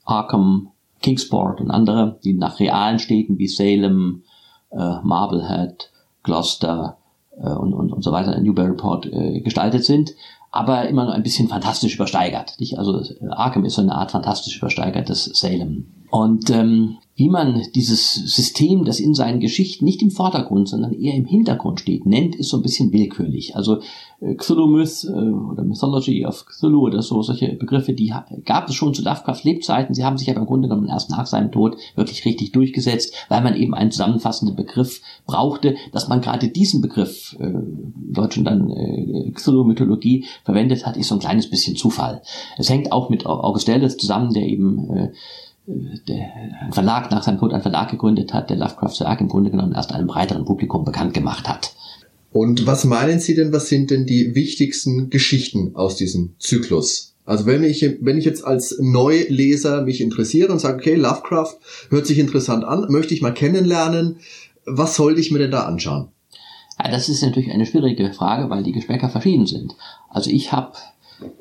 Arkham, 0.06 0.70
Kingsport 1.02 1.60
und 1.60 1.72
andere, 1.72 2.20
die 2.24 2.34
nach 2.34 2.60
realen 2.60 3.00
Städten 3.00 3.40
wie 3.40 3.48
Salem, 3.48 4.24
äh, 4.72 5.00
Marblehead, 5.04 5.92
Gloucester 6.24 6.98
äh, 7.42 7.50
und, 7.50 7.74
und, 7.74 7.92
und 7.92 8.04
so 8.04 8.12
weiter, 8.12 8.40
Newburyport 8.40 9.08
äh, 9.08 9.42
gestaltet 9.42 9.84
sind 9.84 10.14
aber 10.52 10.88
immer 10.88 11.06
nur 11.06 11.14
ein 11.14 11.22
bisschen 11.22 11.48
fantastisch 11.48 11.94
übersteigert. 11.94 12.60
Nicht? 12.60 12.80
Also 12.80 13.04
Arkham 13.30 13.66
ist 13.66 13.76
so 13.76 13.84
eine 13.84 13.94
Art 13.94 14.10
fantastisch 14.10 14.58
übersteigertes 14.58 15.26
Salem. 15.26 15.86
Und 16.10 16.50
ähm, 16.50 16.98
wie 17.20 17.28
man 17.28 17.62
dieses 17.76 18.14
System, 18.14 18.86
das 18.86 19.02
in 19.02 19.14
seinen 19.14 19.42
Geschichten 19.42 19.84
nicht 19.84 20.02
im 20.02 20.10
Vordergrund, 20.10 20.70
sondern 20.70 20.94
eher 20.94 21.14
im 21.14 21.26
Hintergrund 21.26 21.82
steht, 21.82 22.06
nennt, 22.06 22.34
ist 22.36 22.48
so 22.48 22.58
ein 22.58 22.64
bisschen 22.64 22.94
willkürlich. 22.94 23.58
Also 23.58 23.82
äh, 24.22 24.36
Cthulhu-Myth 24.36 25.04
äh, 25.04 25.12
oder 25.12 25.64
Mythology 25.64 26.26
of 26.26 26.46
Cthulhu 26.46 26.86
oder 26.88 27.02
so, 27.02 27.22
solche 27.22 27.54
Begriffe, 27.56 27.92
die 27.92 28.14
gab 28.46 28.70
es 28.70 28.76
schon 28.76 28.94
zu 28.94 29.04
Lovecrafts 29.04 29.44
Lebzeiten. 29.44 29.94
Sie 29.94 30.06
haben 30.06 30.18
sich 30.18 30.30
aber 30.30 30.40
im 30.40 30.46
Grunde 30.46 30.70
genommen 30.70 30.88
erst 30.88 31.10
nach 31.10 31.26
seinem 31.26 31.52
Tod 31.52 31.76
wirklich 31.96 32.24
richtig 32.24 32.54
durchgesetzt, 32.54 33.14
weil 33.28 33.44
man 33.44 33.56
eben 33.56 33.74
einen 33.74 33.92
zusammenfassenden 33.92 34.56
Begriff 34.56 35.02
brauchte. 35.28 35.76
Dass 35.92 36.08
man 36.08 36.22
gerade 36.22 36.48
diesen 36.48 36.80
Begriff, 36.80 37.36
äh, 37.40 37.48
im 37.48 38.14
Deutschen 38.14 38.46
dann 38.46 38.70
äh, 38.72 39.32
Cthulhu-Mythologie, 39.32 40.26
verwendet 40.46 40.86
hat, 40.86 40.96
ist 40.96 41.10
so 41.10 41.16
ein 41.16 41.20
kleines 41.20 41.50
bisschen 41.50 41.76
Zufall. 41.76 42.22
Es 42.58 42.70
hängt 42.70 42.94
auch 42.94 43.10
mit 43.10 43.26
Augustelus 43.26 43.98
zusammen, 43.98 44.34
der 44.34 44.44
eben 44.44 44.90
äh, 44.96 45.12
der, 46.08 46.32
ein 46.62 46.74
Verlag 46.74 47.12
nach 47.12 47.24
seinem 47.24 47.40
Tod 47.40 47.54
einen 47.54 47.62
Verlag 47.62 47.92
gegründet 47.92 48.34
hat, 48.34 48.50
der 48.50 48.58
Lovecrafts 48.58 49.00
Werk 49.02 49.22
im 49.22 49.28
Grunde 49.28 49.52
genommen 49.52 49.74
erst 49.74 49.92
einem 49.92 50.08
breiteren 50.08 50.46
Publikum 50.46 50.84
bekannt 50.84 51.14
gemacht 51.14 51.48
hat. 51.48 51.74
Und 52.32 52.68
was 52.68 52.86
meinen 52.86 53.20
Sie 53.20 53.36
denn, 53.36 53.54
was 53.54 53.70
sind 53.70 53.92
denn 53.92 54.06
die 54.06 54.36
wichtigsten 54.36 55.10
Geschichten 55.10 55.76
aus 55.76 55.96
diesem 55.96 56.36
Zyklus? 56.40 57.16
Also 57.26 57.46
wenn 57.46 57.64
ich, 57.64 57.84
wenn 58.02 58.18
ich 58.18 58.26
jetzt 58.26 58.44
als 58.44 58.78
Neuleser 58.80 59.84
mich 59.84 60.02
interessiere 60.02 60.52
und 60.52 60.60
sage, 60.60 60.78
okay, 60.78 60.96
Lovecraft 60.96 61.58
hört 61.90 62.08
sich 62.08 62.18
interessant 62.18 62.64
an, 62.64 62.86
möchte 62.90 63.14
ich 63.14 63.22
mal 63.22 63.34
kennenlernen, 63.34 64.18
was 64.66 64.96
sollte 64.96 65.22
ich 65.22 65.32
mir 65.32 65.40
denn 65.40 65.52
da 65.52 65.64
anschauen? 65.64 66.10
Ja, 66.82 66.90
das 66.90 67.10
ist 67.10 67.22
natürlich 67.22 67.52
eine 67.52 67.66
schwierige 67.66 68.14
Frage, 68.14 68.50
weil 68.50 68.64
die 68.64 68.72
Geschmäcker 68.72 69.10
verschieden 69.10 69.46
sind. 69.46 69.76
Also 70.10 70.30
ich 70.30 70.52
habe 70.52 70.74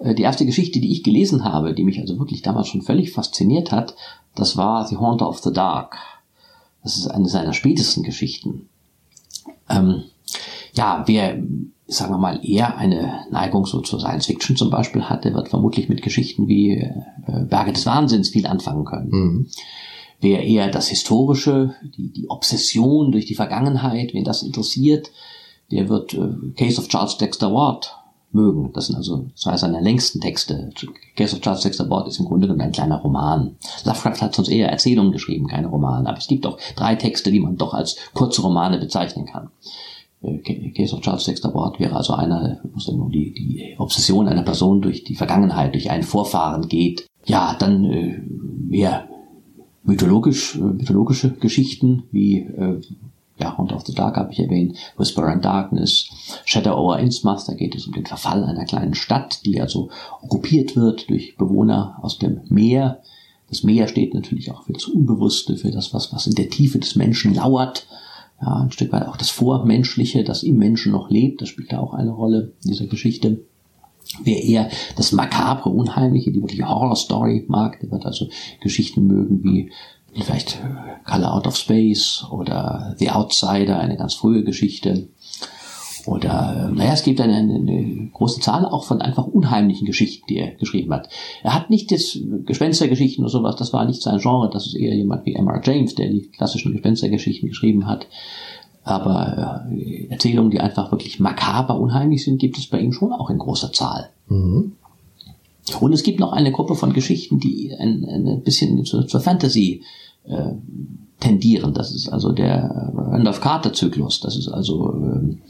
die 0.02 0.22
erste 0.22 0.46
Geschichte, 0.46 0.80
die 0.80 0.92
ich 0.92 1.02
gelesen 1.02 1.44
habe, 1.44 1.74
die 1.74 1.84
mich 1.84 2.00
also 2.00 2.18
wirklich 2.18 2.42
damals 2.42 2.68
schon 2.68 2.82
völlig 2.82 3.12
fasziniert 3.12 3.72
hat, 3.72 3.94
das 4.34 4.56
war 4.56 4.86
The 4.86 4.96
Haunter 4.96 5.28
of 5.28 5.38
the 5.38 5.52
Dark. 5.52 5.96
Das 6.82 6.96
ist 6.96 7.08
eine 7.08 7.28
seiner 7.28 7.52
spätesten 7.52 8.02
Geschichten. 8.02 8.68
Ähm, 9.68 10.04
ja, 10.74 11.02
wer, 11.06 11.42
sagen 11.86 12.12
wir 12.12 12.18
mal, 12.18 12.40
eher 12.42 12.76
eine 12.76 13.26
Neigung 13.30 13.66
so 13.66 13.80
zur 13.80 14.00
Science 14.00 14.26
Fiction 14.26 14.56
zum 14.56 14.70
Beispiel 14.70 15.02
hat, 15.02 15.24
der 15.24 15.34
wird 15.34 15.48
vermutlich 15.48 15.88
mit 15.88 16.02
Geschichten 16.02 16.48
wie 16.48 16.76
äh, 16.76 16.92
Berge 17.48 17.72
des 17.72 17.86
Wahnsinns 17.86 18.28
viel 18.30 18.46
anfangen 18.46 18.84
können. 18.84 19.10
Mhm. 19.10 19.46
Wer 20.20 20.44
eher 20.44 20.68
das 20.70 20.88
Historische, 20.88 21.74
die, 21.96 22.12
die 22.12 22.28
Obsession 22.28 23.12
durch 23.12 23.26
die 23.26 23.34
Vergangenheit, 23.34 24.14
wen 24.14 24.24
das 24.24 24.42
interessiert, 24.42 25.10
der 25.70 25.88
wird 25.88 26.14
äh, 26.14 26.52
Case 26.56 26.80
of 26.80 26.88
Charles 26.88 27.18
Dexter 27.18 27.52
Ward 27.52 27.97
mögen. 28.32 28.70
Das 28.72 28.86
sind 28.86 28.96
also 28.96 29.26
zwei 29.34 29.56
seiner 29.56 29.80
längsten 29.80 30.20
Texte. 30.20 30.70
Case 31.16 31.34
of 31.34 31.42
Charles 31.42 31.62
Dexter 31.62 31.88
Ward 31.88 32.08
ist 32.08 32.18
im 32.18 32.26
Grunde 32.26 32.46
genommen 32.46 32.60
ein 32.60 32.72
kleiner 32.72 33.00
Roman. 33.00 33.56
Lovecraft 33.84 34.22
hat 34.22 34.34
sonst 34.34 34.48
eher 34.48 34.68
Erzählungen 34.68 35.12
geschrieben, 35.12 35.46
keine 35.46 35.68
Romane. 35.68 36.08
Aber 36.08 36.18
es 36.18 36.28
gibt 36.28 36.46
auch 36.46 36.58
drei 36.76 36.94
Texte, 36.94 37.30
die 37.30 37.40
man 37.40 37.56
doch 37.56 37.74
als 37.74 37.96
kurze 38.14 38.42
Romane 38.42 38.78
bezeichnen 38.78 39.26
kann. 39.26 39.50
Äh, 40.22 40.72
Case 40.72 40.94
of 40.94 41.00
Charles 41.00 41.24
Dexter 41.24 41.54
Ward 41.54 41.80
wäre 41.80 41.96
also 41.96 42.14
einer, 42.14 42.60
wo 42.62 42.78
es 42.78 42.88
um 42.88 43.10
die, 43.10 43.32
die 43.32 43.74
Obsession 43.78 44.28
einer 44.28 44.42
Person 44.42 44.82
durch 44.82 45.04
die 45.04 45.14
Vergangenheit, 45.14 45.74
durch 45.74 45.90
einen 45.90 46.02
Vorfahren 46.02 46.68
geht. 46.68 47.06
Ja, 47.24 47.56
dann 47.58 47.84
äh, 47.84 48.20
eher 48.70 49.08
mythologisch, 49.84 50.56
äh, 50.56 50.60
mythologische 50.60 51.30
Geschichten 51.30 52.04
wie 52.10 52.40
äh, 52.40 52.80
ja, 53.38 53.56
Hunt 53.56 53.72
of 53.72 53.86
the 53.86 53.94
Dark 53.94 54.16
habe 54.16 54.32
ich 54.32 54.40
erwähnt, 54.40 54.76
Whisper 54.96 55.32
in 55.32 55.40
Darkness, 55.40 56.08
Shadow 56.44 56.76
over 56.76 56.98
Innsmouth, 56.98 57.48
da 57.48 57.54
geht 57.54 57.74
es 57.74 57.86
um 57.86 57.92
den 57.92 58.06
Verfall 58.06 58.44
einer 58.44 58.64
kleinen 58.64 58.94
Stadt, 58.94 59.44
die 59.44 59.60
also 59.60 59.90
okkupiert 60.22 60.76
wird 60.76 61.08
durch 61.08 61.36
Bewohner 61.36 61.98
aus 62.02 62.18
dem 62.18 62.40
Meer. 62.48 63.00
Das 63.48 63.62
Meer 63.62 63.88
steht 63.88 64.14
natürlich 64.14 64.50
auch 64.50 64.64
für 64.64 64.72
das 64.72 64.84
Unbewusste, 64.86 65.56
für 65.56 65.70
das, 65.70 65.94
was, 65.94 66.12
was 66.12 66.26
in 66.26 66.34
der 66.34 66.50
Tiefe 66.50 66.78
des 66.78 66.96
Menschen 66.96 67.34
lauert. 67.34 67.86
Ja, 68.40 68.56
ein 68.56 68.70
Stück 68.70 68.92
weit 68.92 69.06
auch 69.06 69.16
das 69.16 69.30
Vormenschliche, 69.30 70.22
das 70.24 70.42
im 70.42 70.58
Menschen 70.58 70.92
noch 70.92 71.10
lebt, 71.10 71.40
das 71.40 71.48
spielt 71.48 71.72
da 71.72 71.78
auch 71.78 71.94
eine 71.94 72.10
Rolle 72.10 72.52
in 72.62 72.70
dieser 72.70 72.86
Geschichte. 72.86 73.40
Wer 74.22 74.42
eher 74.42 74.70
das 74.96 75.12
makabre, 75.12 75.68
unheimliche, 75.68 76.32
die 76.32 76.40
wirkliche 76.40 76.68
Horror-Story 76.68 77.44
mag, 77.48 77.78
der 77.80 77.90
wird 77.90 78.06
also 78.06 78.28
Geschichten 78.60 79.06
mögen 79.06 79.44
wie 79.44 79.70
vielleicht 80.14 80.56
äh, 80.56 81.08
Color 81.10 81.34
Out 81.34 81.46
of 81.46 81.56
Space 81.56 82.24
oder 82.30 82.94
The 82.98 83.10
Outsider, 83.10 83.78
eine 83.78 83.96
ganz 83.96 84.14
frühe 84.14 84.44
Geschichte. 84.44 85.08
Oder, 86.06 86.70
äh, 86.70 86.74
naja, 86.74 86.92
es 86.92 87.02
gibt 87.02 87.20
eine, 87.20 87.36
eine, 87.36 88.08
große 88.12 88.40
Zahl 88.40 88.64
auch 88.64 88.84
von 88.84 89.02
einfach 89.02 89.26
unheimlichen 89.26 89.86
Geschichten, 89.86 90.24
die 90.28 90.38
er 90.38 90.52
geschrieben 90.52 90.92
hat. 90.92 91.08
Er 91.42 91.54
hat 91.54 91.68
nicht 91.70 91.90
jetzt 91.90 92.18
Gespenstergeschichten 92.46 93.24
oder 93.24 93.30
sowas, 93.30 93.56
das 93.56 93.72
war 93.72 93.84
nicht 93.84 94.02
sein 94.02 94.18
Genre, 94.18 94.48
das 94.50 94.66
ist 94.66 94.74
eher 94.74 94.94
jemand 94.94 95.26
wie 95.26 95.34
M.R. 95.34 95.60
James, 95.62 95.94
der 95.94 96.08
die 96.08 96.30
klassischen 96.30 96.72
Gespenstergeschichten 96.72 97.48
geschrieben 97.48 97.86
hat. 97.86 98.06
Aber 98.84 99.66
äh, 99.70 100.06
Erzählungen, 100.08 100.50
die 100.50 100.60
einfach 100.60 100.90
wirklich 100.90 101.20
makaber 101.20 101.78
unheimlich 101.78 102.24
sind, 102.24 102.38
gibt 102.38 102.56
es 102.56 102.68
bei 102.68 102.80
ihm 102.80 102.92
schon 102.92 103.12
auch 103.12 103.28
in 103.28 103.38
großer 103.38 103.72
Zahl. 103.72 104.08
Mhm. 104.28 104.72
Und 105.76 105.92
es 105.92 106.02
gibt 106.02 106.20
noch 106.20 106.32
eine 106.32 106.52
Gruppe 106.52 106.74
von 106.74 106.92
Geschichten, 106.92 107.38
die 107.38 107.74
ein, 107.78 108.04
ein 108.04 108.42
bisschen 108.42 108.84
zur, 108.84 109.20
Fantasy 109.20 109.82
äh, 110.24 110.52
tendieren. 111.20 111.74
Das 111.74 111.92
ist 111.92 112.08
also 112.08 112.32
der 112.32 112.92
Randolph 112.94 113.40
Carter 113.40 113.72
Zyklus. 113.72 114.20
Das 114.20 114.36
ist 114.36 114.48
also 114.48 114.92
ähm, 114.94 115.42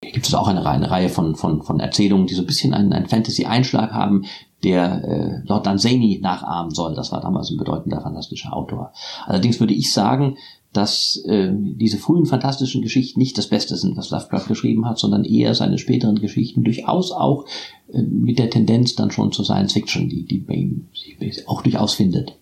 gibt 0.00 0.26
es 0.26 0.34
auch 0.34 0.48
eine, 0.48 0.64
eine 0.66 0.90
Reihe 0.90 1.08
von, 1.08 1.34
von, 1.34 1.62
von 1.62 1.80
Erzählungen, 1.80 2.26
die 2.26 2.34
so 2.34 2.42
ein 2.42 2.46
bisschen 2.46 2.74
einen, 2.74 2.92
einen 2.92 3.06
Fantasy-Einschlag 3.06 3.92
haben, 3.92 4.24
der 4.64 5.04
äh, 5.04 5.40
Lord 5.46 5.66
Dunsany 5.66 6.18
nachahmen 6.22 6.74
soll. 6.74 6.94
Das 6.94 7.12
war 7.12 7.20
damals 7.20 7.50
ein 7.50 7.58
bedeutender 7.58 8.00
fantastischer 8.00 8.54
Autor. 8.54 8.92
Allerdings 9.26 9.60
würde 9.60 9.74
ich 9.74 9.92
sagen, 9.92 10.36
dass 10.72 11.22
äh, 11.26 11.50
diese 11.52 11.98
frühen 11.98 12.26
fantastischen 12.26 12.82
Geschichten 12.82 13.18
nicht 13.18 13.38
das 13.38 13.48
Beste 13.48 13.76
sind, 13.76 13.96
was 13.96 14.10
Lovecraft 14.10 14.48
geschrieben 14.48 14.86
hat, 14.86 14.98
sondern 14.98 15.24
eher 15.24 15.54
seine 15.54 15.78
späteren 15.78 16.20
Geschichten 16.20 16.62
durchaus 16.62 17.10
auch 17.10 17.46
äh, 17.92 18.02
mit 18.02 18.38
der 18.38 18.50
Tendenz 18.50 18.94
dann 18.94 19.10
schon 19.10 19.32
zur 19.32 19.44
Science 19.44 19.72
Fiction, 19.72 20.08
die, 20.08 20.24
die 20.24 20.38
bei 20.38 20.54
ihm 20.54 20.88
sich 20.92 21.48
auch 21.48 21.62
durchaus 21.62 21.94
findet. 21.94 22.36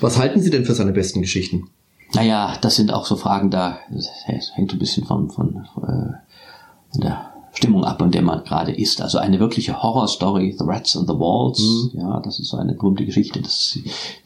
Was 0.00 0.18
halten 0.18 0.40
Sie 0.40 0.50
denn 0.50 0.64
für 0.64 0.74
seine 0.74 0.92
besten 0.92 1.20
Geschichten? 1.20 1.68
Naja, 2.14 2.56
das 2.60 2.76
sind 2.76 2.92
auch 2.92 3.06
so 3.06 3.16
Fragen 3.16 3.50
da, 3.50 3.78
das 3.90 4.08
hängt 4.54 4.72
ein 4.72 4.78
bisschen 4.78 5.04
von, 5.04 5.30
von, 5.30 5.66
von, 5.74 5.84
äh, 5.84 6.12
von 6.90 7.00
der 7.02 7.33
Stimmung 7.54 7.84
ab, 7.84 8.02
in 8.02 8.10
der 8.10 8.22
man 8.22 8.44
gerade 8.44 8.72
ist. 8.72 9.00
Also 9.00 9.18
eine 9.18 9.38
wirkliche 9.38 9.82
Horror-Story, 9.82 10.56
The 10.58 10.64
Rats 10.64 10.96
and 10.96 11.08
the 11.08 11.14
Walls, 11.14 11.60
mhm. 11.60 12.00
ja, 12.00 12.20
das 12.20 12.40
ist 12.40 12.48
so 12.48 12.56
eine 12.56 12.74
berühmte 12.74 13.06
Geschichte. 13.06 13.40
Das, 13.40 13.78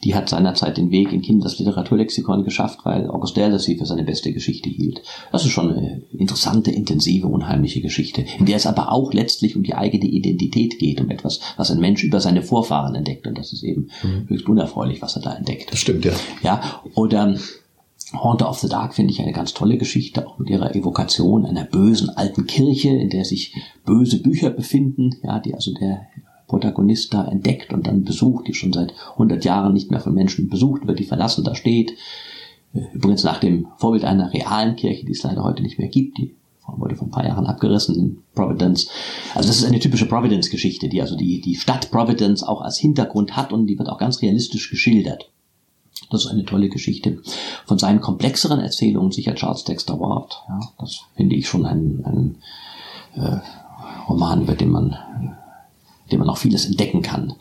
die 0.03 0.15
hat 0.15 0.29
seinerzeit 0.29 0.77
den 0.77 0.91
Weg 0.91 1.13
in 1.13 1.21
Kinders 1.21 1.59
Literaturlexikon 1.59 2.43
geschafft, 2.43 2.79
weil 2.83 3.09
August 3.09 3.37
Derleth 3.37 3.61
sie 3.61 3.77
für 3.77 3.85
seine 3.85 4.03
beste 4.03 4.33
Geschichte 4.33 4.69
hielt. 4.69 5.01
Das 5.31 5.45
ist 5.45 5.51
schon 5.51 5.71
eine 5.71 6.01
interessante, 6.11 6.71
intensive, 6.71 7.27
unheimliche 7.27 7.81
Geschichte, 7.81 8.25
in 8.39 8.45
der 8.45 8.57
es 8.57 8.65
aber 8.65 8.91
auch 8.91 9.13
letztlich 9.13 9.55
um 9.55 9.63
die 9.63 9.75
eigene 9.75 10.05
Identität 10.05 10.79
geht, 10.79 10.99
um 10.99 11.09
etwas, 11.11 11.39
was 11.55 11.69
ein 11.71 11.79
Mensch 11.79 12.03
über 12.03 12.19
seine 12.19 12.41
Vorfahren 12.41 12.95
entdeckt. 12.95 13.27
Und 13.27 13.37
das 13.37 13.53
ist 13.53 13.63
eben 13.63 13.89
mhm. 14.01 14.27
höchst 14.27 14.49
unerfreulich, 14.49 15.01
was 15.01 15.15
er 15.15 15.21
da 15.21 15.33
entdeckt. 15.35 15.71
Das 15.71 15.79
stimmt, 15.79 16.05
ja. 16.05 16.13
Ja, 16.41 16.81
oder 16.95 17.35
Haunter 18.13 18.49
of 18.49 18.59
the 18.59 18.69
Dark 18.69 18.95
finde 18.95 19.11
ich 19.13 19.21
eine 19.21 19.33
ganz 19.33 19.53
tolle 19.53 19.77
Geschichte, 19.77 20.27
auch 20.27 20.39
mit 20.39 20.49
ihrer 20.49 20.75
Evokation 20.75 21.45
einer 21.45 21.63
bösen 21.63 22.09
alten 22.09 22.47
Kirche, 22.47 22.89
in 22.89 23.09
der 23.09 23.23
sich 23.23 23.55
böse 23.85 24.21
Bücher 24.21 24.49
befinden, 24.49 25.15
ja, 25.23 25.39
die 25.39 25.53
also 25.53 25.73
der 25.73 26.07
Protagonist 26.47 27.13
da 27.13 27.27
entdeckt 27.27 27.71
und 27.71 27.85
dann 27.85 28.03
besucht, 28.03 28.47
die 28.47 28.55
schon 28.55 28.73
seit 28.73 28.93
100 29.13 29.45
Jahren 29.45 29.73
nicht 29.73 29.91
mehr 29.91 29.99
von 29.99 30.15
Menschen 30.15 30.49
besucht 30.49 30.87
wird, 30.87 30.97
die 30.97 31.05
verlassen 31.05 31.43
da 31.43 31.53
steht. 31.53 31.93
Äh, 32.73 32.81
übrigens 32.93 33.23
nach 33.23 33.39
dem 33.39 33.67
Vorbild 33.77 34.03
einer 34.03 34.33
realen 34.33 34.75
Kirche, 34.75 35.05
die 35.05 35.11
es 35.11 35.23
leider 35.23 35.43
heute 35.43 35.61
nicht 35.61 35.77
mehr 35.77 35.89
gibt, 35.89 36.17
die 36.17 36.35
wurde 36.77 36.95
vor 36.95 37.07
ein 37.07 37.11
paar 37.11 37.25
Jahren 37.25 37.47
abgerissen 37.47 37.95
in 37.95 38.17
Providence. 38.35 38.89
Also 39.33 39.47
das 39.47 39.57
ist 39.57 39.65
eine 39.65 39.79
typische 39.79 40.07
Providence-Geschichte, 40.07 40.87
die 40.87 41.01
also 41.01 41.15
die, 41.15 41.41
die 41.41 41.55
Stadt 41.55 41.89
Providence 41.89 42.43
auch 42.43 42.61
als 42.61 42.77
Hintergrund 42.77 43.35
hat 43.35 43.53
und 43.53 43.67
die 43.67 43.77
wird 43.77 43.89
auch 43.89 43.97
ganz 43.97 44.21
realistisch 44.21 44.69
geschildert. 44.69 45.31
Das 46.09 46.25
ist 46.25 46.31
eine 46.31 46.45
tolle 46.45 46.69
Geschichte. 46.69 47.21
Von 47.65 47.77
seinen 47.77 48.01
komplexeren 48.01 48.59
Erzählungen 48.59 49.11
sicher 49.11 49.35
Charles 49.35 49.63
Dexter 49.63 49.99
Ward. 49.99 50.43
Ja, 50.47 50.59
das 50.79 51.01
finde 51.15 51.35
ich 51.35 51.47
schon 51.47 51.65
ein, 51.65 52.03
ein 52.05 52.35
äh, 53.15 53.39
Roman, 54.07 54.43
über 54.43 54.55
den 54.55 54.69
man, 54.69 54.91
äh, 54.91 56.11
dem 56.11 56.19
man 56.19 56.29
auch 56.29 56.37
vieles 56.37 56.65
entdecken 56.65 57.01
kann. 57.01 57.35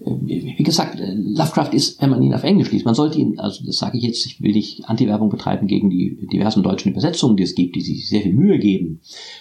Äh, 0.00 0.12
wie 0.20 0.62
gesagt, 0.62 0.98
äh, 1.00 1.12
Lovecraft 1.14 1.72
ist, 1.72 2.00
wenn 2.00 2.10
man 2.10 2.22
ihn 2.22 2.34
auf 2.34 2.44
Englisch 2.44 2.70
liest, 2.70 2.84
man 2.84 2.94
sollte 2.94 3.18
ihn, 3.18 3.38
also 3.38 3.64
das 3.64 3.76
sage 3.76 3.98
ich 3.98 4.04
jetzt, 4.04 4.24
ich 4.24 4.40
will 4.40 4.52
nicht 4.52 4.88
Anti-Werbung 4.88 5.28
betreiben 5.28 5.66
gegen 5.66 5.90
die 5.90 6.26
diversen 6.32 6.62
deutschen 6.62 6.92
Übersetzungen, 6.92 7.36
die 7.36 7.42
es 7.42 7.54
gibt, 7.54 7.76
die 7.76 7.82
sich 7.82 8.08
sehr 8.08 8.22
viel 8.22 8.34
Mühe 8.34 8.58
geben. 8.58 9.00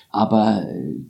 Aber 0.10 0.66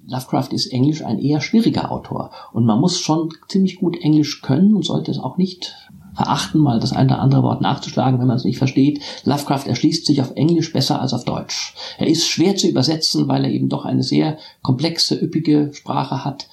Lovecraft 0.08 0.50
ist 0.52 0.68
Englisch 0.68 1.04
ein 1.04 1.20
eher 1.20 1.42
schwieriger 1.42 1.92
Autor. 1.92 2.32
Und 2.54 2.66
man 2.66 2.80
muss 2.80 3.00
schon 3.00 3.30
ziemlich 3.48 3.78
gut 3.78 3.98
Englisch 4.02 4.42
können 4.42 4.76
und 4.76 4.84
sollte 4.84 5.12
es 5.12 5.20
auch 5.20 5.38
nicht 5.38 5.76
verachten, 6.16 6.62
mal 6.62 6.80
das 6.80 6.94
eine 6.94 7.14
oder 7.14 7.22
andere 7.22 7.44
Wort 7.44 7.62
nachzuschlagen, 7.62 8.20
wenn 8.20 8.28
man 8.28 8.38
es 8.38 8.46
nicht 8.46 8.58
versteht. 8.58 9.02
Lovecraft 9.26 9.68
erschließt 9.68 10.06
sich 10.06 10.22
auf 10.22 10.32
Englisch 10.36 10.74
besser 10.74 11.02
als 11.02 11.14
auf 11.14 11.26
Deutsch. 11.26 11.76
Er 11.98 12.08
ist 12.08 12.28
schwer 12.28 12.56
zu 12.56 12.68
übersetzen, 12.68 13.28
weil 13.28 13.44
er 13.44 13.52
eben 13.52 13.70
doch 13.70 13.86
eine 13.86 14.04
sehr 14.04 14.38
komplexe, 14.62 15.16
üppige 15.16 15.72
Sprache 15.74 16.26
hat. 16.26 16.48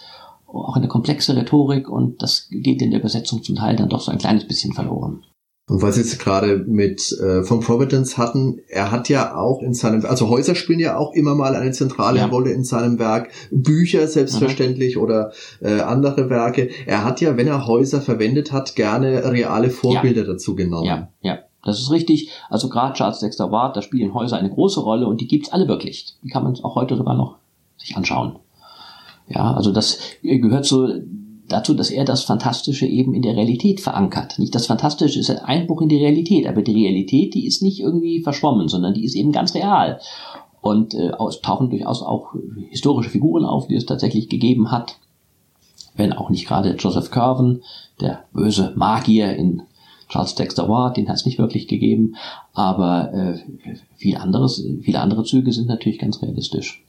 auch 0.47 0.77
eine 0.77 0.89
komplexe 0.89 1.35
Rhetorik 1.35 1.89
und 1.89 2.23
das 2.23 2.49
geht 2.51 2.83
in 2.83 2.91
der 2.91 3.01
Übersetzung 3.01 3.43
zum 3.43 3.57
Teil 3.57 3.75
dann 3.75 3.89
doch 3.89 4.03
so 4.03 4.13
ein 4.13 4.19
kleines 4.19 4.47
bisschen 4.47 4.75
verloren. 4.75 5.25
Und 5.73 5.81
was 5.81 5.95
Sie 5.95 6.03
jetzt 6.03 6.19
gerade 6.19 6.59
mit 6.67 7.13
äh, 7.13 7.45
von 7.45 7.61
Providence 7.61 8.19
hatten, 8.19 8.61
er 8.69 8.91
hat 8.91 9.09
ja 9.09 9.35
auch 9.35 9.63
in 9.63 9.73
seinem, 9.73 10.05
also 10.05 10.29
Häuser 10.29 10.55
spielen 10.55 10.81
ja 10.81 10.99
auch 10.99 11.15
immer 11.15 11.35
mal 11.35 11.57
eine 11.57 11.71
zentrale 11.71 12.19
ja. 12.19 12.27
Rolle 12.27 12.53
in 12.53 12.63
seinem 12.63 12.99
Werk, 12.99 13.31
Bücher 13.51 14.07
selbstverständlich 14.07 14.97
mhm. 14.97 15.03
oder 15.03 15.33
äh, 15.63 15.81
andere 15.81 16.29
Werke. 16.29 16.69
Er 16.85 17.05
hat 17.05 17.23
ja, 17.23 17.39
wenn 17.39 17.47
er 17.47 17.67
Häuser 17.67 18.03
verwendet 18.03 18.53
hat, 18.53 18.77
gerne 18.77 19.33
reale 19.33 19.71
Vorbilder 19.71 20.27
ja. 20.27 20.33
dazu 20.33 20.55
genommen. 20.55 20.85
Ja, 20.85 21.09
ja. 21.23 21.39
Das 21.65 21.81
ist 21.81 21.91
richtig. 21.91 22.29
Also 22.51 22.69
gerade 22.69 22.93
Charles 22.93 23.21
Dexter 23.21 23.51
Ward, 23.51 23.75
da 23.75 23.81
spielen 23.81 24.13
Häuser 24.13 24.37
eine 24.37 24.51
große 24.51 24.81
Rolle 24.81 25.07
und 25.07 25.23
die 25.23 25.27
gibt's 25.27 25.53
alle 25.53 25.69
wirklich. 25.69 26.17
Die 26.23 26.29
kann 26.29 26.43
man 26.43 26.55
auch 26.63 26.75
heute 26.75 26.97
sogar 26.97 27.15
noch 27.15 27.37
sich 27.79 27.97
anschauen. 27.97 28.37
Ja, 29.27 29.55
also 29.55 29.73
das 29.73 30.01
gehört 30.23 30.67
so 30.67 30.87
dazu, 31.49 31.75
dass 31.75 31.91
er 31.91 32.05
das 32.05 32.23
Fantastische 32.23 32.87
eben 32.87 33.15
in 33.15 33.23
der 33.23 33.37
Realität 33.37 33.81
verankert. 33.81 34.39
Nicht 34.39 34.55
das 34.55 34.67
Fantastische 34.67 35.19
ist 35.21 35.31
ein 35.31 35.39
Einbruch 35.39 35.83
in 35.83 35.89
die 35.89 35.99
Realität, 35.99 36.47
aber 36.47 36.63
die 36.63 36.73
Realität, 36.73 37.35
die 37.35 37.47
ist 37.47 37.63
nicht 37.63 37.81
irgendwie 37.81 38.23
verschwommen, 38.23 38.69
sondern 38.69 38.95
die 38.95 39.05
ist 39.05 39.15
eben 39.15 39.33
ganz 39.33 39.55
real. 39.55 40.01
Und 40.61 40.95
äh, 40.95 41.13
es 41.29 41.41
tauchen 41.41 41.71
durchaus 41.71 42.03
auch 42.03 42.35
historische 42.71 43.11
Figuren 43.11 43.45
auf, 43.45 43.67
die 43.67 43.75
es 43.75 43.87
tatsächlich 43.87 44.29
gegeben 44.29 44.71
hat. 44.71 44.99
Wenn 45.95 46.13
auch 46.13 46.31
nicht 46.31 46.47
gerade 46.47 46.77
Joseph 46.77 47.11
Curven, 47.11 47.63
der 48.01 48.25
böse 48.33 48.73
Magier 48.77 49.35
in 49.37 49.63
Charles 50.09 50.35
Dexter 50.35 50.69
Ward, 50.69 50.97
den 50.97 51.09
hat 51.09 51.17
es 51.17 51.27
nicht 51.27 51.39
wirklich 51.39 51.69
gegeben, 51.69 52.17
aber 52.53 53.13
äh, 53.13 53.39
viel 53.97 54.17
anderes, 54.17 54.65
viele 54.83 55.01
andere 55.01 55.25
Züge 55.25 55.53
sind 55.53 55.69
natürlich 55.69 55.99
ganz 55.99 56.23
realistisch. 56.23 56.85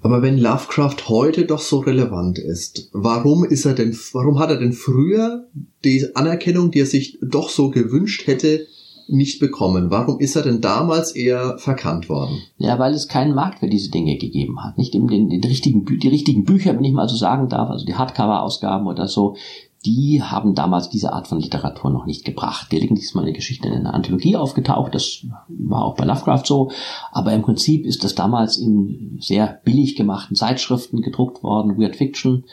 Aber 0.00 0.22
wenn 0.22 0.38
Lovecraft 0.38 1.08
heute 1.08 1.44
doch 1.44 1.58
so 1.58 1.78
relevant 1.78 2.38
ist, 2.38 2.88
warum 2.92 3.44
ist 3.44 3.64
er 3.64 3.74
denn, 3.74 3.96
warum 4.12 4.38
hat 4.38 4.50
er 4.50 4.58
denn 4.58 4.72
früher 4.72 5.46
die 5.84 6.14
Anerkennung, 6.14 6.70
die 6.70 6.80
er 6.80 6.86
sich 6.86 7.18
doch 7.20 7.48
so 7.48 7.70
gewünscht 7.70 8.26
hätte, 8.26 8.66
nicht 9.08 9.40
bekommen? 9.40 9.90
Warum 9.90 10.20
ist 10.20 10.36
er 10.36 10.42
denn 10.42 10.60
damals 10.60 11.12
eher 11.12 11.58
verkannt 11.58 12.08
worden? 12.08 12.38
Ja, 12.58 12.78
weil 12.78 12.92
es 12.92 13.08
keinen 13.08 13.34
Markt 13.34 13.60
für 13.60 13.68
diese 13.68 13.90
Dinge 13.90 14.18
gegeben 14.18 14.62
hat. 14.62 14.78
Nicht 14.78 14.94
den, 14.94 15.08
den, 15.08 15.30
den 15.30 15.42
richtigen, 15.42 15.84
die 15.84 16.08
richtigen 16.08 16.44
Bücher, 16.44 16.76
wenn 16.76 16.84
ich 16.84 16.92
mal 16.92 17.08
so 17.08 17.16
sagen 17.16 17.48
darf, 17.48 17.70
also 17.70 17.84
die 17.84 17.94
Hardcover-Ausgaben 17.94 18.86
oder 18.86 19.08
so, 19.08 19.36
die 19.84 20.22
haben 20.22 20.54
damals 20.54 20.88
diese 20.88 21.12
Art 21.12 21.28
von 21.28 21.40
Literatur 21.40 21.90
noch 21.90 22.04
nicht 22.04 22.24
gebracht. 22.24 22.68
Gelegentlich 22.70 23.06
ist 23.06 23.14
mal 23.14 23.22
eine 23.22 23.32
Geschichte 23.32 23.68
in 23.68 23.74
einer 23.74 23.94
Anthologie 23.94 24.36
aufgetaucht, 24.36 24.94
das 24.94 25.24
war 25.48 25.84
auch 25.84 25.94
bei 25.94 26.04
Lovecraft 26.04 26.44
so, 26.44 26.70
aber 27.12 27.32
im 27.32 27.42
Prinzip 27.42 27.86
ist 27.86 28.02
das 28.02 28.14
damals 28.14 28.56
in 28.56 29.18
sehr 29.20 29.60
billig 29.64 29.94
gemachten 29.96 30.36
Zeitschriften 30.36 31.00
gedruckt 31.00 31.42
worden, 31.42 31.78
Weird 31.78 31.96
Fiction. 31.96 32.44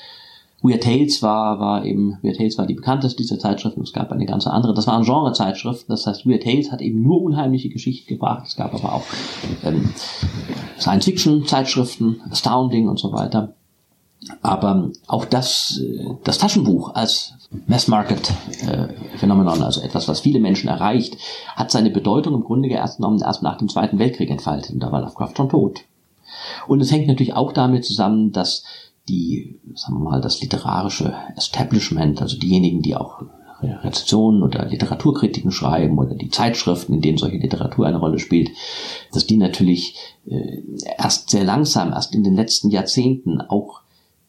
Weird 0.62 0.84
Tales 0.84 1.22
war, 1.22 1.60
war 1.60 1.86
eben, 1.86 2.18
Weird 2.22 2.38
Tales 2.38 2.58
war 2.58 2.66
die 2.66 2.74
bekannteste 2.74 3.22
dieser 3.22 3.40
Zeitschriften, 3.40 3.82
es 3.82 3.94
gab 3.94 4.12
eine 4.12 4.26
ganze 4.26 4.52
andere, 4.52 4.74
das 4.74 4.88
waren 4.88 5.04
Genrezeitschriften, 5.04 5.94
das 5.94 6.06
heißt 6.06 6.28
Weird 6.28 6.44
Tales 6.44 6.72
hat 6.72 6.82
eben 6.82 7.02
nur 7.02 7.22
unheimliche 7.22 7.70
Geschichten 7.70 8.08
gebracht, 8.08 8.46
es 8.48 8.56
gab 8.56 8.74
aber 8.74 8.94
auch 8.94 9.04
ähm, 9.64 9.90
Science-Fiction-Zeitschriften, 10.80 12.22
Astounding 12.30 12.88
und 12.88 13.00
so 13.00 13.12
weiter. 13.12 13.54
Aber 14.42 14.90
auch 15.08 15.26
das, 15.26 15.80
äh, 15.80 16.16
das 16.24 16.38
Taschenbuch 16.38 16.96
als 16.96 17.34
Mass 17.68 17.88
Market 17.88 18.32
äh, 18.68 18.88
Phänomenon, 19.18 19.62
also 19.62 19.82
etwas, 19.82 20.08
was 20.08 20.20
viele 20.20 20.40
Menschen 20.40 20.68
erreicht, 20.68 21.18
hat 21.56 21.72
seine 21.72 21.92
Bedeutung 21.92 22.34
im 22.34 22.44
Grunde 22.44 22.70
erst 22.70 23.00
nach 23.00 23.58
dem 23.58 23.70
Zweiten 23.70 24.00
Weltkrieg 24.00 24.30
entfaltet. 24.30 24.72
Und 24.72 24.82
da 24.82 24.92
war 24.92 25.02
Lovecraft 25.02 25.34
schon 25.38 25.50
tot. 25.50 25.82
Und 26.68 26.82
es 26.82 26.92
hängt 26.92 27.08
natürlich 27.08 27.34
auch 27.34 27.52
damit 27.54 27.86
zusammen, 27.86 28.32
dass 28.32 28.64
die, 29.08 29.60
sagen 29.76 30.00
wir 30.00 30.10
mal, 30.10 30.22
das 30.22 30.42
literarische 30.42 31.14
Establishment, 31.36 32.22
also 32.22 32.38
diejenigen, 32.38 32.82
die 32.82 32.96
auch 32.96 33.22
Rezensionen 33.62 34.44
oder 34.44 34.66
Literaturkritiken 34.66 35.52
schreiben 35.52 35.98
oder 35.98 36.16
die 36.16 36.30
Zeitschriften, 36.30 36.94
in 36.94 37.02
denen 37.02 37.18
solche 37.18 37.38
Literatur 37.38 37.88
eine 37.88 37.98
Rolle 37.98 38.20
spielt, 38.20 38.50
dass 39.14 39.26
die 39.26 39.38
natürlich 39.38 39.96
äh, 40.28 40.62
erst 40.98 41.30
sehr 41.30 41.44
langsam, 41.44 41.94
erst 41.94 42.14
in 42.14 42.24
den 42.24 42.36
letzten 42.36 42.70
Jahrzehnten 42.70 43.42
auch 43.42 43.82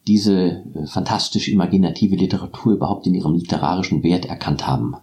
diese 0.07 0.63
äh, 0.73 0.85
fantastisch 0.87 1.49
imaginative 1.49 2.15
Literatur 2.15 2.73
überhaupt 2.73 3.05
in 3.07 3.15
ihrem 3.15 3.35
literarischen 3.35 4.03
Wert 4.03 4.25
erkannt 4.25 4.65
haben. 4.65 4.95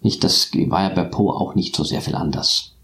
Nicht, 0.00 0.24
das 0.24 0.50
war 0.68 0.82
ja 0.82 0.88
bei 0.90 1.04
Poe 1.04 1.34
auch 1.34 1.54
nicht 1.54 1.74
so 1.76 1.84
sehr 1.84 2.00
viel 2.00 2.14
anders. 2.14 2.74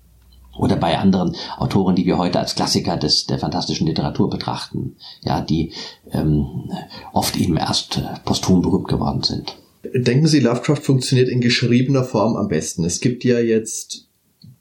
Oder 0.57 0.77
bei 0.77 0.98
anderen 0.98 1.35
Autoren, 1.59 1.96
die 1.96 2.07
wir 2.07 2.18
heute 2.18 2.38
als 2.38 2.55
Klassiker 2.55 2.96
des, 2.96 3.27
der 3.27 3.38
fantastischen 3.38 3.87
Literatur 3.87 4.31
betrachten, 4.31 4.96
ja, 5.22 5.40
die 5.40 5.72
ähm, 6.12 6.70
oft 7.12 7.37
eben 7.37 7.57
erst 7.57 7.98
äh, 7.98 8.03
posthum 8.24 8.62
berühmt 8.62 8.88
geworden 8.88 9.22
sind. 9.22 9.57
Denken 9.92 10.27
Sie, 10.27 10.40
Lovecraft 10.40 10.83
funktioniert 10.83 11.29
in 11.29 11.40
geschriebener 11.40 12.05
Form 12.05 12.37
am 12.37 12.48
besten? 12.48 12.85
Es 12.85 13.00
gibt 13.00 13.24
ja 13.24 13.38
jetzt 13.38 14.07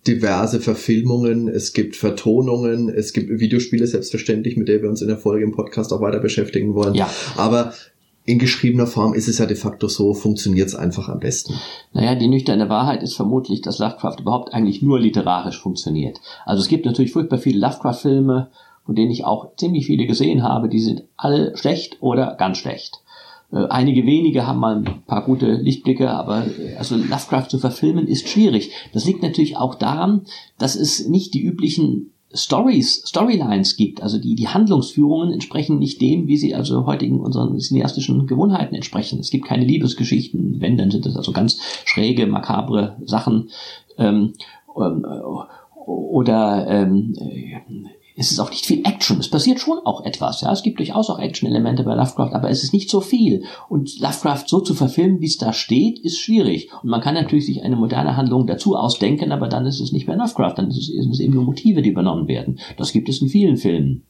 diverse 0.08 0.60
Verfilmungen, 0.60 1.48
es 1.48 1.74
gibt 1.74 1.96
Vertonungen, 1.96 2.90
es 2.90 3.14
gibt 3.14 3.40
Videospiele 3.40 3.88
selbstverständlich, 3.88 4.58
mit 4.58 4.68
der 4.68 4.82
wir 4.82 4.90
uns 4.90 5.02
in 5.02 5.08
der 5.08 5.18
Folge 5.18 5.44
im 5.44 5.52
Podcast 5.54 5.94
auch 5.94 6.02
weiter 6.02 6.20
beschäftigen 6.20 6.76
wollen. 6.76 6.94
Ja. 6.94 7.10
Aber 7.38 7.74
in 8.26 8.40
geschriebener 8.40 8.88
Form 8.88 9.14
ist 9.14 9.28
es 9.28 9.38
ja 9.38 9.46
de 9.46 9.58
facto 9.58 9.88
so, 9.88 10.14
funktioniert 10.14 10.68
es 10.68 10.76
einfach 10.76 11.10
am 11.10 11.20
besten. 11.20 11.56
Naja, 11.92 12.16
die 12.16 12.28
nüchterne 12.28 12.70
Wahrheit 12.70 13.04
ist 13.04 13.16
vermutlich, 13.16 13.62
dass 13.62 13.80
Lovecraft 13.80 14.18
überhaupt 14.22 14.54
eigentlich 14.54 14.82
nur 14.82 15.00
literarisch 15.00 15.62
funktioniert. 15.62 16.20
Also 16.46 16.62
es 16.62 16.70
gibt 16.70 16.86
natürlich 16.86 17.12
furchtbar 17.12 17.38
viele 17.38 17.60
Lovecraft-Filme, 17.60 18.50
von 18.86 18.96
denen 18.96 19.12
ich 19.12 19.26
auch 19.26 19.56
ziemlich 19.56 19.86
viele 19.86 20.06
gesehen 20.08 20.44
habe, 20.44 20.70
die 20.70 20.80
sind 20.80 21.04
alle 21.16 21.56
schlecht 21.58 21.98
oder 22.02 22.36
ganz 22.38 22.58
schlecht. 22.58 23.03
Äh, 23.54 23.68
einige 23.70 24.06
wenige 24.06 24.48
haben 24.48 24.60
mal 24.60 24.78
ein 24.78 25.04
paar 25.06 25.24
gute 25.24 25.54
Lichtblicke, 25.54 26.10
aber 26.10 26.46
äh, 26.48 26.76
also 26.78 26.96
Lovecraft 26.96 27.50
zu 27.50 27.60
verfilmen 27.60 28.08
ist 28.08 28.28
schwierig. 28.28 28.72
Das 28.94 29.06
liegt 29.06 29.22
natürlich 29.22 29.58
auch 29.58 29.76
daran, 29.76 30.22
dass 30.58 30.76
es 30.76 31.08
nicht 31.08 31.34
die 31.34 31.42
üblichen 31.42 32.10
Stories, 32.34 33.04
Storylines 33.06 33.78
gibt. 33.78 34.02
Also 34.02 34.18
die, 34.18 34.34
die 34.34 34.48
Handlungsführungen 34.48 35.32
entsprechen 35.32 35.78
nicht 35.78 36.02
dem, 36.02 36.28
wie 36.28 36.38
sie 36.38 36.56
also 36.56 36.88
heute 36.88 37.06
in 37.06 37.20
unseren 37.20 37.60
cineastischen 37.60 38.26
Gewohnheiten 38.26 38.74
entsprechen. 38.74 39.20
Es 39.20 39.30
gibt 39.30 39.46
keine 39.46 39.66
Liebesgeschichten, 39.66 40.60
wenn, 40.60 40.76
dann 40.76 40.90
sind 40.90 41.06
das 41.06 41.16
also 41.16 41.32
ganz 41.32 41.60
schräge, 41.86 42.26
makabre 42.26 42.98
Sachen. 43.06 43.50
Ähm, 44.00 44.34
ähm, 44.76 45.06
oder 45.86 46.66
ähm, 46.68 47.14
es 48.16 48.32
ist 48.32 48.40
auch 48.40 48.50
nicht 48.50 48.66
viel 48.66 48.82
Action. 48.86 49.20
Es 49.20 49.30
passiert 49.30 49.60
schon 49.60 49.80
auch 49.80 50.06
etwas. 50.06 50.42
Ja, 50.42 50.52
es 50.52 50.62
gibt 50.62 50.80
durchaus 50.80 51.10
auch 51.10 51.20
Action-Elemente 51.20 51.84
bei 51.84 51.96
Lovecraft, 51.96 52.34
aber 52.34 52.50
es 52.50 52.64
ist 52.64 52.74
nicht 52.74 52.90
so 52.90 53.02
viel. 53.02 53.44
Und 53.70 54.00
Lovecraft 54.00 54.46
so 54.48 54.60
zu 54.60 54.76
verfilmen, 54.76 55.20
wie 55.22 55.26
es 55.26 55.38
da 55.38 55.54
steht, 55.54 56.00
ist 56.00 56.20
schwierig. 56.20 56.70
Und 56.84 56.90
man 56.90 57.02
kann 57.02 57.16
natürlich 57.16 57.46
sich 57.46 57.64
eine 57.64 57.76
moderne 57.76 58.16
Handlung 58.16 58.46
dazu 58.46 58.76
ausdenken, 58.76 59.32
aber 59.32 59.48
dann 59.48 59.66
ist 59.66 59.80
es 59.80 59.92
nicht 59.92 60.08
mehr 60.08 60.18
Lovecraft, 60.18 60.56
dann 60.58 60.70
ist 60.70 60.90
es, 60.90 61.20
eben 61.20 61.34
nur 61.34 61.44
Motive, 61.44 61.82
die 61.82 61.90
übernommen 61.90 62.28
werden. 62.28 62.60
Das 62.78 62.92
gibt 62.92 63.10
es 63.10 63.22
in 63.22 63.30
vielen 63.30 63.58
Filmen. 63.58 64.04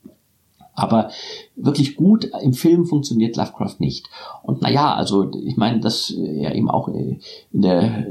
Aber 0.76 1.12
wirklich 1.56 1.96
gut 1.96 2.32
im 2.42 2.54
Film 2.54 2.86
funktioniert 2.86 3.38
Lovecraft 3.38 3.76
nicht. 3.80 4.10
Und 4.42 4.64
naja, 4.64 4.96
also 4.96 5.32
ich 5.46 5.56
meine, 5.56 5.80
dass 5.80 6.10
er 6.10 6.56
eben 6.56 6.70
auch 6.70 6.88
in 6.88 7.22
der 7.52 8.08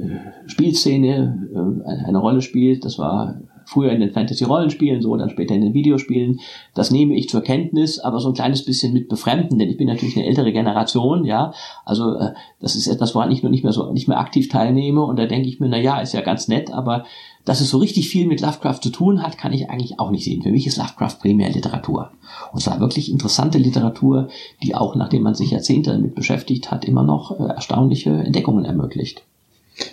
Spielszene 0.46 1.82
äh, 1.84 2.06
eine 2.06 2.18
Rolle 2.18 2.40
spielt, 2.40 2.84
das 2.84 2.98
war 2.98 3.40
früher 3.66 3.92
in 3.92 4.00
den 4.00 4.12
Fantasy-Rollenspielen 4.12 5.02
so, 5.02 5.16
dann 5.16 5.30
später 5.30 5.54
in 5.54 5.62
den 5.62 5.74
Videospielen. 5.74 6.40
Das 6.74 6.90
nehme 6.90 7.14
ich 7.14 7.28
zur 7.28 7.42
Kenntnis, 7.42 7.98
aber 7.98 8.20
so 8.20 8.28
ein 8.28 8.34
kleines 8.34 8.64
bisschen 8.64 8.92
mit 8.92 9.08
befremden, 9.08 9.58
denn 9.58 9.68
ich 9.68 9.76
bin 9.76 9.88
natürlich 9.88 10.16
eine 10.16 10.26
ältere 10.26 10.52
Generation, 10.52 11.24
ja. 11.24 11.52
Also 11.84 12.14
äh, 12.16 12.32
das 12.60 12.76
ist 12.76 12.86
etwas, 12.86 13.14
woran 13.14 13.30
ich 13.30 13.42
nur 13.42 13.50
nicht 13.50 13.64
mehr 13.64 13.72
so 13.72 13.92
nicht 13.92 14.08
mehr 14.08 14.18
aktiv 14.18 14.48
teilnehme 14.48 15.02
und 15.02 15.18
da 15.18 15.26
denke 15.26 15.48
ich 15.48 15.60
mir, 15.60 15.68
na 15.68 15.78
ja, 15.78 16.00
ist 16.00 16.14
ja 16.14 16.20
ganz 16.20 16.48
nett, 16.48 16.72
aber 16.72 17.04
dass 17.44 17.60
es 17.60 17.70
so 17.70 17.78
richtig 17.78 18.08
viel 18.08 18.26
mit 18.26 18.40
Lovecraft 18.40 18.80
zu 18.82 18.90
tun 18.90 19.22
hat, 19.22 19.36
kann 19.36 19.52
ich 19.52 19.68
eigentlich 19.68 19.98
auch 19.98 20.10
nicht 20.10 20.24
sehen. 20.24 20.42
Für 20.42 20.52
mich 20.52 20.66
ist 20.66 20.76
Lovecraft 20.76 21.18
primär 21.20 21.50
Literatur. 21.50 22.12
Und 22.52 22.60
zwar 22.60 22.78
wirklich 22.80 23.10
interessante 23.10 23.58
Literatur, 23.58 24.28
die 24.62 24.74
auch, 24.74 24.94
nachdem 24.94 25.22
man 25.22 25.34
sich 25.34 25.50
Jahrzehnte 25.50 25.92
damit 25.92 26.14
beschäftigt 26.14 26.70
hat, 26.70 26.84
immer 26.84 27.02
noch 27.02 27.38
äh, 27.38 27.44
erstaunliche 27.44 28.10
Entdeckungen 28.10 28.64
ermöglicht. 28.64 29.24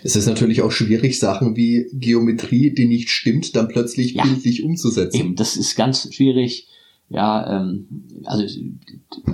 Es 0.04 0.16
ist 0.16 0.28
natürlich 0.28 0.62
auch 0.62 0.72
schwierig, 0.72 1.20
Sachen 1.20 1.56
wie 1.56 1.88
Geometrie, 1.94 2.74
die 2.74 2.88
nicht 2.88 3.10
stimmt, 3.10 3.56
dann 3.56 3.68
plötzlich 3.68 4.14
ja, 4.14 4.24
bildlich 4.24 4.64
umzusetzen. 4.64 5.18
Eben, 5.18 5.36
das 5.36 5.58
ist 5.58 5.76
ganz 5.76 6.14
schwierig. 6.14 6.68
Ja, 7.12 7.62
ähm, 7.62 7.88
also 8.26 8.44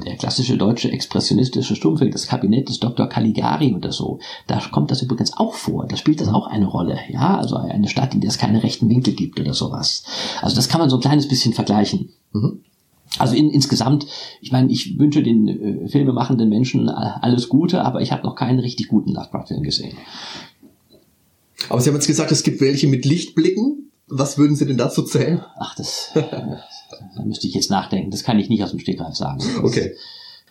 der 0.05 0.15
klassische 0.15 0.57
deutsche 0.57 0.89
expressionistische 0.91 1.75
Stummfilm, 1.75 2.11
das 2.11 2.27
Kabinett 2.27 2.69
des 2.69 2.79
Dr. 2.79 3.07
Caligari 3.07 3.73
oder 3.73 3.91
so, 3.91 4.19
da 4.47 4.61
kommt 4.71 4.91
das 4.91 5.01
übrigens 5.01 5.33
auch 5.35 5.53
vor. 5.53 5.85
Da 5.85 5.97
spielt 5.97 6.21
das 6.21 6.29
auch 6.29 6.47
eine 6.47 6.67
Rolle. 6.67 6.97
Ja, 7.09 7.37
also 7.37 7.57
eine 7.57 7.89
Stadt, 7.89 8.13
in 8.13 8.21
der 8.21 8.29
es 8.29 8.37
keine 8.37 8.63
rechten 8.63 8.87
Winkel 8.87 9.13
gibt 9.13 9.39
oder 9.41 9.53
sowas. 9.53 10.05
Also 10.41 10.55
das 10.55 10.69
kann 10.69 10.79
man 10.79 10.89
so 10.89 10.95
ein 10.95 11.01
kleines 11.01 11.27
bisschen 11.27 11.53
vergleichen. 11.53 12.13
Mhm. 12.31 12.61
Also 13.17 13.35
in, 13.35 13.49
insgesamt, 13.49 14.07
ich 14.41 14.51
meine, 14.51 14.71
ich 14.71 14.99
wünsche 14.99 15.23
den 15.23 15.47
äh, 15.47 15.87
filmemachenden 15.87 16.49
Menschen 16.49 16.89
alles 16.89 17.49
Gute, 17.49 17.83
aber 17.83 18.01
ich 18.01 18.11
habe 18.11 18.23
noch 18.23 18.35
keinen 18.35 18.59
richtig 18.59 18.87
guten 18.87 19.13
Lovecraft-Film 19.13 19.63
gesehen. 19.63 19.95
Aber 21.69 21.81
Sie 21.81 21.89
haben 21.89 21.95
jetzt 21.95 22.07
gesagt, 22.07 22.31
es 22.31 22.43
gibt 22.43 22.61
welche 22.61 22.87
mit 22.87 23.05
Lichtblicken. 23.05 23.91
Was 24.07 24.37
würden 24.37 24.55
Sie 24.55 24.65
denn 24.65 24.77
dazu 24.77 25.01
zählen? 25.03 25.43
Ach, 25.57 25.75
das, 25.75 26.11
äh, 26.13 26.21
da 27.15 27.23
müsste 27.23 27.47
ich 27.47 27.53
jetzt 27.53 27.71
nachdenken. 27.71 28.11
Das 28.11 28.23
kann 28.23 28.37
ich 28.37 28.49
nicht 28.49 28.63
aus 28.63 28.69
dem 28.71 28.79
Stegreif 28.79 29.15
sagen. 29.15 29.41
Okay. 29.63 29.93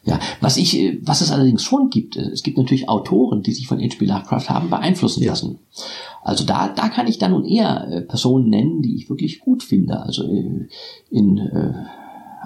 Ja, 0.07 0.19
was 0.41 0.57
ich, 0.57 0.77
äh, 0.77 0.99
was 1.03 1.21
es 1.21 1.31
allerdings 1.31 1.63
schon 1.63 1.89
gibt, 1.89 2.17
äh, 2.17 2.31
es 2.31 2.43
gibt 2.43 2.59
natürlich 2.59 2.89
Autoren, 2.89 3.43
die 3.43 3.53
sich 3.53 3.67
von 3.67 3.81
H.P. 3.81 4.05
Lovecraft 4.05 4.49
haben 4.49 4.71
beeinflussen 4.71 5.23
ja. 5.23 5.31
lassen. 5.31 5.61
Also 6.23 6.45
da, 6.45 6.69
da 6.69 6.89
kann 6.89 7.07
ich 7.07 7.19
dann 7.19 7.31
nun 7.31 7.45
eher 7.45 7.89
äh, 7.89 8.01
Personen 8.03 8.51
nennen, 8.51 8.83
die 8.83 8.97
ich 8.97 9.09
wirklich 9.09 9.41
gut 9.41 9.63
finde. 9.63 10.01
Also 10.03 10.25
äh, 10.25 10.69
in 11.11 11.39
äh, 11.39 11.73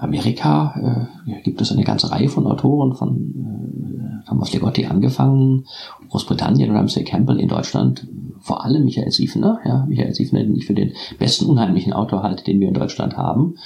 Amerika 0.00 1.08
äh, 1.26 1.42
gibt 1.42 1.60
es 1.60 1.72
eine 1.72 1.84
ganze 1.84 2.10
Reihe 2.10 2.28
von 2.28 2.46
Autoren, 2.46 2.94
von 2.94 4.20
äh, 4.22 4.28
Thomas 4.28 4.52
Legotti 4.52 4.86
angefangen, 4.86 5.66
Großbritannien, 6.10 6.74
Ramsay 6.74 7.04
Campbell 7.04 7.40
in 7.40 7.48
Deutschland, 7.48 8.06
vor 8.40 8.64
allem 8.64 8.84
Michael 8.84 9.10
Siefner. 9.10 9.60
Ja, 9.64 9.86
Michael 9.88 10.14
Siefner, 10.14 10.40
den 10.40 10.56
ich 10.56 10.66
für 10.66 10.74
den 10.74 10.92
besten 11.18 11.46
unheimlichen 11.46 11.92
Autor 11.92 12.22
halte, 12.22 12.44
den 12.44 12.60
wir 12.60 12.68
in 12.68 12.74
Deutschland 12.74 13.16
haben. 13.16 13.56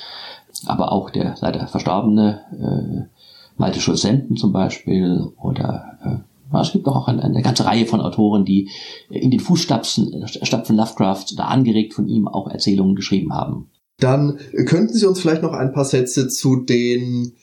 Aber 0.66 0.92
auch 0.92 1.10
der 1.10 1.34
leider 1.40 1.66
verstorbene 1.66 2.40
äh, 2.52 3.18
Malte 3.56 3.80
Schulz-Senden 3.80 4.36
zum 4.36 4.52
Beispiel 4.52 5.28
oder 5.36 6.24
äh, 6.52 6.58
es 6.60 6.72
gibt 6.72 6.86
auch 6.86 7.08
eine, 7.08 7.22
eine, 7.22 7.42
ganze 7.42 7.64
Reihe 7.64 7.86
von 7.86 8.00
Autoren, 8.00 8.44
die 8.44 8.68
in 9.08 9.30
den 9.30 9.40
Fußstapfen 9.40 10.26
Stapfen 10.26 10.76
Lovecrafts 10.76 11.32
oder 11.32 11.48
angeregt 11.48 11.94
von 11.94 12.08
ihm 12.08 12.28
auch 12.28 12.48
Erzählungen 12.48 12.94
geschrieben 12.94 13.32
haben. 13.32 13.70
Dann 13.98 14.38
könnten 14.66 14.94
Sie 14.94 15.06
uns 15.06 15.20
vielleicht 15.20 15.42
noch 15.42 15.52
ein 15.52 15.72
paar 15.72 15.84
Sätze 15.84 16.28
zu 16.28 16.56
den 16.56 17.34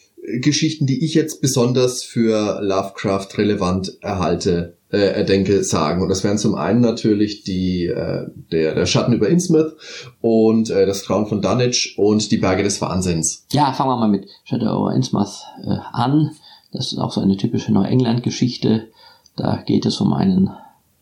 Geschichten, 0.42 0.86
die 0.86 1.04
ich 1.04 1.14
jetzt 1.14 1.42
besonders 1.42 2.04
für 2.04 2.62
Lovecraft 2.62 3.30
relevant 3.38 3.98
erhalte, 4.02 4.78
äh, 4.92 4.98
erdenke, 4.98 5.64
sagen. 5.64 6.02
Und 6.02 6.10
das 6.10 6.24
wären 6.24 6.38
zum 6.38 6.56
einen 6.56 6.82
natürlich 6.82 7.44
die, 7.44 7.86
äh, 7.86 8.28
der, 8.52 8.76
der 8.76 8.86
Schatten 8.86 9.14
über 9.14 9.30
Innsmouth 9.30 9.76
und 10.22 10.70
äh, 10.70 10.86
das 10.86 11.06
Grauen 11.06 11.28
von 11.28 11.42
Dunwich 11.42 11.96
und 11.98 12.32
die 12.32 12.38
Berge 12.38 12.64
des 12.64 12.82
Wahnsinns. 12.82 13.46
Ja, 13.52 13.72
fangen 13.74 13.92
wir 13.92 13.98
mal 13.98 14.10
mit 14.10 14.28
Shadow 14.44 14.82
over 14.82 14.94
Innsmouth 14.94 15.46
äh, 15.64 15.78
an. 15.92 16.32
Das 16.72 16.92
ist 16.92 17.00
auch 17.00 17.12
so 17.12 17.22
eine 17.22 17.38
typische 17.38 17.72
Neuengland-Geschichte. 17.72 18.88
Da 19.36 19.64
geht 19.66 19.86
es 19.86 20.02
um 20.02 20.14
einen 20.14 20.50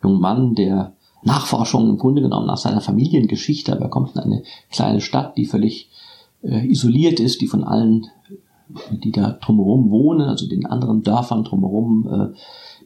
jungen 0.03 0.21
Mann, 0.21 0.53
der 0.55 0.93
Nachforschungen 1.23 1.91
im 1.91 1.97
Grunde 1.97 2.21
genommen 2.21 2.47
nach 2.47 2.58
seiner 2.58 2.82
Familiengeschichte, 2.82 3.73
aber 3.73 3.86
er 3.86 3.89
kommt 3.89 4.15
in 4.15 4.21
eine 4.21 4.43
kleine 4.71 5.01
Stadt, 5.01 5.38
die 5.38 5.45
völlig 5.45 5.89
äh, 6.43 6.67
isoliert 6.67 7.19
ist, 7.19 7.41
die 7.41 7.47
von 7.47 7.63
allen, 7.63 8.08
die 8.91 9.12
da 9.12 9.32
drumherum 9.32 9.89
wohnen, 9.89 10.27
also 10.27 10.47
den 10.47 10.65
anderen 10.65 11.03
Dörfern 11.03 11.43
drumherum, 11.43 12.08
äh, 12.12 12.38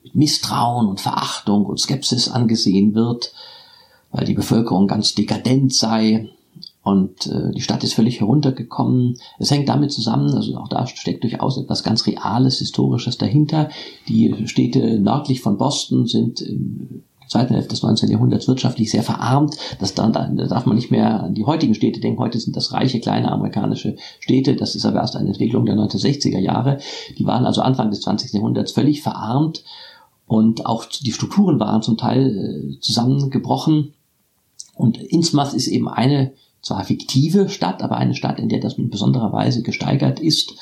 mit 0.04 0.16
Misstrauen 0.16 0.88
und 0.88 1.00
Verachtung 1.00 1.66
und 1.66 1.80
Skepsis 1.80 2.30
angesehen 2.30 2.96
wird, 2.96 3.34
weil 4.12 4.26
die 4.26 4.34
Bevölkerung 4.34 4.88
ganz 4.88 5.14
dekadent 5.14 5.74
sei 5.74 6.30
und 6.84 7.28
äh, 7.28 7.52
die 7.52 7.62
Stadt 7.62 7.84
ist 7.84 7.94
völlig 7.94 8.20
heruntergekommen. 8.20 9.18
Es 9.38 9.52
hängt 9.52 9.70
damit 9.70 9.92
zusammen, 9.92 10.34
also 10.34 10.58
auch 10.58 10.68
da 10.68 10.88
steckt 10.88 11.24
durchaus 11.24 11.58
etwas 11.58 11.84
ganz 11.84 12.08
Reales, 12.08 12.58
Historisches 12.58 13.18
dahinter. 13.18 13.70
Die 14.08 14.48
Städte 14.48 15.00
nördlich 15.00 15.42
von 15.42 15.58
Boston 15.58 16.08
sind 16.08 16.42
im 16.42 17.04
zweiten 17.32 17.54
Hälfte 17.54 17.70
des 17.70 17.84
19. 17.84 18.12
Jahrhunderts 18.12 18.48
wirtschaftlich 18.48 18.92
sehr 18.92 19.04
verarmt. 19.04 19.56
Das 19.80 19.94
dann, 19.94 20.14
da 20.14 20.28
darf 20.28 20.66
man 20.66 20.76
nicht 20.76 20.92
mehr 20.92 21.24
an 21.24 21.34
die 21.34 21.46
heutigen 21.46 21.74
Städte 21.74 22.00
denken. 22.00 22.20
Heute 22.20 22.40
sind 22.40 22.56
das 22.56 22.74
reiche, 22.74 23.00
kleine 23.00 23.32
amerikanische 23.32 23.96
Städte. 24.20 24.56
Das 24.56 24.76
ist 24.76 24.86
aber 24.86 25.00
erst 25.00 25.16
eine 25.16 25.30
Entwicklung 25.30 25.66
der 25.66 25.76
1960er 25.76 26.40
Jahre. 26.40 26.80
Die 27.18 27.26
waren 27.26 27.46
also 27.46 27.62
Anfang 27.62 27.90
des 27.90 28.02
20. 28.02 28.34
Jahrhunderts 28.34 28.74
völlig 28.74 29.02
verarmt 29.02 29.64
und 30.32 30.66
auch 30.66 30.86
die 30.86 31.12
Strukturen 31.12 31.60
waren 31.60 31.82
zum 31.82 31.98
Teil 31.98 32.76
äh, 32.76 32.80
zusammengebrochen. 32.80 33.94
Und 34.76 34.98
Innsmouth 34.98 35.54
ist 35.54 35.68
eben 35.68 35.90
eine 35.90 36.32
zwar 36.62 36.84
fiktive 36.86 37.50
Stadt, 37.50 37.84
aber 37.84 37.98
eine 37.98 38.16
Stadt, 38.16 38.40
in 38.40 38.48
der 38.48 38.60
das 38.60 38.76
in 38.76 38.90
besonderer 38.90 39.34
Weise 39.34 39.62
gesteigert 39.62 40.20
ist. 40.20 40.54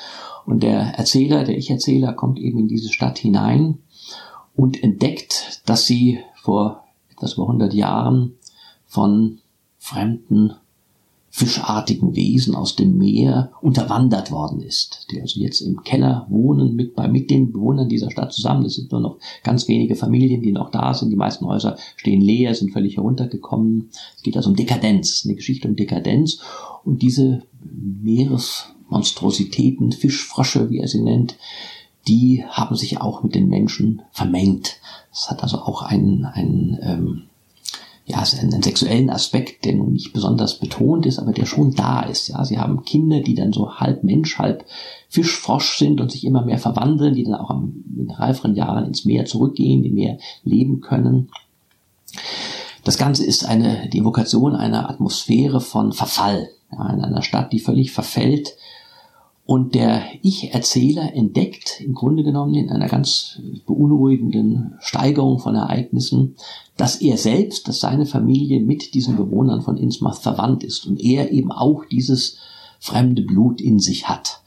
Und 0.45 0.63
der 0.63 0.97
Erzähler, 0.97 1.43
der 1.43 1.58
Ich-Erzähler, 1.58 2.13
kommt 2.13 2.39
eben 2.39 2.58
in 2.58 2.67
diese 2.67 2.91
Stadt 2.91 3.19
hinein 3.19 3.77
und 4.55 4.82
entdeckt, 4.82 5.62
dass 5.65 5.86
sie 5.86 6.19
vor 6.49 6.83
etwas 7.12 7.33
über 7.33 7.43
100 7.43 7.75
Jahren 7.75 8.33
von 8.88 9.38
fremden 9.77 10.55
fischartigen 11.29 12.15
Wesen 12.15 12.55
aus 12.55 12.75
dem 12.75 12.97
Meer 12.97 13.51
unterwandert 13.62 14.31
worden 14.31 14.62
ist, 14.62 15.05
die 15.12 15.21
also 15.21 15.39
jetzt 15.39 15.62
im 15.62 15.83
Keller 15.83 16.25
wohnen 16.27 16.75
mit, 16.75 16.97
mit 17.12 17.29
den 17.29 17.51
Bewohnern 17.51 17.88
dieser 17.88 18.09
Stadt 18.09 18.33
zusammen. 18.33 18.65
Es 18.65 18.77
sind 18.77 18.91
nur 18.91 18.99
noch 18.99 19.19
ganz 19.43 19.67
wenige 19.67 19.95
Familien, 19.95 20.41
die 20.41 20.51
noch 20.51 20.71
da 20.71 20.95
sind. 20.95 21.12
Die 21.12 21.15
meisten 21.15 21.45
Häuser 21.45 21.77
stehen 21.95 22.21
leer, 22.21 22.55
sind 22.55 22.73
völlig 22.73 22.97
heruntergekommen. 22.97 23.91
Es 24.17 24.23
geht 24.23 24.35
also 24.35 24.49
um 24.49 24.55
Dekadenz, 24.55 25.21
eine 25.25 25.35
Geschichte 25.35 25.67
um 25.67 25.75
Dekadenz. 25.75 26.39
Und 26.83 27.03
diese 27.03 27.43
Meeresmonstrositäten, 28.01 29.91
Fischfrösche, 29.91 30.71
wie 30.71 30.79
er 30.79 30.88
sie 30.88 31.03
nennt, 31.03 31.35
die 32.07 32.43
haben 32.47 32.75
sich 32.75 32.99
auch 33.01 33.23
mit 33.23 33.35
den 33.35 33.49
Menschen 33.49 34.01
vermengt. 34.12 34.77
Das 35.12 35.29
hat 35.29 35.43
also 35.43 35.59
auch 35.59 35.81
einen, 35.81 36.25
einen 36.25 36.79
ähm, 36.81 37.23
ja, 38.09 38.23
einen 38.41 38.63
sexuellen 38.63 39.12
Aspekt, 39.12 39.65
der 39.65 39.75
nun 39.75 39.93
nicht 39.93 40.13
besonders 40.13 40.57
betont 40.57 41.05
ist, 41.05 41.19
aber 41.19 41.31
der 41.31 41.45
schon 41.45 41.75
da 41.75 42.01
ist. 42.01 42.27
Ja, 42.29 42.43
sie 42.43 42.57
haben 42.57 42.83
Kinder, 42.83 43.19
die 43.19 43.35
dann 43.35 43.53
so 43.53 43.75
halb 43.75 44.03
Mensch, 44.03 44.39
halb 44.39 44.65
Fischfrosch 45.09 45.77
sind 45.77 46.01
und 46.01 46.12
sich 46.12 46.25
immer 46.25 46.43
mehr 46.43 46.57
verwandeln, 46.57 47.13
die 47.13 47.23
dann 47.23 47.35
auch 47.35 47.51
in 47.51 48.09
reiferen 48.09 48.55
Jahren 48.55 48.88
ins 48.88 49.05
Meer 49.05 49.25
zurückgehen, 49.25 49.83
im 49.83 49.93
Meer 49.93 50.17
leben 50.43 50.81
können. 50.81 51.29
Das 52.83 52.97
Ganze 52.97 53.23
ist 53.23 53.45
eine, 53.45 53.88
die 53.89 53.99
Evokation 53.99 54.55
einer 54.55 54.89
Atmosphäre 54.89 55.62
von 55.62 55.93
Verfall. 55.93 56.49
Ja, 56.71 56.89
in 56.91 57.01
einer 57.01 57.21
Stadt, 57.21 57.53
die 57.53 57.59
völlig 57.59 57.91
verfällt, 57.91 58.55
und 59.49 59.73
der 59.73 60.03
Ich-Erzähler 60.21 61.15
entdeckt 61.15 61.81
im 61.81 61.95
Grunde 61.95 62.21
genommen 62.21 62.53
in 62.53 62.69
einer 62.69 62.88
ganz 62.88 63.41
beunruhigenden 63.65 64.75
Steigerung 64.79 65.39
von 65.39 65.55
Ereignissen, 65.55 66.35
dass 66.77 67.01
er 67.01 67.17
selbst, 67.17 67.67
dass 67.67 67.79
seine 67.79 68.05
Familie 68.05 68.59
mit 68.59 68.93
diesen 68.93 69.15
Bewohnern 69.15 69.63
von 69.63 69.75
Innsmouth 69.75 70.19
verwandt 70.19 70.63
ist 70.63 70.85
und 70.85 71.01
er 71.01 71.31
eben 71.31 71.51
auch 71.51 71.83
dieses 71.85 72.38
fremde 72.79 73.23
Blut 73.23 73.59
in 73.59 73.79
sich 73.79 74.07
hat. 74.07 74.43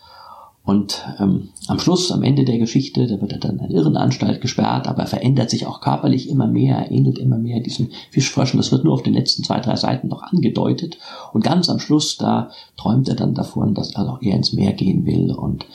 Und 0.64 1.04
ähm, 1.18 1.48
am 1.66 1.80
Schluss, 1.80 2.12
am 2.12 2.22
Ende 2.22 2.44
der 2.44 2.58
Geschichte, 2.58 3.08
da 3.08 3.20
wird 3.20 3.32
er 3.32 3.38
dann 3.38 3.58
in 3.58 3.60
eine 3.64 3.74
Irrenanstalt 3.74 4.40
gesperrt, 4.40 4.86
aber 4.86 5.02
er 5.02 5.08
verändert 5.08 5.50
sich 5.50 5.66
auch 5.66 5.80
körperlich 5.80 6.28
immer 6.28 6.46
mehr, 6.46 6.76
er 6.76 6.90
ähnelt 6.92 7.18
immer 7.18 7.36
mehr 7.36 7.58
diesen 7.60 7.90
Fischfröschen. 8.10 8.58
Das 8.58 8.70
wird 8.70 8.84
nur 8.84 8.94
auf 8.94 9.02
den 9.02 9.14
letzten 9.14 9.42
zwei, 9.42 9.58
drei 9.58 9.74
Seiten 9.74 10.06
noch 10.06 10.22
angedeutet. 10.22 10.98
Und 11.32 11.42
ganz 11.42 11.68
am 11.68 11.80
Schluss, 11.80 12.16
da 12.16 12.50
träumt 12.76 13.08
er 13.08 13.16
dann 13.16 13.34
davon, 13.34 13.74
dass 13.74 13.96
er 13.96 14.08
auch 14.08 14.22
eher 14.22 14.36
ins 14.36 14.52
Meer 14.52 14.72
gehen 14.72 15.04
will 15.04 15.32
und 15.32 15.66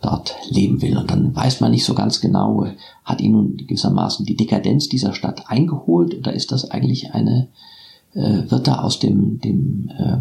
dort 0.00 0.34
leben 0.50 0.82
will. 0.82 0.98
Und 0.98 1.12
dann 1.12 1.34
weiß 1.36 1.60
man 1.60 1.70
nicht 1.70 1.84
so 1.84 1.94
ganz 1.94 2.20
genau, 2.20 2.66
hat 3.04 3.20
ihn 3.20 3.32
nun 3.32 3.56
gewissermaßen 3.56 4.26
die 4.26 4.36
Dekadenz 4.36 4.88
dieser 4.88 5.14
Stadt 5.14 5.44
eingeholt 5.46 6.18
oder 6.18 6.32
ist 6.32 6.50
das 6.50 6.68
eigentlich 6.68 7.14
eine, 7.14 7.46
äh, 8.14 8.50
wird 8.50 8.66
er 8.66 8.82
aus 8.82 8.98
dem, 8.98 9.38
dem, 9.38 9.88
äh, 9.96 10.16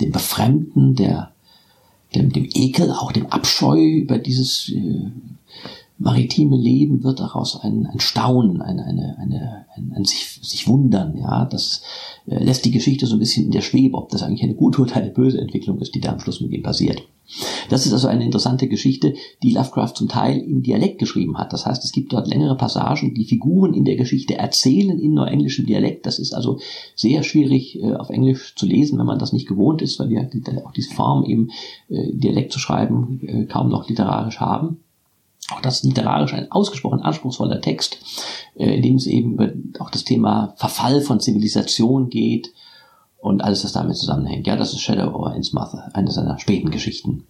dem 0.00 0.12
Befremden 0.12 0.94
der 0.94 1.33
dem, 2.14 2.32
dem 2.32 2.48
Ekel, 2.54 2.90
auch 2.90 3.12
dem 3.12 3.26
Abscheu 3.26 3.78
über 3.78 4.18
dieses 4.18 4.70
äh, 4.70 5.10
maritime 5.98 6.56
Leben 6.56 7.04
wird 7.04 7.20
daraus 7.20 7.60
ein, 7.60 7.86
ein 7.86 8.00
Staunen, 8.00 8.60
eine, 8.60 8.84
eine, 8.84 9.16
eine, 9.18 9.66
ein, 9.74 9.92
ein 9.94 10.04
sich, 10.04 10.40
sich 10.42 10.66
wundern. 10.66 11.16
Ja, 11.16 11.44
das 11.44 11.82
äh, 12.26 12.42
lässt 12.42 12.64
die 12.64 12.72
Geschichte 12.72 13.06
so 13.06 13.16
ein 13.16 13.20
bisschen 13.20 13.46
in 13.46 13.52
der 13.52 13.60
Schwebe, 13.60 13.96
ob 13.96 14.08
das 14.10 14.22
eigentlich 14.22 14.42
eine 14.42 14.54
gute 14.54 14.82
oder 14.82 14.96
eine 14.96 15.10
böse 15.10 15.40
Entwicklung 15.40 15.78
ist, 15.80 15.94
die 15.94 16.00
da 16.00 16.12
am 16.12 16.20
Schluss 16.20 16.40
mit 16.40 16.52
ihm 16.52 16.62
passiert. 16.62 17.02
Das 17.70 17.86
ist 17.86 17.92
also 17.92 18.08
eine 18.08 18.24
interessante 18.24 18.68
Geschichte, 18.68 19.14
die 19.42 19.52
Lovecraft 19.52 19.94
zum 19.94 20.08
Teil 20.08 20.38
im 20.40 20.62
Dialekt 20.62 20.98
geschrieben 20.98 21.38
hat. 21.38 21.52
Das 21.52 21.64
heißt, 21.64 21.82
es 21.82 21.92
gibt 21.92 22.12
dort 22.12 22.28
längere 22.28 22.56
Passagen, 22.56 23.14
die 23.14 23.24
Figuren 23.24 23.72
in 23.72 23.86
der 23.86 23.96
Geschichte 23.96 24.36
erzählen 24.36 24.98
in 24.98 25.14
neuenglischem 25.14 25.64
Dialekt. 25.64 26.04
Das 26.04 26.18
ist 26.18 26.34
also 26.34 26.58
sehr 26.94 27.22
schwierig 27.22 27.80
äh, 27.80 27.94
auf 27.94 28.10
Englisch 28.10 28.54
zu 28.56 28.66
lesen, 28.66 28.98
wenn 28.98 29.06
man 29.06 29.18
das 29.18 29.32
nicht 29.32 29.48
gewohnt 29.48 29.80
ist, 29.80 29.98
weil 29.98 30.10
wir 30.10 30.28
auch 30.64 30.72
diese 30.72 30.94
Form 30.94 31.24
eben 31.24 31.48
äh, 31.88 32.12
Dialekt 32.12 32.52
zu 32.52 32.58
schreiben 32.58 33.20
äh, 33.22 33.44
kaum 33.46 33.70
noch 33.70 33.88
literarisch 33.88 34.40
haben. 34.40 34.83
Auch 35.50 35.60
das 35.60 35.76
ist 35.76 35.84
literarisch 35.84 36.32
ein 36.32 36.50
ausgesprochen 36.50 37.02
anspruchsvoller 37.02 37.60
Text, 37.60 37.98
äh, 38.56 38.76
in 38.76 38.82
dem 38.82 38.96
es 38.96 39.06
eben 39.06 39.34
über 39.34 39.52
auch 39.78 39.90
das 39.90 40.04
Thema 40.04 40.54
Verfall 40.56 41.00
von 41.00 41.20
Zivilisation 41.20 42.08
geht 42.08 42.52
und 43.18 43.42
alles, 43.42 43.64
was 43.64 43.72
damit 43.72 43.96
zusammenhängt. 43.96 44.46
Ja, 44.46 44.56
das 44.56 44.72
ist 44.72 44.80
Shadow 44.80 45.14
over 45.14 45.34
Innsmouth, 45.34 45.74
eine 45.92 46.10
seiner 46.10 46.38
späten 46.38 46.70
Geschichten. 46.70 47.26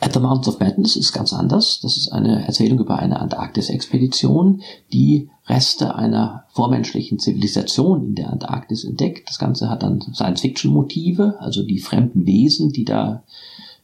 At 0.00 0.14
the 0.14 0.20
Mountains 0.20 0.48
of 0.48 0.60
Madness 0.60 0.94
ist 0.94 1.12
ganz 1.12 1.32
anders. 1.32 1.80
Das 1.80 1.96
ist 1.96 2.12
eine 2.12 2.46
Erzählung 2.46 2.78
über 2.78 3.00
eine 3.00 3.20
Antarktis-Expedition, 3.20 4.62
die 4.92 5.28
Reste 5.46 5.96
einer 5.96 6.44
vormenschlichen 6.50 7.18
Zivilisation 7.18 8.04
in 8.04 8.14
der 8.14 8.30
Antarktis 8.30 8.84
entdeckt. 8.84 9.28
Das 9.28 9.40
Ganze 9.40 9.68
hat 9.68 9.82
dann 9.82 10.00
Science-Fiction-Motive, 10.00 11.38
also 11.40 11.64
die 11.64 11.80
fremden 11.80 12.26
Wesen, 12.26 12.72
die 12.72 12.84
da 12.84 13.24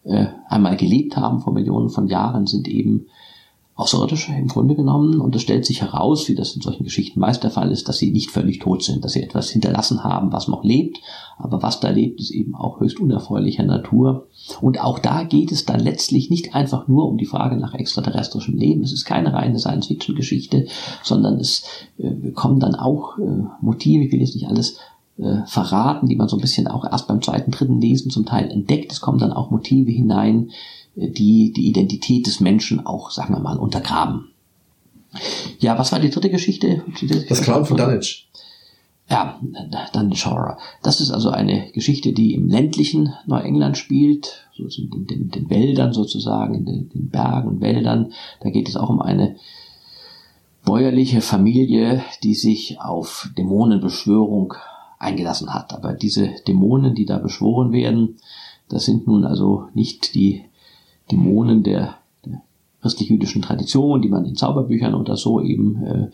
äh, 0.04 0.26
einmal 0.48 0.76
gelebt 0.76 1.16
haben 1.16 1.40
vor 1.40 1.52
Millionen 1.52 1.90
von 1.90 2.06
Jahren, 2.06 2.46
sind 2.46 2.68
eben 2.68 3.06
Außerirdische 3.76 4.32
im 4.32 4.46
Grunde 4.46 4.76
genommen. 4.76 5.20
Und 5.20 5.34
es 5.34 5.42
stellt 5.42 5.66
sich 5.66 5.82
heraus, 5.82 6.28
wie 6.28 6.36
das 6.36 6.54
in 6.54 6.62
solchen 6.62 6.84
Geschichten 6.84 7.18
meist 7.18 7.42
der 7.42 7.50
Fall 7.50 7.72
ist, 7.72 7.88
dass 7.88 7.98
sie 7.98 8.12
nicht 8.12 8.30
völlig 8.30 8.60
tot 8.60 8.84
sind, 8.84 9.04
dass 9.04 9.14
sie 9.14 9.22
etwas 9.22 9.50
hinterlassen 9.50 10.04
haben, 10.04 10.32
was 10.32 10.46
noch 10.46 10.62
lebt. 10.62 11.00
Aber 11.38 11.60
was 11.60 11.80
da 11.80 11.90
lebt, 11.90 12.20
ist 12.20 12.30
eben 12.30 12.54
auch 12.54 12.78
höchst 12.78 13.00
unerfreulicher 13.00 13.64
Natur. 13.64 14.28
Und 14.60 14.80
auch 14.80 15.00
da 15.00 15.24
geht 15.24 15.50
es 15.50 15.64
dann 15.64 15.80
letztlich 15.80 16.30
nicht 16.30 16.54
einfach 16.54 16.86
nur 16.86 17.08
um 17.08 17.18
die 17.18 17.26
Frage 17.26 17.56
nach 17.56 17.74
extraterrestrischem 17.74 18.56
Leben. 18.56 18.84
Es 18.84 18.92
ist 18.92 19.06
keine 19.06 19.32
reine 19.32 19.58
Science-Fiction-Geschichte, 19.58 20.68
sondern 21.02 21.40
es 21.40 21.64
äh, 21.98 22.30
kommen 22.30 22.60
dann 22.60 22.76
auch 22.76 23.18
äh, 23.18 23.22
Motive, 23.60 24.04
ich 24.04 24.12
will 24.12 24.20
jetzt 24.20 24.36
nicht 24.36 24.46
alles 24.46 24.78
äh, 25.18 25.46
verraten, 25.46 26.08
die 26.08 26.16
man 26.16 26.28
so 26.28 26.36
ein 26.36 26.40
bisschen 26.40 26.66
auch 26.66 26.84
erst 26.84 27.08
beim 27.08 27.22
zweiten, 27.22 27.50
dritten 27.50 27.80
Lesen 27.80 28.10
zum 28.10 28.26
Teil 28.26 28.50
entdeckt. 28.50 28.92
Es 28.92 29.00
kommen 29.00 29.18
dann 29.18 29.32
auch 29.32 29.50
Motive 29.50 29.90
hinein, 29.90 30.50
die 30.96 31.52
die 31.52 31.68
Identität 31.68 32.26
des 32.26 32.40
Menschen 32.40 32.84
auch, 32.84 33.10
sagen 33.10 33.34
wir 33.34 33.40
mal, 33.40 33.58
untergraben. 33.58 34.30
Ja, 35.58 35.78
was 35.78 35.92
war 35.92 36.00
die 36.00 36.10
dritte 36.10 36.30
Geschichte? 36.30 36.82
Das 37.28 37.42
Clown 37.42 37.64
von 37.64 37.76
Dunwich. 37.76 38.28
Ja, 39.08 39.38
Dunwich 39.92 40.26
Horror. 40.26 40.58
Das 40.82 41.00
ist 41.00 41.10
also 41.10 41.30
eine 41.30 41.70
Geschichte, 41.72 42.12
die 42.12 42.34
im 42.34 42.48
ländlichen 42.48 43.12
Neuengland 43.26 43.76
spielt, 43.76 44.48
so 44.56 44.64
in 44.64 45.06
den, 45.06 45.30
den 45.30 45.50
Wäldern 45.50 45.92
sozusagen, 45.92 46.54
in 46.54 46.64
den, 46.64 46.88
den 46.88 47.10
Bergen 47.10 47.48
und 47.48 47.60
Wäldern. 47.60 48.12
Da 48.40 48.50
geht 48.50 48.68
es 48.68 48.76
auch 48.76 48.88
um 48.88 49.02
eine 49.02 49.36
bäuerliche 50.64 51.20
Familie, 51.20 52.02
die 52.22 52.34
sich 52.34 52.80
auf 52.80 53.28
Dämonenbeschwörung 53.36 54.54
eingelassen 54.98 55.52
hat. 55.52 55.72
Aber 55.72 55.92
diese 55.92 56.30
Dämonen, 56.46 56.94
die 56.94 57.06
da 57.06 57.18
beschworen 57.18 57.72
werden, 57.72 58.16
das 58.68 58.84
sind 58.84 59.06
nun 59.06 59.24
also 59.24 59.68
nicht 59.74 60.14
die 60.14 60.44
Dämonen 61.10 61.62
der, 61.62 61.96
der 62.24 62.42
christlich-jüdischen 62.80 63.42
Tradition, 63.42 64.02
die 64.02 64.08
man 64.08 64.24
in 64.24 64.36
Zauberbüchern 64.36 64.94
oder 64.94 65.16
so 65.16 65.40
eben, 65.40 65.82
äh, 65.84 66.10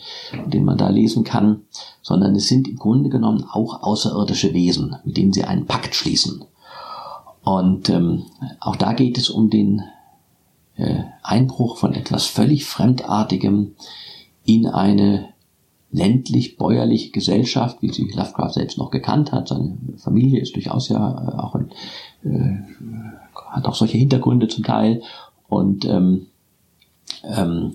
den 0.48 0.64
man 0.64 0.78
da 0.78 0.88
lesen 0.88 1.24
kann, 1.24 1.62
sondern 2.02 2.34
es 2.34 2.48
sind 2.48 2.68
im 2.68 2.76
Grunde 2.76 3.10
genommen 3.10 3.44
auch 3.50 3.82
außerirdische 3.82 4.52
Wesen, 4.52 4.96
mit 5.04 5.16
denen 5.16 5.32
sie 5.32 5.44
einen 5.44 5.66
Pakt 5.66 5.94
schließen. 5.94 6.44
Und 7.42 7.88
ähm, 7.88 8.24
auch 8.60 8.76
da 8.76 8.92
geht 8.92 9.16
es 9.16 9.30
um 9.30 9.48
den 9.48 9.82
äh, 10.76 11.04
Einbruch 11.22 11.78
von 11.78 11.94
etwas 11.94 12.26
völlig 12.26 12.64
Fremdartigem 12.64 13.74
in 14.44 14.66
eine 14.66 15.29
ländlich-bäuerliche 15.92 17.10
Gesellschaft, 17.10 17.82
wie 17.82 17.92
sie 17.92 18.10
Lovecraft 18.14 18.52
selbst 18.52 18.78
noch 18.78 18.90
gekannt 18.90 19.32
hat. 19.32 19.48
Seine 19.48 19.76
Familie 19.96 20.40
ist 20.40 20.54
durchaus 20.54 20.88
ja 20.88 20.96
äh, 20.98 21.38
auch 21.38 21.54
ein, 21.54 21.70
äh, 22.24 22.58
hat 23.50 23.66
auch 23.66 23.74
solche 23.74 23.98
Hintergründe 23.98 24.48
zum 24.48 24.64
Teil. 24.64 25.02
Und 25.48 25.84
ähm, 25.84 26.26
ähm, 27.24 27.74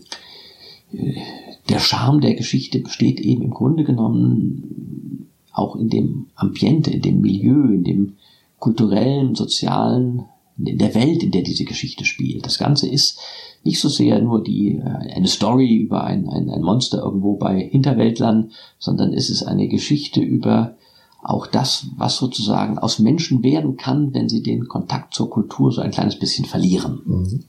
der 1.70 1.80
Charme 1.80 2.22
der 2.22 2.36
Geschichte 2.36 2.80
besteht 2.80 3.20
eben 3.20 3.42
im 3.42 3.52
Grunde 3.52 3.84
genommen 3.84 5.28
auch 5.52 5.76
in 5.76 5.90
dem 5.90 6.28
Ambiente, 6.36 6.92
in 6.92 7.02
dem 7.02 7.22
Milieu, 7.22 7.74
in 7.74 7.84
dem 7.84 8.14
kulturellen, 8.60 9.36
sozialen, 9.36 10.26
in 10.58 10.78
der 10.78 10.96
Welt, 10.96 11.22
in 11.22 11.32
der 11.32 11.42
diese 11.42 11.66
Geschichte 11.66 12.06
spielt. 12.06 12.46
Das 12.46 12.58
Ganze 12.58 12.88
ist 12.88 13.20
nicht 13.66 13.82
so 13.82 13.90
sehr 13.90 14.22
nur 14.22 14.44
die, 14.44 14.78
äh, 14.78 15.14
eine 15.14 15.28
Story 15.28 15.76
über 15.76 16.04
ein, 16.04 16.30
ein, 16.30 16.50
ein 16.50 16.62
Monster 16.62 17.00
irgendwo 17.00 17.36
bei 17.36 17.60
Hinterwäldlern, 17.60 18.52
sondern 18.80 19.12
es 19.12 19.30
ist 19.30 19.44
eine 19.44 19.68
Geschichte 19.68 20.22
über 20.22 20.76
auch 21.24 21.48
das, 21.48 21.88
was 21.98 22.18
sozusagen 22.18 22.78
aus 22.78 23.00
Menschen 23.00 23.42
werden 23.42 23.78
kann, 23.78 24.14
wenn 24.14 24.30
sie 24.30 24.44
den 24.44 24.68
Kontakt 24.68 25.16
zur 25.16 25.32
Kultur 25.32 25.72
so 25.72 25.82
ein 25.82 25.90
kleines 25.90 26.20
bisschen 26.20 26.46
verlieren. 26.46 27.02
Mhm. 27.04 27.44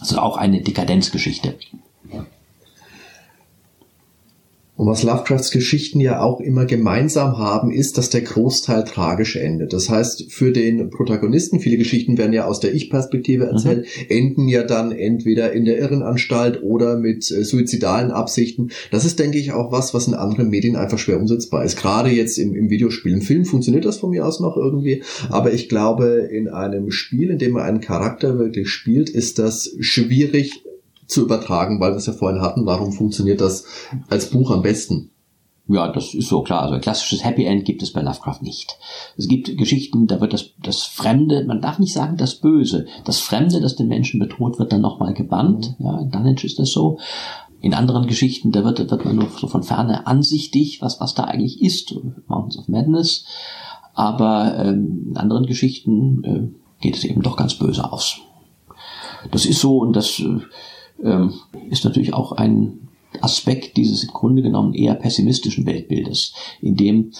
Also 0.00 0.18
auch 0.18 0.36
eine 0.36 0.60
Dekadenzgeschichte. 0.60 1.54
Und 4.76 4.88
was 4.88 5.02
Lovecrafts 5.02 5.50
Geschichten 5.50 6.00
ja 6.00 6.20
auch 6.20 6.38
immer 6.38 6.66
gemeinsam 6.66 7.38
haben, 7.38 7.70
ist, 7.70 7.96
dass 7.96 8.10
der 8.10 8.20
Großteil 8.20 8.84
tragisch 8.84 9.36
endet. 9.36 9.72
Das 9.72 9.88
heißt, 9.88 10.30
für 10.30 10.52
den 10.52 10.90
Protagonisten, 10.90 11.60
viele 11.60 11.78
Geschichten 11.78 12.18
werden 12.18 12.34
ja 12.34 12.44
aus 12.44 12.60
der 12.60 12.74
Ich-Perspektive 12.74 13.46
mhm. 13.46 13.50
erzählt, 13.52 13.86
mhm. 13.86 14.04
enden 14.10 14.48
ja 14.48 14.64
dann 14.64 14.92
entweder 14.92 15.52
in 15.52 15.64
der 15.64 15.78
Irrenanstalt 15.78 16.62
oder 16.62 16.98
mit 16.98 17.30
äh, 17.30 17.42
suizidalen 17.42 18.10
Absichten. 18.10 18.68
Das 18.90 19.06
ist, 19.06 19.18
denke 19.18 19.38
ich, 19.38 19.52
auch 19.52 19.72
was, 19.72 19.94
was 19.94 20.08
in 20.08 20.14
anderen 20.14 20.50
Medien 20.50 20.76
einfach 20.76 20.98
schwer 20.98 21.18
umsetzbar 21.18 21.64
ist. 21.64 21.78
Gerade 21.78 22.10
jetzt 22.10 22.36
im, 22.36 22.54
im 22.54 22.68
Videospiel. 22.68 23.14
Im 23.14 23.22
Film 23.22 23.46
funktioniert 23.46 23.86
das 23.86 23.96
von 23.96 24.10
mir 24.10 24.26
aus 24.26 24.40
noch 24.40 24.58
irgendwie, 24.58 25.02
aber 25.30 25.54
ich 25.54 25.70
glaube, 25.70 26.28
in 26.30 26.48
einem 26.48 26.90
Spiel, 26.90 27.30
in 27.30 27.38
dem 27.38 27.52
man 27.52 27.62
einen 27.62 27.80
Charakter 27.80 28.38
wirklich 28.38 28.68
spielt, 28.68 29.08
ist 29.08 29.38
das 29.38 29.74
schwierig 29.80 30.65
zu 31.06 31.22
übertragen, 31.22 31.80
weil 31.80 31.92
wir 31.92 31.96
es 31.96 32.06
ja 32.06 32.12
vorhin 32.12 32.42
hatten. 32.42 32.66
Warum 32.66 32.92
funktioniert 32.92 33.40
das 33.40 33.64
als 34.08 34.30
Buch 34.30 34.50
am 34.50 34.62
besten? 34.62 35.10
Ja, 35.68 35.88
das 35.88 36.14
ist 36.14 36.28
so 36.28 36.42
klar. 36.42 36.62
Also 36.62 36.74
ein 36.74 36.80
klassisches 36.80 37.24
Happy 37.24 37.44
End 37.44 37.64
gibt 37.64 37.82
es 37.82 37.92
bei 37.92 38.00
Lovecraft 38.00 38.42
nicht. 38.42 38.78
Es 39.16 39.26
gibt 39.26 39.56
Geschichten, 39.56 40.06
da 40.06 40.20
wird 40.20 40.32
das, 40.32 40.50
das 40.62 40.84
Fremde, 40.84 41.44
man 41.44 41.60
darf 41.60 41.80
nicht 41.80 41.92
sagen 41.92 42.16
das 42.16 42.36
Böse, 42.36 42.86
das 43.04 43.18
Fremde, 43.18 43.60
das 43.60 43.74
den 43.74 43.88
Menschen 43.88 44.20
bedroht, 44.20 44.60
wird 44.60 44.72
dann 44.72 44.80
nochmal 44.80 45.12
gebannt. 45.12 45.74
Ja, 45.80 45.98
in 45.98 46.10
Dunwich 46.10 46.44
ist 46.44 46.60
das 46.60 46.70
so. 46.70 46.98
In 47.60 47.74
anderen 47.74 48.06
Geschichten, 48.06 48.52
da 48.52 48.64
wird, 48.64 48.78
wird 48.78 49.04
man 49.04 49.16
nur 49.16 49.28
so 49.36 49.48
von 49.48 49.64
ferne 49.64 50.06
ansichtig, 50.06 50.82
was, 50.82 51.00
was 51.00 51.14
da 51.14 51.24
eigentlich 51.24 51.60
ist. 51.60 51.96
Mountains 52.28 52.58
of 52.58 52.68
Madness. 52.68 53.24
Aber 53.92 54.56
ähm, 54.58 55.06
in 55.10 55.16
anderen 55.16 55.46
Geschichten 55.46 56.24
äh, 56.24 56.82
geht 56.82 56.96
es 56.96 57.04
eben 57.04 57.22
doch 57.22 57.36
ganz 57.36 57.54
böse 57.54 57.92
aus. 57.92 58.20
Das 59.32 59.46
ist 59.46 59.60
so 59.60 59.78
und 59.78 59.96
das 59.96 60.20
äh, 60.20 60.38
ähm, 61.02 61.34
ist 61.70 61.84
natürlich 61.84 62.14
auch 62.14 62.32
ein 62.32 62.88
Aspekt 63.20 63.76
dieses 63.76 64.04
im 64.04 64.10
Grunde 64.10 64.42
genommen 64.42 64.74
eher 64.74 64.94
pessimistischen 64.94 65.66
Weltbildes, 65.66 66.34
in 66.60 66.76
dem 66.76 67.12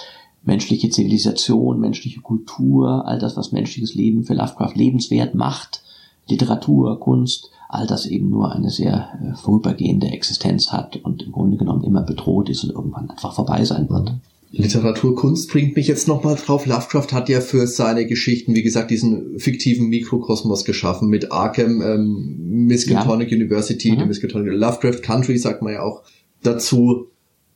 menschliche 0.44 0.90
Zivilisation, 0.90 1.80
menschliche 1.80 2.20
Kultur, 2.20 3.06
all 3.06 3.18
das, 3.18 3.36
was 3.36 3.52
menschliches 3.52 3.94
Leben 3.94 4.24
für 4.24 4.34
Lovecraft 4.34 4.74
lebenswert 4.74 5.34
macht, 5.34 5.82
Literatur, 6.28 7.00
Kunst, 7.00 7.50
all 7.68 7.86
das 7.86 8.06
eben 8.06 8.30
nur 8.30 8.52
eine 8.52 8.70
sehr 8.70 9.08
äh, 9.22 9.34
vorübergehende 9.34 10.08
Existenz 10.08 10.72
hat 10.72 10.96
und 10.96 11.22
im 11.22 11.32
Grunde 11.32 11.56
genommen 11.56 11.84
immer 11.84 12.02
bedroht 12.02 12.48
ist 12.48 12.64
und 12.64 12.70
irgendwann 12.70 13.10
einfach 13.10 13.34
vorbei 13.34 13.64
sein 13.64 13.88
wird. 13.90 14.12
Literaturkunst 14.52 15.50
bringt 15.50 15.76
mich 15.76 15.88
jetzt 15.88 16.08
nochmal 16.08 16.36
drauf. 16.36 16.66
Lovecraft 16.66 17.12
hat 17.12 17.28
ja 17.28 17.40
für 17.40 17.66
seine 17.66 18.06
Geschichten, 18.06 18.54
wie 18.54 18.62
gesagt, 18.62 18.90
diesen 18.90 19.38
fiktiven 19.38 19.88
Mikrokosmos 19.88 20.64
geschaffen 20.64 21.08
mit 21.08 21.32
Arkham, 21.32 21.82
ähm, 21.82 22.66
Miskatonic 22.66 23.30
ja. 23.30 23.36
University, 23.36 23.92
mhm. 23.92 24.06
Miskatonic 24.06 24.52
Lovecraft 24.52 25.02
Country, 25.02 25.36
sagt 25.36 25.62
man 25.62 25.74
ja 25.74 25.82
auch 25.82 26.02
dazu. 26.42 27.08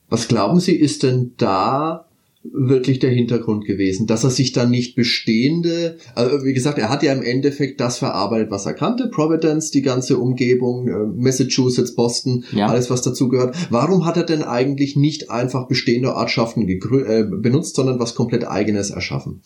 Was 0.09 0.27
glauben 0.27 0.59
Sie, 0.59 0.75
ist 0.75 1.05
denn 1.05 1.33
da 1.37 2.10
wirklich 2.43 2.99
der 3.01 3.11
Hintergrund 3.11 3.67
gewesen, 3.67 4.07
dass 4.07 4.25
er 4.25 4.31
sich 4.31 4.53
dann 4.53 4.71
nicht 4.71 4.95
bestehende, 4.95 5.99
also 6.15 6.45
wie 6.45 6.55
gesagt, 6.55 6.79
er 6.79 6.89
hat 6.89 7.03
ja 7.03 7.13
im 7.13 7.23
Endeffekt 7.23 7.81
das 7.81 7.99
verarbeitet, 7.99 8.51
was 8.51 8.65
er 8.65 8.73
kannte, 8.73 9.09
Providence, 9.09 9.71
die 9.71 9.83
ganze 9.83 10.19
Umgebung, 10.19 10.89
äh, 10.89 11.07
Massachusetts, 11.17 11.95
Boston, 11.95 12.45
ja. 12.53 12.69
alles 12.69 12.89
was 12.89 13.03
dazu 13.03 13.29
gehört. 13.29 13.55
Warum 13.71 14.07
hat 14.07 14.17
er 14.17 14.25
denn 14.25 14.43
eigentlich 14.43 14.97
nicht 14.97 15.31
einfach 15.31 15.69
bestehende 15.69 16.15
Ortschaften 16.15 16.67
äh, 16.67 17.25
benutzt, 17.25 17.77
sondern 17.77 18.01
was 18.01 18.15
komplett 18.15 18.47
eigenes 18.49 18.91
erschaffen? 18.91 19.43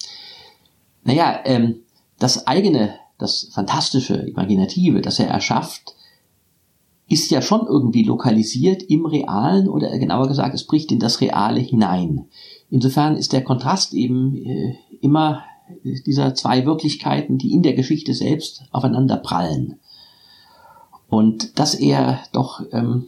Naja, 1.03 1.41
ähm, 1.45 1.81
das 2.21 2.47
eigene, 2.47 2.95
das 3.19 3.51
fantastische, 3.53 4.15
imaginative, 4.15 5.01
das 5.01 5.19
er 5.19 5.27
erschafft, 5.27 5.97
ist 7.09 7.31
ja 7.31 7.43
schon 7.43 7.67
irgendwie 7.67 8.03
lokalisiert 8.03 8.83
im 8.85 9.05
Realen 9.05 9.69
oder 9.69 9.99
genauer 9.99 10.29
gesagt, 10.29 10.55
es 10.55 10.65
bricht 10.65 10.91
in 10.91 11.01
das 11.01 11.21
Reale 11.21 11.61
hinein. 11.61 12.27
Insofern 12.71 13.17
ist 13.17 13.33
der 13.33 13.45
Kontrast 13.45 13.95
eben 13.95 14.37
äh, 14.37 14.77
immer 15.01 15.45
dieser 16.07 16.35
zwei 16.35 16.67
Wirklichkeiten, 16.67 17.39
die 17.39 17.53
in 17.53 17.63
der 17.63 17.75
Geschichte 17.75 18.15
selbst 18.15 18.65
aufeinander 18.71 19.17
prallen. 19.17 19.79
Und 21.09 21.59
dass 21.59 21.75
er 21.75 22.21
doch 22.33 22.63
ähm, 22.73 23.07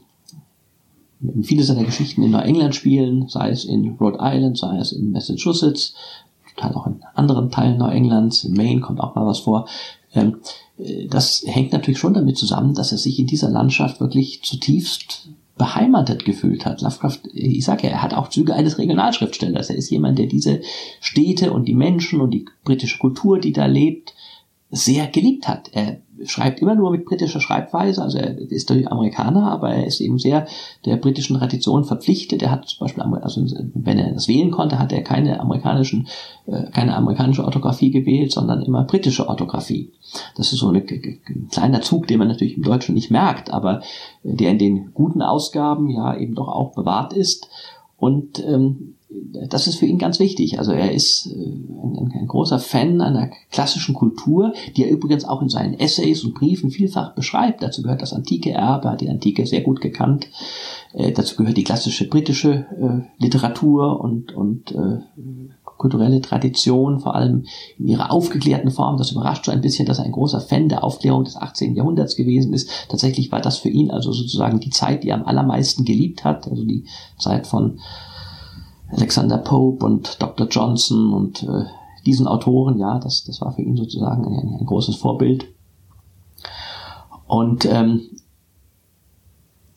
viele 1.42 1.64
seiner 1.64 1.84
Geschichten 1.84 2.22
in 2.22 2.30
Neuengland 2.30 2.74
spielen, 2.74 3.28
sei 3.28 3.50
es 3.50 3.64
in 3.64 3.96
Rhode 4.00 4.18
Island, 4.20 4.58
sei 4.58 4.78
es 4.78 4.92
in 4.92 5.10
Massachusetts, 5.10 5.94
total 6.54 6.74
auch 6.74 6.86
in 6.86 7.02
anderen 7.14 7.50
Teilen 7.50 7.78
Neuenglands, 7.78 8.44
in 8.44 8.54
Maine 8.54 8.80
kommt 8.80 9.00
auch 9.00 9.14
mal 9.14 9.26
was 9.26 9.40
vor. 9.40 9.68
Ähm, 10.14 10.38
äh, 10.78 11.06
das 11.08 11.42
hängt 11.46 11.72
natürlich 11.72 11.98
schon 11.98 12.14
damit 12.14 12.38
zusammen, 12.38 12.74
dass 12.74 12.92
er 12.92 12.98
sich 12.98 13.18
in 13.18 13.26
dieser 13.26 13.50
Landschaft 13.50 14.00
wirklich 14.00 14.42
zutiefst 14.42 15.28
beheimatet 15.56 16.24
gefühlt 16.24 16.66
hat. 16.66 16.82
Lovecraft, 16.82 17.20
ich 17.32 17.64
sage 17.64 17.86
ja, 17.86 17.94
er 17.94 18.02
hat 18.02 18.14
auch 18.14 18.28
Züge 18.28 18.54
eines 18.54 18.78
Regionalschriftstellers. 18.78 19.70
Er 19.70 19.76
ist 19.76 19.90
jemand, 19.90 20.18
der 20.18 20.26
diese 20.26 20.60
Städte 21.00 21.52
und 21.52 21.66
die 21.66 21.74
Menschen 21.74 22.20
und 22.20 22.30
die 22.30 22.46
britische 22.64 22.98
Kultur, 22.98 23.38
die 23.38 23.52
da 23.52 23.66
lebt, 23.66 24.14
sehr 24.76 25.06
geliebt 25.08 25.48
hat. 25.48 25.70
Er 25.72 25.98
schreibt 26.24 26.60
immer 26.60 26.74
nur 26.74 26.90
mit 26.90 27.04
britischer 27.04 27.40
Schreibweise, 27.40 28.02
also 28.02 28.18
er 28.18 28.38
ist 28.38 28.68
natürlich 28.68 28.90
Amerikaner, 28.90 29.50
aber 29.50 29.70
er 29.70 29.86
ist 29.86 30.00
eben 30.00 30.18
sehr 30.18 30.46
der 30.84 30.96
britischen 30.96 31.36
Tradition 31.36 31.84
verpflichtet. 31.84 32.42
Er 32.42 32.50
hat 32.50 32.68
zum 32.68 32.86
Beispiel, 32.86 33.02
also 33.02 33.44
wenn 33.74 33.98
er 33.98 34.12
das 34.12 34.28
wählen 34.28 34.50
konnte, 34.50 34.78
hat 34.78 34.92
er 34.92 35.02
keine 35.02 35.40
amerikanischen, 35.40 36.08
äh, 36.46 36.70
keine 36.70 36.96
amerikanische 36.96 37.44
Orthographie 37.44 37.90
gewählt, 37.90 38.32
sondern 38.32 38.62
immer 38.62 38.84
britische 38.84 39.28
Orthographie. 39.28 39.92
Das 40.36 40.52
ist 40.52 40.60
so 40.60 40.70
ein 40.70 40.86
kleiner 41.50 41.82
Zug, 41.82 42.06
den 42.06 42.18
man 42.18 42.28
natürlich 42.28 42.56
im 42.56 42.62
Deutschen 42.62 42.94
nicht 42.94 43.10
merkt, 43.10 43.50
aber 43.50 43.82
der 44.22 44.50
in 44.50 44.58
den 44.58 44.94
guten 44.94 45.22
Ausgaben 45.22 45.90
ja 45.90 46.16
eben 46.16 46.34
doch 46.34 46.48
auch 46.48 46.74
bewahrt 46.74 47.12
ist. 47.12 47.48
Und 47.98 48.44
ähm, 48.44 48.95
das 49.08 49.66
ist 49.66 49.76
für 49.76 49.86
ihn 49.86 49.98
ganz 49.98 50.18
wichtig. 50.18 50.58
Also 50.58 50.72
er 50.72 50.92
ist 50.92 51.26
äh, 51.26 51.34
ein, 51.34 52.12
ein, 52.12 52.26
großer 52.26 52.58
Fan 52.58 53.00
einer 53.00 53.30
klassischen 53.50 53.94
Kultur, 53.94 54.52
die 54.76 54.84
er 54.84 54.90
übrigens 54.90 55.24
auch 55.24 55.42
in 55.42 55.48
seinen 55.48 55.78
Essays 55.78 56.24
und 56.24 56.34
Briefen 56.34 56.70
vielfach 56.70 57.14
beschreibt. 57.14 57.62
Dazu 57.62 57.82
gehört 57.82 58.02
das 58.02 58.12
antike 58.12 58.50
Erbe, 58.50 58.90
hat 58.90 59.00
die 59.00 59.08
Antike 59.08 59.46
sehr 59.46 59.60
gut 59.60 59.80
gekannt. 59.80 60.28
Äh, 60.92 61.12
dazu 61.12 61.36
gehört 61.36 61.56
die 61.56 61.64
klassische 61.64 62.08
britische 62.08 62.66
äh, 62.80 63.22
Literatur 63.22 64.00
und, 64.00 64.32
und 64.32 64.72
äh, 64.72 64.98
kulturelle 65.76 66.20
Tradition, 66.20 67.00
vor 67.00 67.14
allem 67.14 67.44
in 67.78 67.88
ihrer 67.88 68.10
aufgeklärten 68.10 68.70
Form. 68.70 68.96
Das 68.96 69.12
überrascht 69.12 69.44
schon 69.44 69.54
ein 69.54 69.60
bisschen, 69.60 69.86
dass 69.86 69.98
er 69.98 70.04
ein 70.04 70.12
großer 70.12 70.40
Fan 70.40 70.68
der 70.68 70.82
Aufklärung 70.82 71.24
des 71.24 71.36
18. 71.36 71.76
Jahrhunderts 71.76 72.16
gewesen 72.16 72.52
ist. 72.54 72.70
Tatsächlich 72.88 73.30
war 73.30 73.40
das 73.40 73.58
für 73.58 73.68
ihn 73.68 73.90
also 73.90 74.10
sozusagen 74.12 74.58
die 74.58 74.70
Zeit, 74.70 75.04
die 75.04 75.10
er 75.10 75.16
am 75.16 75.26
allermeisten 75.26 75.84
geliebt 75.84 76.24
hat, 76.24 76.48
also 76.48 76.64
die 76.64 76.86
Zeit 77.18 77.46
von 77.46 77.78
Alexander 78.90 79.38
Pope 79.38 79.84
und 79.84 80.22
Dr. 80.22 80.46
Johnson 80.48 81.12
und 81.12 81.42
äh, 81.42 81.64
diesen 82.04 82.26
Autoren, 82.26 82.78
ja, 82.78 82.98
das, 83.00 83.24
das 83.24 83.40
war 83.40 83.52
für 83.52 83.62
ihn 83.62 83.76
sozusagen 83.76 84.24
ein, 84.26 84.58
ein 84.60 84.66
großes 84.66 84.96
Vorbild. 84.96 85.46
Und 87.26 87.64
ähm, 87.64 88.02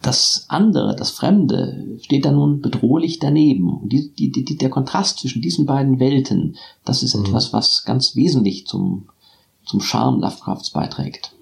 das 0.01 0.45
andere, 0.47 0.95
das 0.95 1.11
Fremde, 1.11 1.97
steht 2.01 2.25
da 2.25 2.31
nun 2.31 2.61
bedrohlich 2.61 3.19
daneben. 3.19 3.81
Und 3.81 3.91
die, 3.91 4.11
die, 4.13 4.31
die, 4.31 4.57
der 4.57 4.69
Kontrast 4.69 5.19
zwischen 5.19 5.41
diesen 5.41 5.65
beiden 5.65 5.99
Welten, 5.99 6.55
das 6.85 7.03
ist 7.03 7.15
mhm. 7.15 7.25
etwas, 7.25 7.51
was 7.51 7.83
ganz 7.83 8.15
wesentlich 8.15 8.65
zum, 8.65 9.09
zum 9.65 9.81
Charme 9.81 10.21
Lovecrafts 10.21 10.69
beiträgt. 10.69 11.33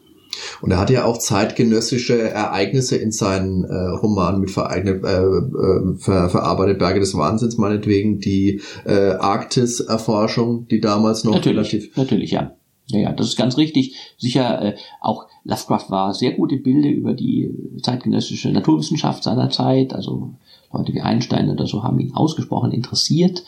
Und 0.62 0.72
er 0.72 0.80
hat 0.80 0.90
ja 0.90 1.06
auch 1.06 1.18
zeitgenössische 1.18 2.20
Ereignisse 2.20 2.98
in 2.98 3.12
seinen 3.12 3.64
äh, 3.64 3.74
Romanen 3.74 4.42
mit 4.42 4.52
vereignet, 4.52 5.04
äh, 5.04 5.22
äh, 5.22 5.98
ver, 5.98 6.30
verarbeitet, 6.30 6.80
Berge 6.80 7.00
des 7.00 7.16
Wahnsinns 7.16 7.58
meinetwegen, 7.58 8.20
die 8.20 8.62
äh, 8.86 9.12
Arktis-Erforschung, 9.12 10.68
die 10.68 10.82
damals 10.82 11.24
noch 11.24 11.34
natürlich, 11.34 11.74
relativ... 11.74 11.98
Natürlich, 11.98 12.32
ja. 12.32 12.54
Ja, 12.90 13.00
ja, 13.00 13.12
das 13.12 13.28
ist 13.28 13.38
ganz 13.38 13.58
richtig. 13.58 13.96
Sicher, 14.18 14.62
äh, 14.62 14.76
auch 15.02 15.28
Lovecraft 15.44 15.90
war 15.90 16.14
sehr 16.14 16.32
gute 16.32 16.56
Bilder 16.56 16.90
über 16.90 17.14
die 17.14 17.52
zeitgenössische 17.84 18.50
Naturwissenschaft 18.50 19.24
seiner 19.24 19.50
Zeit. 19.50 19.94
Also 19.94 20.36
Leute 20.72 20.94
wie 20.94 21.02
Einstein 21.02 21.50
oder 21.50 21.68
so 21.68 21.84
haben 21.84 22.00
ihn 22.00 22.14
ausgesprochen 22.14 22.72
interessiert. 22.72 23.44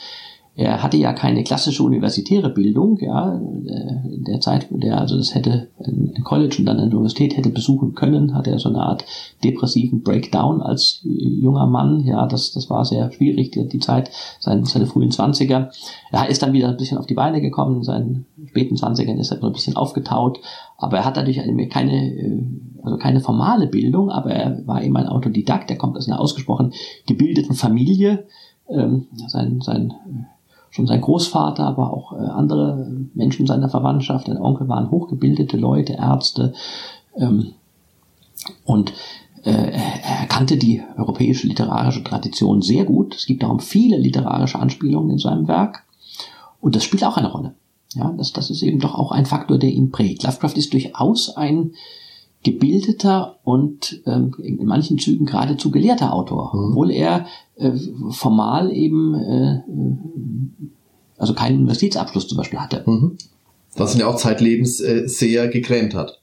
Er 0.59 0.83
hatte 0.83 0.97
ja 0.97 1.13
keine 1.13 1.45
klassische 1.45 1.83
universitäre 1.83 2.49
Bildung, 2.49 2.97
ja, 2.99 3.33
äh, 3.33 4.17
der 4.27 4.41
Zeit, 4.41 4.67
der 4.69 4.99
also 4.99 5.15
das 5.15 5.33
hätte 5.33 5.69
ein 5.79 6.21
College 6.25 6.57
und 6.59 6.65
dann 6.65 6.81
eine 6.81 6.89
Universität 6.89 7.37
hätte 7.37 7.49
besuchen 7.49 7.95
können, 7.95 8.35
hatte 8.35 8.51
er 8.51 8.59
so 8.59 8.67
eine 8.67 8.81
Art 8.81 9.05
depressiven 9.41 10.03
Breakdown 10.03 10.61
als 10.61 10.99
junger 11.05 11.65
Mann, 11.65 12.01
ja, 12.01 12.27
das, 12.27 12.51
das 12.51 12.69
war 12.69 12.83
sehr 12.83 13.09
schwierig, 13.13 13.51
die, 13.51 13.69
die 13.69 13.79
Zeit, 13.79 14.11
seine, 14.41 14.65
seine 14.65 14.85
frühen 14.85 15.11
Zwanziger. 15.11 15.71
Er 16.11 16.27
ist 16.27 16.43
dann 16.43 16.51
wieder 16.51 16.67
ein 16.67 16.75
bisschen 16.75 16.97
auf 16.97 17.07
die 17.07 17.13
Beine 17.13 17.39
gekommen, 17.39 17.77
in 17.77 17.83
seinen 17.83 18.25
späten 18.47 18.75
Zwanzigern 18.75 19.17
ist 19.17 19.31
er 19.31 19.39
so 19.39 19.47
ein 19.47 19.53
bisschen 19.53 19.77
aufgetaut, 19.77 20.41
aber 20.75 20.97
er 20.97 21.05
hat 21.05 21.15
natürlich 21.15 21.39
keine, 21.69 22.17
äh, 22.17 22.43
also 22.83 22.97
keine 22.97 23.21
formale 23.21 23.67
Bildung, 23.67 24.09
aber 24.09 24.31
er 24.31 24.67
war 24.67 24.83
eben 24.83 24.97
ein 24.97 25.07
Autodidakt, 25.07 25.71
er 25.71 25.77
kommt 25.77 25.95
aus 25.95 26.09
einer 26.09 26.19
ausgesprochen 26.19 26.73
gebildeten 27.07 27.55
Familie, 27.55 28.25
ähm, 28.67 29.07
sein, 29.29 29.61
sein 29.61 29.93
schon 30.69 30.87
sein 30.87 31.01
Großvater, 31.01 31.65
aber 31.65 31.93
auch 31.93 32.13
äh, 32.13 32.17
andere 32.17 32.87
Menschen 33.13 33.47
seiner 33.47 33.69
Verwandtschaft, 33.69 34.27
der 34.27 34.41
Onkel 34.41 34.67
waren 34.67 34.91
hochgebildete 34.91 35.57
Leute, 35.57 35.93
Ärzte. 35.93 36.53
Ähm, 37.15 37.53
und 38.65 38.93
äh, 39.43 39.71
er 39.71 40.25
kannte 40.27 40.57
die 40.57 40.81
europäische 40.97 41.47
literarische 41.47 42.03
Tradition 42.03 42.61
sehr 42.61 42.85
gut. 42.85 43.15
Es 43.15 43.25
gibt 43.25 43.43
darum 43.43 43.59
viele 43.59 43.97
literarische 43.97 44.59
Anspielungen 44.59 45.11
in 45.11 45.17
seinem 45.17 45.47
Werk. 45.47 45.83
Und 46.61 46.75
das 46.75 46.83
spielt 46.83 47.03
auch 47.03 47.17
eine 47.17 47.31
Rolle. 47.31 47.55
Ja, 47.95 48.13
das, 48.17 48.33
das 48.33 48.49
ist 48.49 48.61
eben 48.61 48.79
doch 48.79 48.93
auch 48.93 49.11
ein 49.11 49.25
Faktor, 49.25 49.57
der 49.57 49.71
ihn 49.71 49.91
prägt. 49.91 50.23
Lovecraft 50.23 50.57
ist 50.57 50.73
durchaus 50.73 51.35
ein 51.35 51.71
gebildeter 52.43 53.37
und 53.43 54.01
ähm, 54.05 54.33
in 54.41 54.65
manchen 54.65 54.97
Zügen 54.97 55.25
geradezu 55.25 55.71
gelehrter 55.71 56.13
Autor, 56.13 56.51
mhm. 56.53 56.71
obwohl 56.71 56.91
er 56.91 57.25
äh, 57.55 57.71
formal 58.11 58.71
eben 58.71 59.15
äh, 59.15 59.61
also 61.17 61.33
keinen 61.33 61.57
Universitätsabschluss 61.57 62.27
zum 62.27 62.37
Beispiel 62.37 62.59
hatte. 62.59 62.83
Mhm. 62.85 63.17
Was 63.75 63.93
ihn 63.93 64.01
ja 64.01 64.07
auch 64.07 64.15
zeitlebens 64.15 64.79
äh, 64.79 65.07
sehr 65.07 65.47
gegrämt 65.49 65.93
hat. 65.93 66.19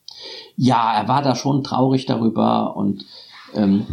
Ja, 0.56 0.94
er 0.94 1.06
war 1.06 1.22
da 1.22 1.36
schon 1.36 1.62
traurig 1.62 2.06
darüber 2.06 2.76
und 2.76 3.04
ähm, 3.54 3.86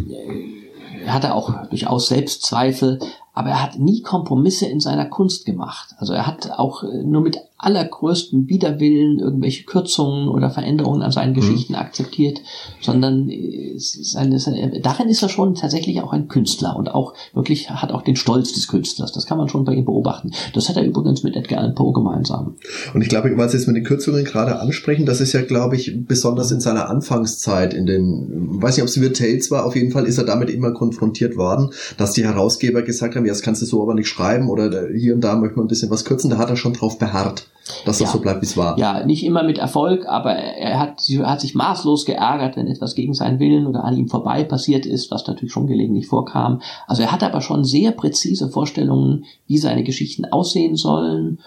er 1.05 1.13
hatte 1.13 1.35
auch 1.35 1.67
durchaus 1.67 2.07
Selbstzweifel, 2.07 2.99
aber 3.33 3.49
er 3.49 3.61
hat 3.61 3.79
nie 3.79 4.01
Kompromisse 4.01 4.65
in 4.65 4.79
seiner 4.79 5.05
Kunst 5.05 5.45
gemacht. 5.45 5.93
Also 5.97 6.13
er 6.13 6.25
hat 6.25 6.51
auch 6.51 6.83
äh, 6.83 7.03
nur 7.03 7.21
mit 7.21 7.37
allergrößtem 7.63 8.49
Widerwillen 8.49 9.19
irgendwelche 9.19 9.63
Kürzungen 9.63 10.27
oder 10.27 10.49
Veränderungen 10.49 11.01
an 11.01 11.11
seinen 11.11 11.31
mhm. 11.31 11.35
Geschichten 11.35 11.75
akzeptiert, 11.75 12.41
sondern 12.81 13.29
äh, 13.29 13.73
seine, 13.77 14.39
seine, 14.39 14.81
darin 14.81 15.09
ist 15.09 15.23
er 15.23 15.29
schon 15.29 15.55
tatsächlich 15.55 16.01
auch 16.01 16.11
ein 16.11 16.27
Künstler 16.27 16.75
und 16.75 16.93
auch 16.93 17.13
wirklich 17.33 17.69
hat 17.69 17.91
auch 17.91 18.01
den 18.01 18.15
Stolz 18.15 18.53
des 18.53 18.67
Künstlers. 18.67 19.11
Das 19.11 19.25
kann 19.25 19.37
man 19.37 19.47
schon 19.47 19.65
bei 19.65 19.73
ihm 19.73 19.85
beobachten. 19.85 20.31
Das 20.53 20.69
hat 20.69 20.75
er 20.75 20.83
übrigens 20.83 21.23
mit 21.23 21.35
Edgar 21.35 21.59
Allan 21.59 21.75
Poe 21.75 21.93
gemeinsam. 21.93 22.55
Und 22.93 23.01
ich 23.01 23.09
glaube, 23.09 23.35
weil 23.37 23.49
Sie 23.49 23.57
jetzt 23.57 23.67
mit 23.67 23.75
den 23.75 23.83
Kürzungen 23.83 24.25
gerade 24.25 24.59
ansprechen, 24.59 25.05
das 25.05 25.21
ist 25.21 25.33
ja, 25.33 25.41
glaube 25.41 25.75
ich, 25.75 26.05
besonders 26.05 26.51
in 26.51 26.59
seiner 26.59 26.89
Anfangszeit 26.89 27.73
in 27.73 27.85
den, 27.85 28.61
weiß 28.61 28.75
nicht, 28.75 28.83
ob 28.83 28.89
es 28.89 29.01
Weird 29.01 29.17
Tales 29.17 29.51
war, 29.51 29.65
auf 29.65 29.75
jeden 29.75 29.91
Fall 29.91 30.05
ist 30.05 30.17
er 30.17 30.25
damit 30.25 30.49
immer 30.49 30.71
konfrontiert 30.71 31.37
worden, 31.37 31.69
dass 31.97 32.11
die 32.11 32.25
Herausgeber 32.25 32.81
gesagt 32.81 33.15
haben, 33.15 33.25
ja, 33.25 33.31
das 33.31 33.41
kannst 33.41 33.61
du 33.61 33.65
so 33.65 33.81
aber 33.81 33.93
nicht 33.93 34.07
schreiben 34.07 34.49
oder 34.49 34.89
hier 34.93 35.15
und 35.15 35.21
da 35.21 35.35
möchte 35.35 35.57
man 35.57 35.65
ein 35.65 35.69
bisschen 35.69 35.89
was 35.89 36.05
kürzen. 36.05 36.29
Da 36.29 36.37
hat 36.37 36.49
er 36.49 36.57
schon 36.57 36.73
drauf 36.73 36.99
beharrt 36.99 37.47
dass 37.85 37.97
das 37.97 38.07
ja. 38.07 38.13
so 38.13 38.19
bleibt, 38.19 38.41
wie 38.41 38.45
es 38.45 38.57
war. 38.57 38.77
Ja, 38.77 39.05
nicht 39.05 39.25
immer 39.25 39.43
mit 39.43 39.57
Erfolg, 39.57 40.05
aber 40.07 40.33
er 40.33 40.79
hat, 40.79 41.01
hat 41.23 41.41
sich 41.41 41.55
maßlos 41.55 42.05
geärgert, 42.05 42.57
wenn 42.57 42.67
etwas 42.67 42.95
gegen 42.95 43.13
seinen 43.13 43.39
Willen 43.39 43.67
oder 43.67 43.83
an 43.83 43.97
ihm 43.97 44.09
vorbei 44.09 44.43
passiert 44.43 44.85
ist, 44.85 45.11
was 45.11 45.25
natürlich 45.27 45.53
schon 45.53 45.67
gelegentlich 45.67 46.07
vorkam. 46.07 46.61
Also 46.87 47.03
er 47.03 47.11
hat 47.11 47.23
aber 47.23 47.41
schon 47.41 47.63
sehr 47.63 47.91
präzise 47.91 48.49
Vorstellungen, 48.49 49.25
wie 49.47 49.57
seine 49.57 49.83
Geschichten 49.83 50.25
aussehen 50.25 50.75
sollen. 50.75 51.39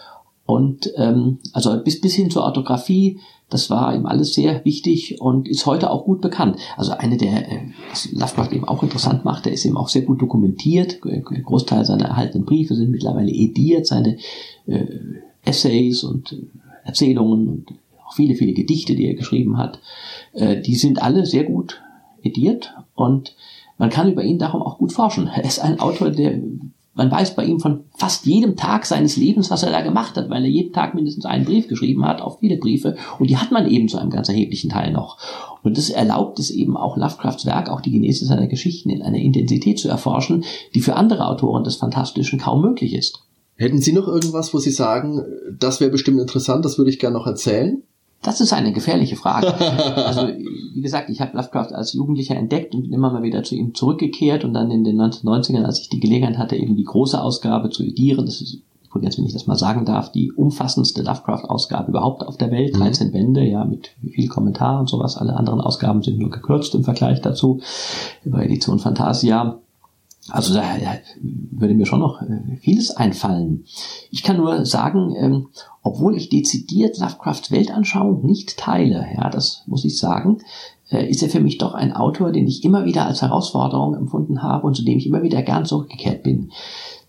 Und 0.46 0.92
ähm, 0.96 1.38
also 1.52 1.76
bis, 1.82 2.00
bis 2.00 2.14
hin 2.14 2.30
zur 2.30 2.44
Orthographie, 2.44 3.18
das 3.50 3.68
war 3.68 3.94
ihm 3.94 4.07
alles 4.07 4.32
sehr 4.32 4.64
wichtig 4.64 5.20
und 5.20 5.48
ist 5.48 5.66
heute 5.66 5.90
auch 5.90 6.04
gut 6.04 6.20
bekannt. 6.20 6.59
Also 6.76 6.92
eine 6.92 7.16
der, 7.16 7.50
äh, 7.50 7.61
was 7.90 8.11
Lovecraft 8.12 8.52
eben 8.52 8.66
auch 8.66 8.82
interessant 8.82 9.24
macht, 9.24 9.44
der 9.44 9.52
ist 9.52 9.64
eben 9.64 9.76
auch 9.76 9.88
sehr 9.88 10.02
gut 10.02 10.22
dokumentiert. 10.22 11.00
Großteil 11.00 11.84
seiner 11.84 12.07
erhaltenen 12.07 12.46
Briefe 12.46 12.74
sind 12.74 12.90
mittlerweile 12.90 13.30
ediert, 13.30 13.86
seine 13.86 14.18
äh, 14.66 14.86
Essays 15.47 16.05
und 16.05 16.32
äh, 16.32 16.36
Erzählungen 16.84 17.49
und 17.49 17.66
auch 18.07 18.14
viele, 18.14 18.34
viele 18.34 18.53
Gedichte, 18.53 18.94
die 18.94 19.07
er 19.07 19.14
geschrieben 19.14 19.57
hat, 19.57 19.80
äh, 20.32 20.61
die 20.61 20.74
sind 20.74 21.03
alle 21.03 21.26
sehr 21.26 21.44
gut 21.44 21.80
ediert 22.22 22.74
und 22.94 23.34
man 23.78 23.90
kann 23.90 24.11
über 24.11 24.22
ihn 24.22 24.38
darum 24.38 24.62
auch 24.62 24.78
gut 24.78 24.92
forschen. 24.92 25.28
Er 25.34 25.44
ist 25.44 25.59
ein 25.59 25.80
Autor, 25.80 26.11
der 26.11 26.38
man 26.97 27.11
weiß 27.11 27.36
bei 27.36 27.44
ihm 27.44 27.61
von 27.61 27.84
fast 27.94 28.24
jedem 28.24 28.57
Tag 28.57 28.86
seines 28.86 29.18
Lebens, 29.18 29.51
was 29.51 29.62
er 29.62 29.70
da 29.70 29.82
gemacht 29.82 30.16
hat, 30.16 30.30
weil 30.30 30.44
er 30.44 30.51
jeden 30.51 30.72
Tag 30.72 30.94
mindestens 30.94 31.26
einen 31.26 31.44
Brief 31.44 31.68
geschrieben 31.68 32.07
hat, 32.07 32.22
auch 32.22 32.38
viele 32.38 32.57
Briefe. 32.57 32.97
Und 33.18 33.28
die 33.28 33.36
hat 33.36 33.53
man 33.53 33.68
eben 33.68 33.86
zu 33.88 33.99
einem 33.99 34.09
ganz 34.09 34.30
erheblichen 34.30 34.70
Teil 34.70 34.92
noch. 34.92 35.18
Und 35.62 35.76
das 35.76 35.90
erlaubt 35.90 36.38
es 36.38 36.51
eben 36.51 36.74
auch 36.74 36.97
Lovecrafts 36.97 37.44
Werk, 37.44 37.68
auch 37.68 37.82
die 37.82 37.90
Genese 37.90 38.24
seiner 38.24 38.47
Geschichten 38.47 38.88
in 38.88 39.03
einer 39.03 39.18
Intensität 39.18 39.78
zu 39.78 39.90
erforschen, 39.90 40.44
die 40.74 40.80
für 40.80 40.97
andere 40.97 41.28
Autoren 41.28 41.64
des 41.64 41.76
Fantastischen 41.76 42.38
kaum 42.38 42.62
möglich 42.62 42.94
ist. 42.94 43.25
Hätten 43.57 43.78
Sie 43.78 43.92
noch 43.92 44.07
irgendwas, 44.07 44.52
wo 44.52 44.59
Sie 44.59 44.70
sagen, 44.70 45.22
das 45.59 45.80
wäre 45.80 45.90
bestimmt 45.90 46.20
interessant, 46.20 46.64
das 46.64 46.78
würde 46.78 46.90
ich 46.90 46.98
gerne 46.98 47.16
noch 47.16 47.26
erzählen? 47.26 47.82
Das 48.22 48.40
ist 48.40 48.52
eine 48.52 48.72
gefährliche 48.72 49.16
Frage. 49.16 49.54
also, 49.96 50.28
wie 50.28 50.82
gesagt, 50.82 51.11
ich 51.11 51.20
habe 51.20 51.36
Lovecraft 51.36 51.72
als 51.72 51.92
Jugendlicher 51.92 52.34
entdeckt 52.34 52.74
und 52.74 52.82
bin 52.82 52.92
immer 52.92 53.12
mal 53.12 53.22
wieder 53.22 53.42
zu 53.44 53.54
ihm 53.54 53.74
zurückgekehrt 53.74 54.44
und 54.44 54.52
dann 54.52 54.70
in 54.70 54.84
den 54.84 55.00
1990ern, 55.00 55.64
als 55.64 55.80
ich 55.80 55.88
die 55.88 56.00
Gelegenheit 56.00 56.38
hatte, 56.38 56.57
eben 56.57 56.76
die 56.76 56.84
große 56.84 57.20
Ausgabe 57.20 57.70
zu 57.70 57.82
edieren, 57.82 58.26
das 58.26 58.40
ist 58.40 58.62
übrigens, 58.96 59.18
wenn 59.18 59.26
ich 59.26 59.32
das 59.32 59.46
mal 59.46 59.57
sagen 59.57 59.84
darf, 59.84 60.11
die 60.11 60.32
umfassendste 60.32 61.02
Lovecraft-Ausgabe 61.02 61.90
überhaupt 61.90 62.22
auf 62.22 62.36
der 62.36 62.50
Welt, 62.50 62.76
13 62.76 63.09
mhm. 63.09 63.12
Bände, 63.12 63.44
ja, 63.44 63.64
mit 63.64 63.90
viel 64.11 64.28
Kommentar 64.28 64.80
und 64.80 64.88
sowas. 64.88 65.16
Alle 65.16 65.36
anderen 65.36 65.61
Ausgaben 65.61 66.02
sind 66.02 66.18
nur 66.18 66.30
gekürzt 66.30 66.74
im 66.74 66.84
Vergleich 66.84 67.20
dazu, 67.20 67.61
über 68.24 68.42
Edition 68.42 68.78
Fantasia 68.78 69.61
Also 70.30 70.54
da, 70.54 70.62
da 70.78 70.98
würde 71.52 71.74
mir 71.74 71.86
schon 71.86 72.00
noch 72.00 72.20
äh, 72.22 72.56
vieles 72.60 72.90
einfallen. 72.90 73.64
Ich 74.10 74.22
kann 74.22 74.36
nur 74.36 74.66
sagen, 74.66 75.14
ähm, 75.16 75.48
obwohl 75.82 76.16
ich 76.16 76.28
dezidiert 76.28 76.98
Lovecrafts 76.98 77.50
Weltanschauung 77.50 78.24
nicht 78.26 78.56
teile, 78.56 79.06
ja, 79.16 79.30
das 79.30 79.62
muss 79.66 79.84
ich 79.84 79.98
sagen, 79.98 80.38
äh, 80.90 81.08
ist 81.08 81.22
er 81.22 81.28
für 81.28 81.40
mich 81.40 81.58
doch 81.58 81.74
ein 81.74 81.92
Autor, 81.92 82.32
den 82.32 82.46
ich 82.46 82.64
immer 82.64 82.84
wieder 82.84 83.06
als 83.06 83.22
Herausforderung 83.22 83.94
empfunden 83.94 84.42
habe 84.42 84.66
und 84.66 84.74
zu 84.74 84.84
dem 84.84 84.98
ich 84.98 85.06
immer 85.06 85.22
wieder 85.22 85.42
gern 85.42 85.64
zurückgekehrt 85.64 86.22
bin. 86.22 86.50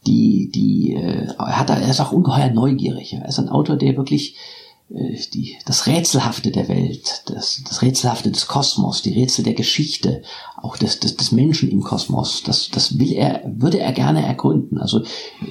Die, 0.06 0.52
die, 0.54 0.94
äh, 0.94 1.28
er, 1.38 1.60
hat, 1.60 1.70
er 1.70 1.90
ist 1.90 2.00
auch 2.00 2.12
ungeheuer 2.12 2.52
neugierig. 2.52 3.14
Er 3.14 3.28
ist 3.28 3.40
ein 3.40 3.50
Autor, 3.50 3.78
der 3.78 3.98
wirklich 3.98 4.36
äh, 4.36 4.67
die, 4.90 5.58
das 5.66 5.86
Rätselhafte 5.86 6.52
der 6.52 6.70
Welt, 6.70 7.24
das, 7.26 7.62
das 7.68 7.82
Rätselhafte 7.82 8.32
des 8.32 8.48
Kosmos, 8.48 9.02
die 9.02 9.14
Rätsel 9.14 9.44
der 9.44 9.54
Geschichte, 9.54 10.22
auch 10.56 10.78
des, 10.78 11.00
des, 11.00 11.18
des 11.18 11.32
Menschen 11.32 11.70
im 11.70 11.82
Kosmos, 11.82 12.44
das, 12.44 12.70
das 12.70 12.98
will 12.98 13.12
er, 13.12 13.42
würde 13.46 13.80
er 13.80 13.92
gerne 13.92 14.26
erkunden. 14.26 14.78
Also 14.78 15.04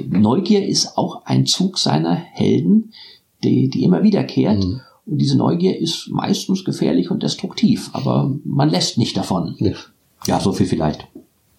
Neugier 0.09 0.67
ist 0.67 0.97
auch 0.97 1.27
ein 1.27 1.45
Zug 1.45 1.79
seiner 1.79 2.15
Helden, 2.15 2.93
die, 3.45 3.69
die 3.69 3.85
immer 3.85 4.03
wiederkehrt. 4.03 4.65
Mhm. 4.65 4.81
Und 5.05 5.19
diese 5.19 5.37
Neugier 5.37 5.79
ist 5.79 6.09
meistens 6.11 6.65
gefährlich 6.65 7.11
und 7.11 7.23
destruktiv, 7.23 7.91
aber 7.93 8.35
man 8.45 8.71
lässt 8.71 8.99
nicht 8.99 9.17
davon. 9.17 9.55
Ja, 9.59 9.73
ja 10.27 10.41
so 10.41 10.53
viel 10.53 10.67
vielleicht. 10.67 11.07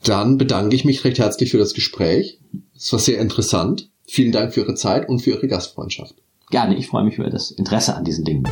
Dann 0.03 0.37
bedanke 0.37 0.75
ich 0.75 0.83
mich 0.83 1.03
recht 1.03 1.19
herzlich 1.19 1.51
für 1.51 1.57
das 1.57 1.73
Gespräch. 1.73 2.39
Es 2.75 2.91
war 2.91 2.99
sehr 2.99 3.19
interessant. 3.19 3.89
Vielen 4.05 4.31
Dank 4.31 4.53
für 4.53 4.61
Ihre 4.61 4.75
Zeit 4.75 5.07
und 5.07 5.19
für 5.19 5.31
Ihre 5.31 5.47
Gastfreundschaft. 5.47 6.15
Gerne, 6.49 6.77
ich 6.77 6.87
freue 6.87 7.03
mich 7.03 7.17
über 7.17 7.29
das 7.29 7.51
Interesse 7.51 7.95
an 7.95 8.05
diesen 8.05 8.23
Dingen. 8.23 8.47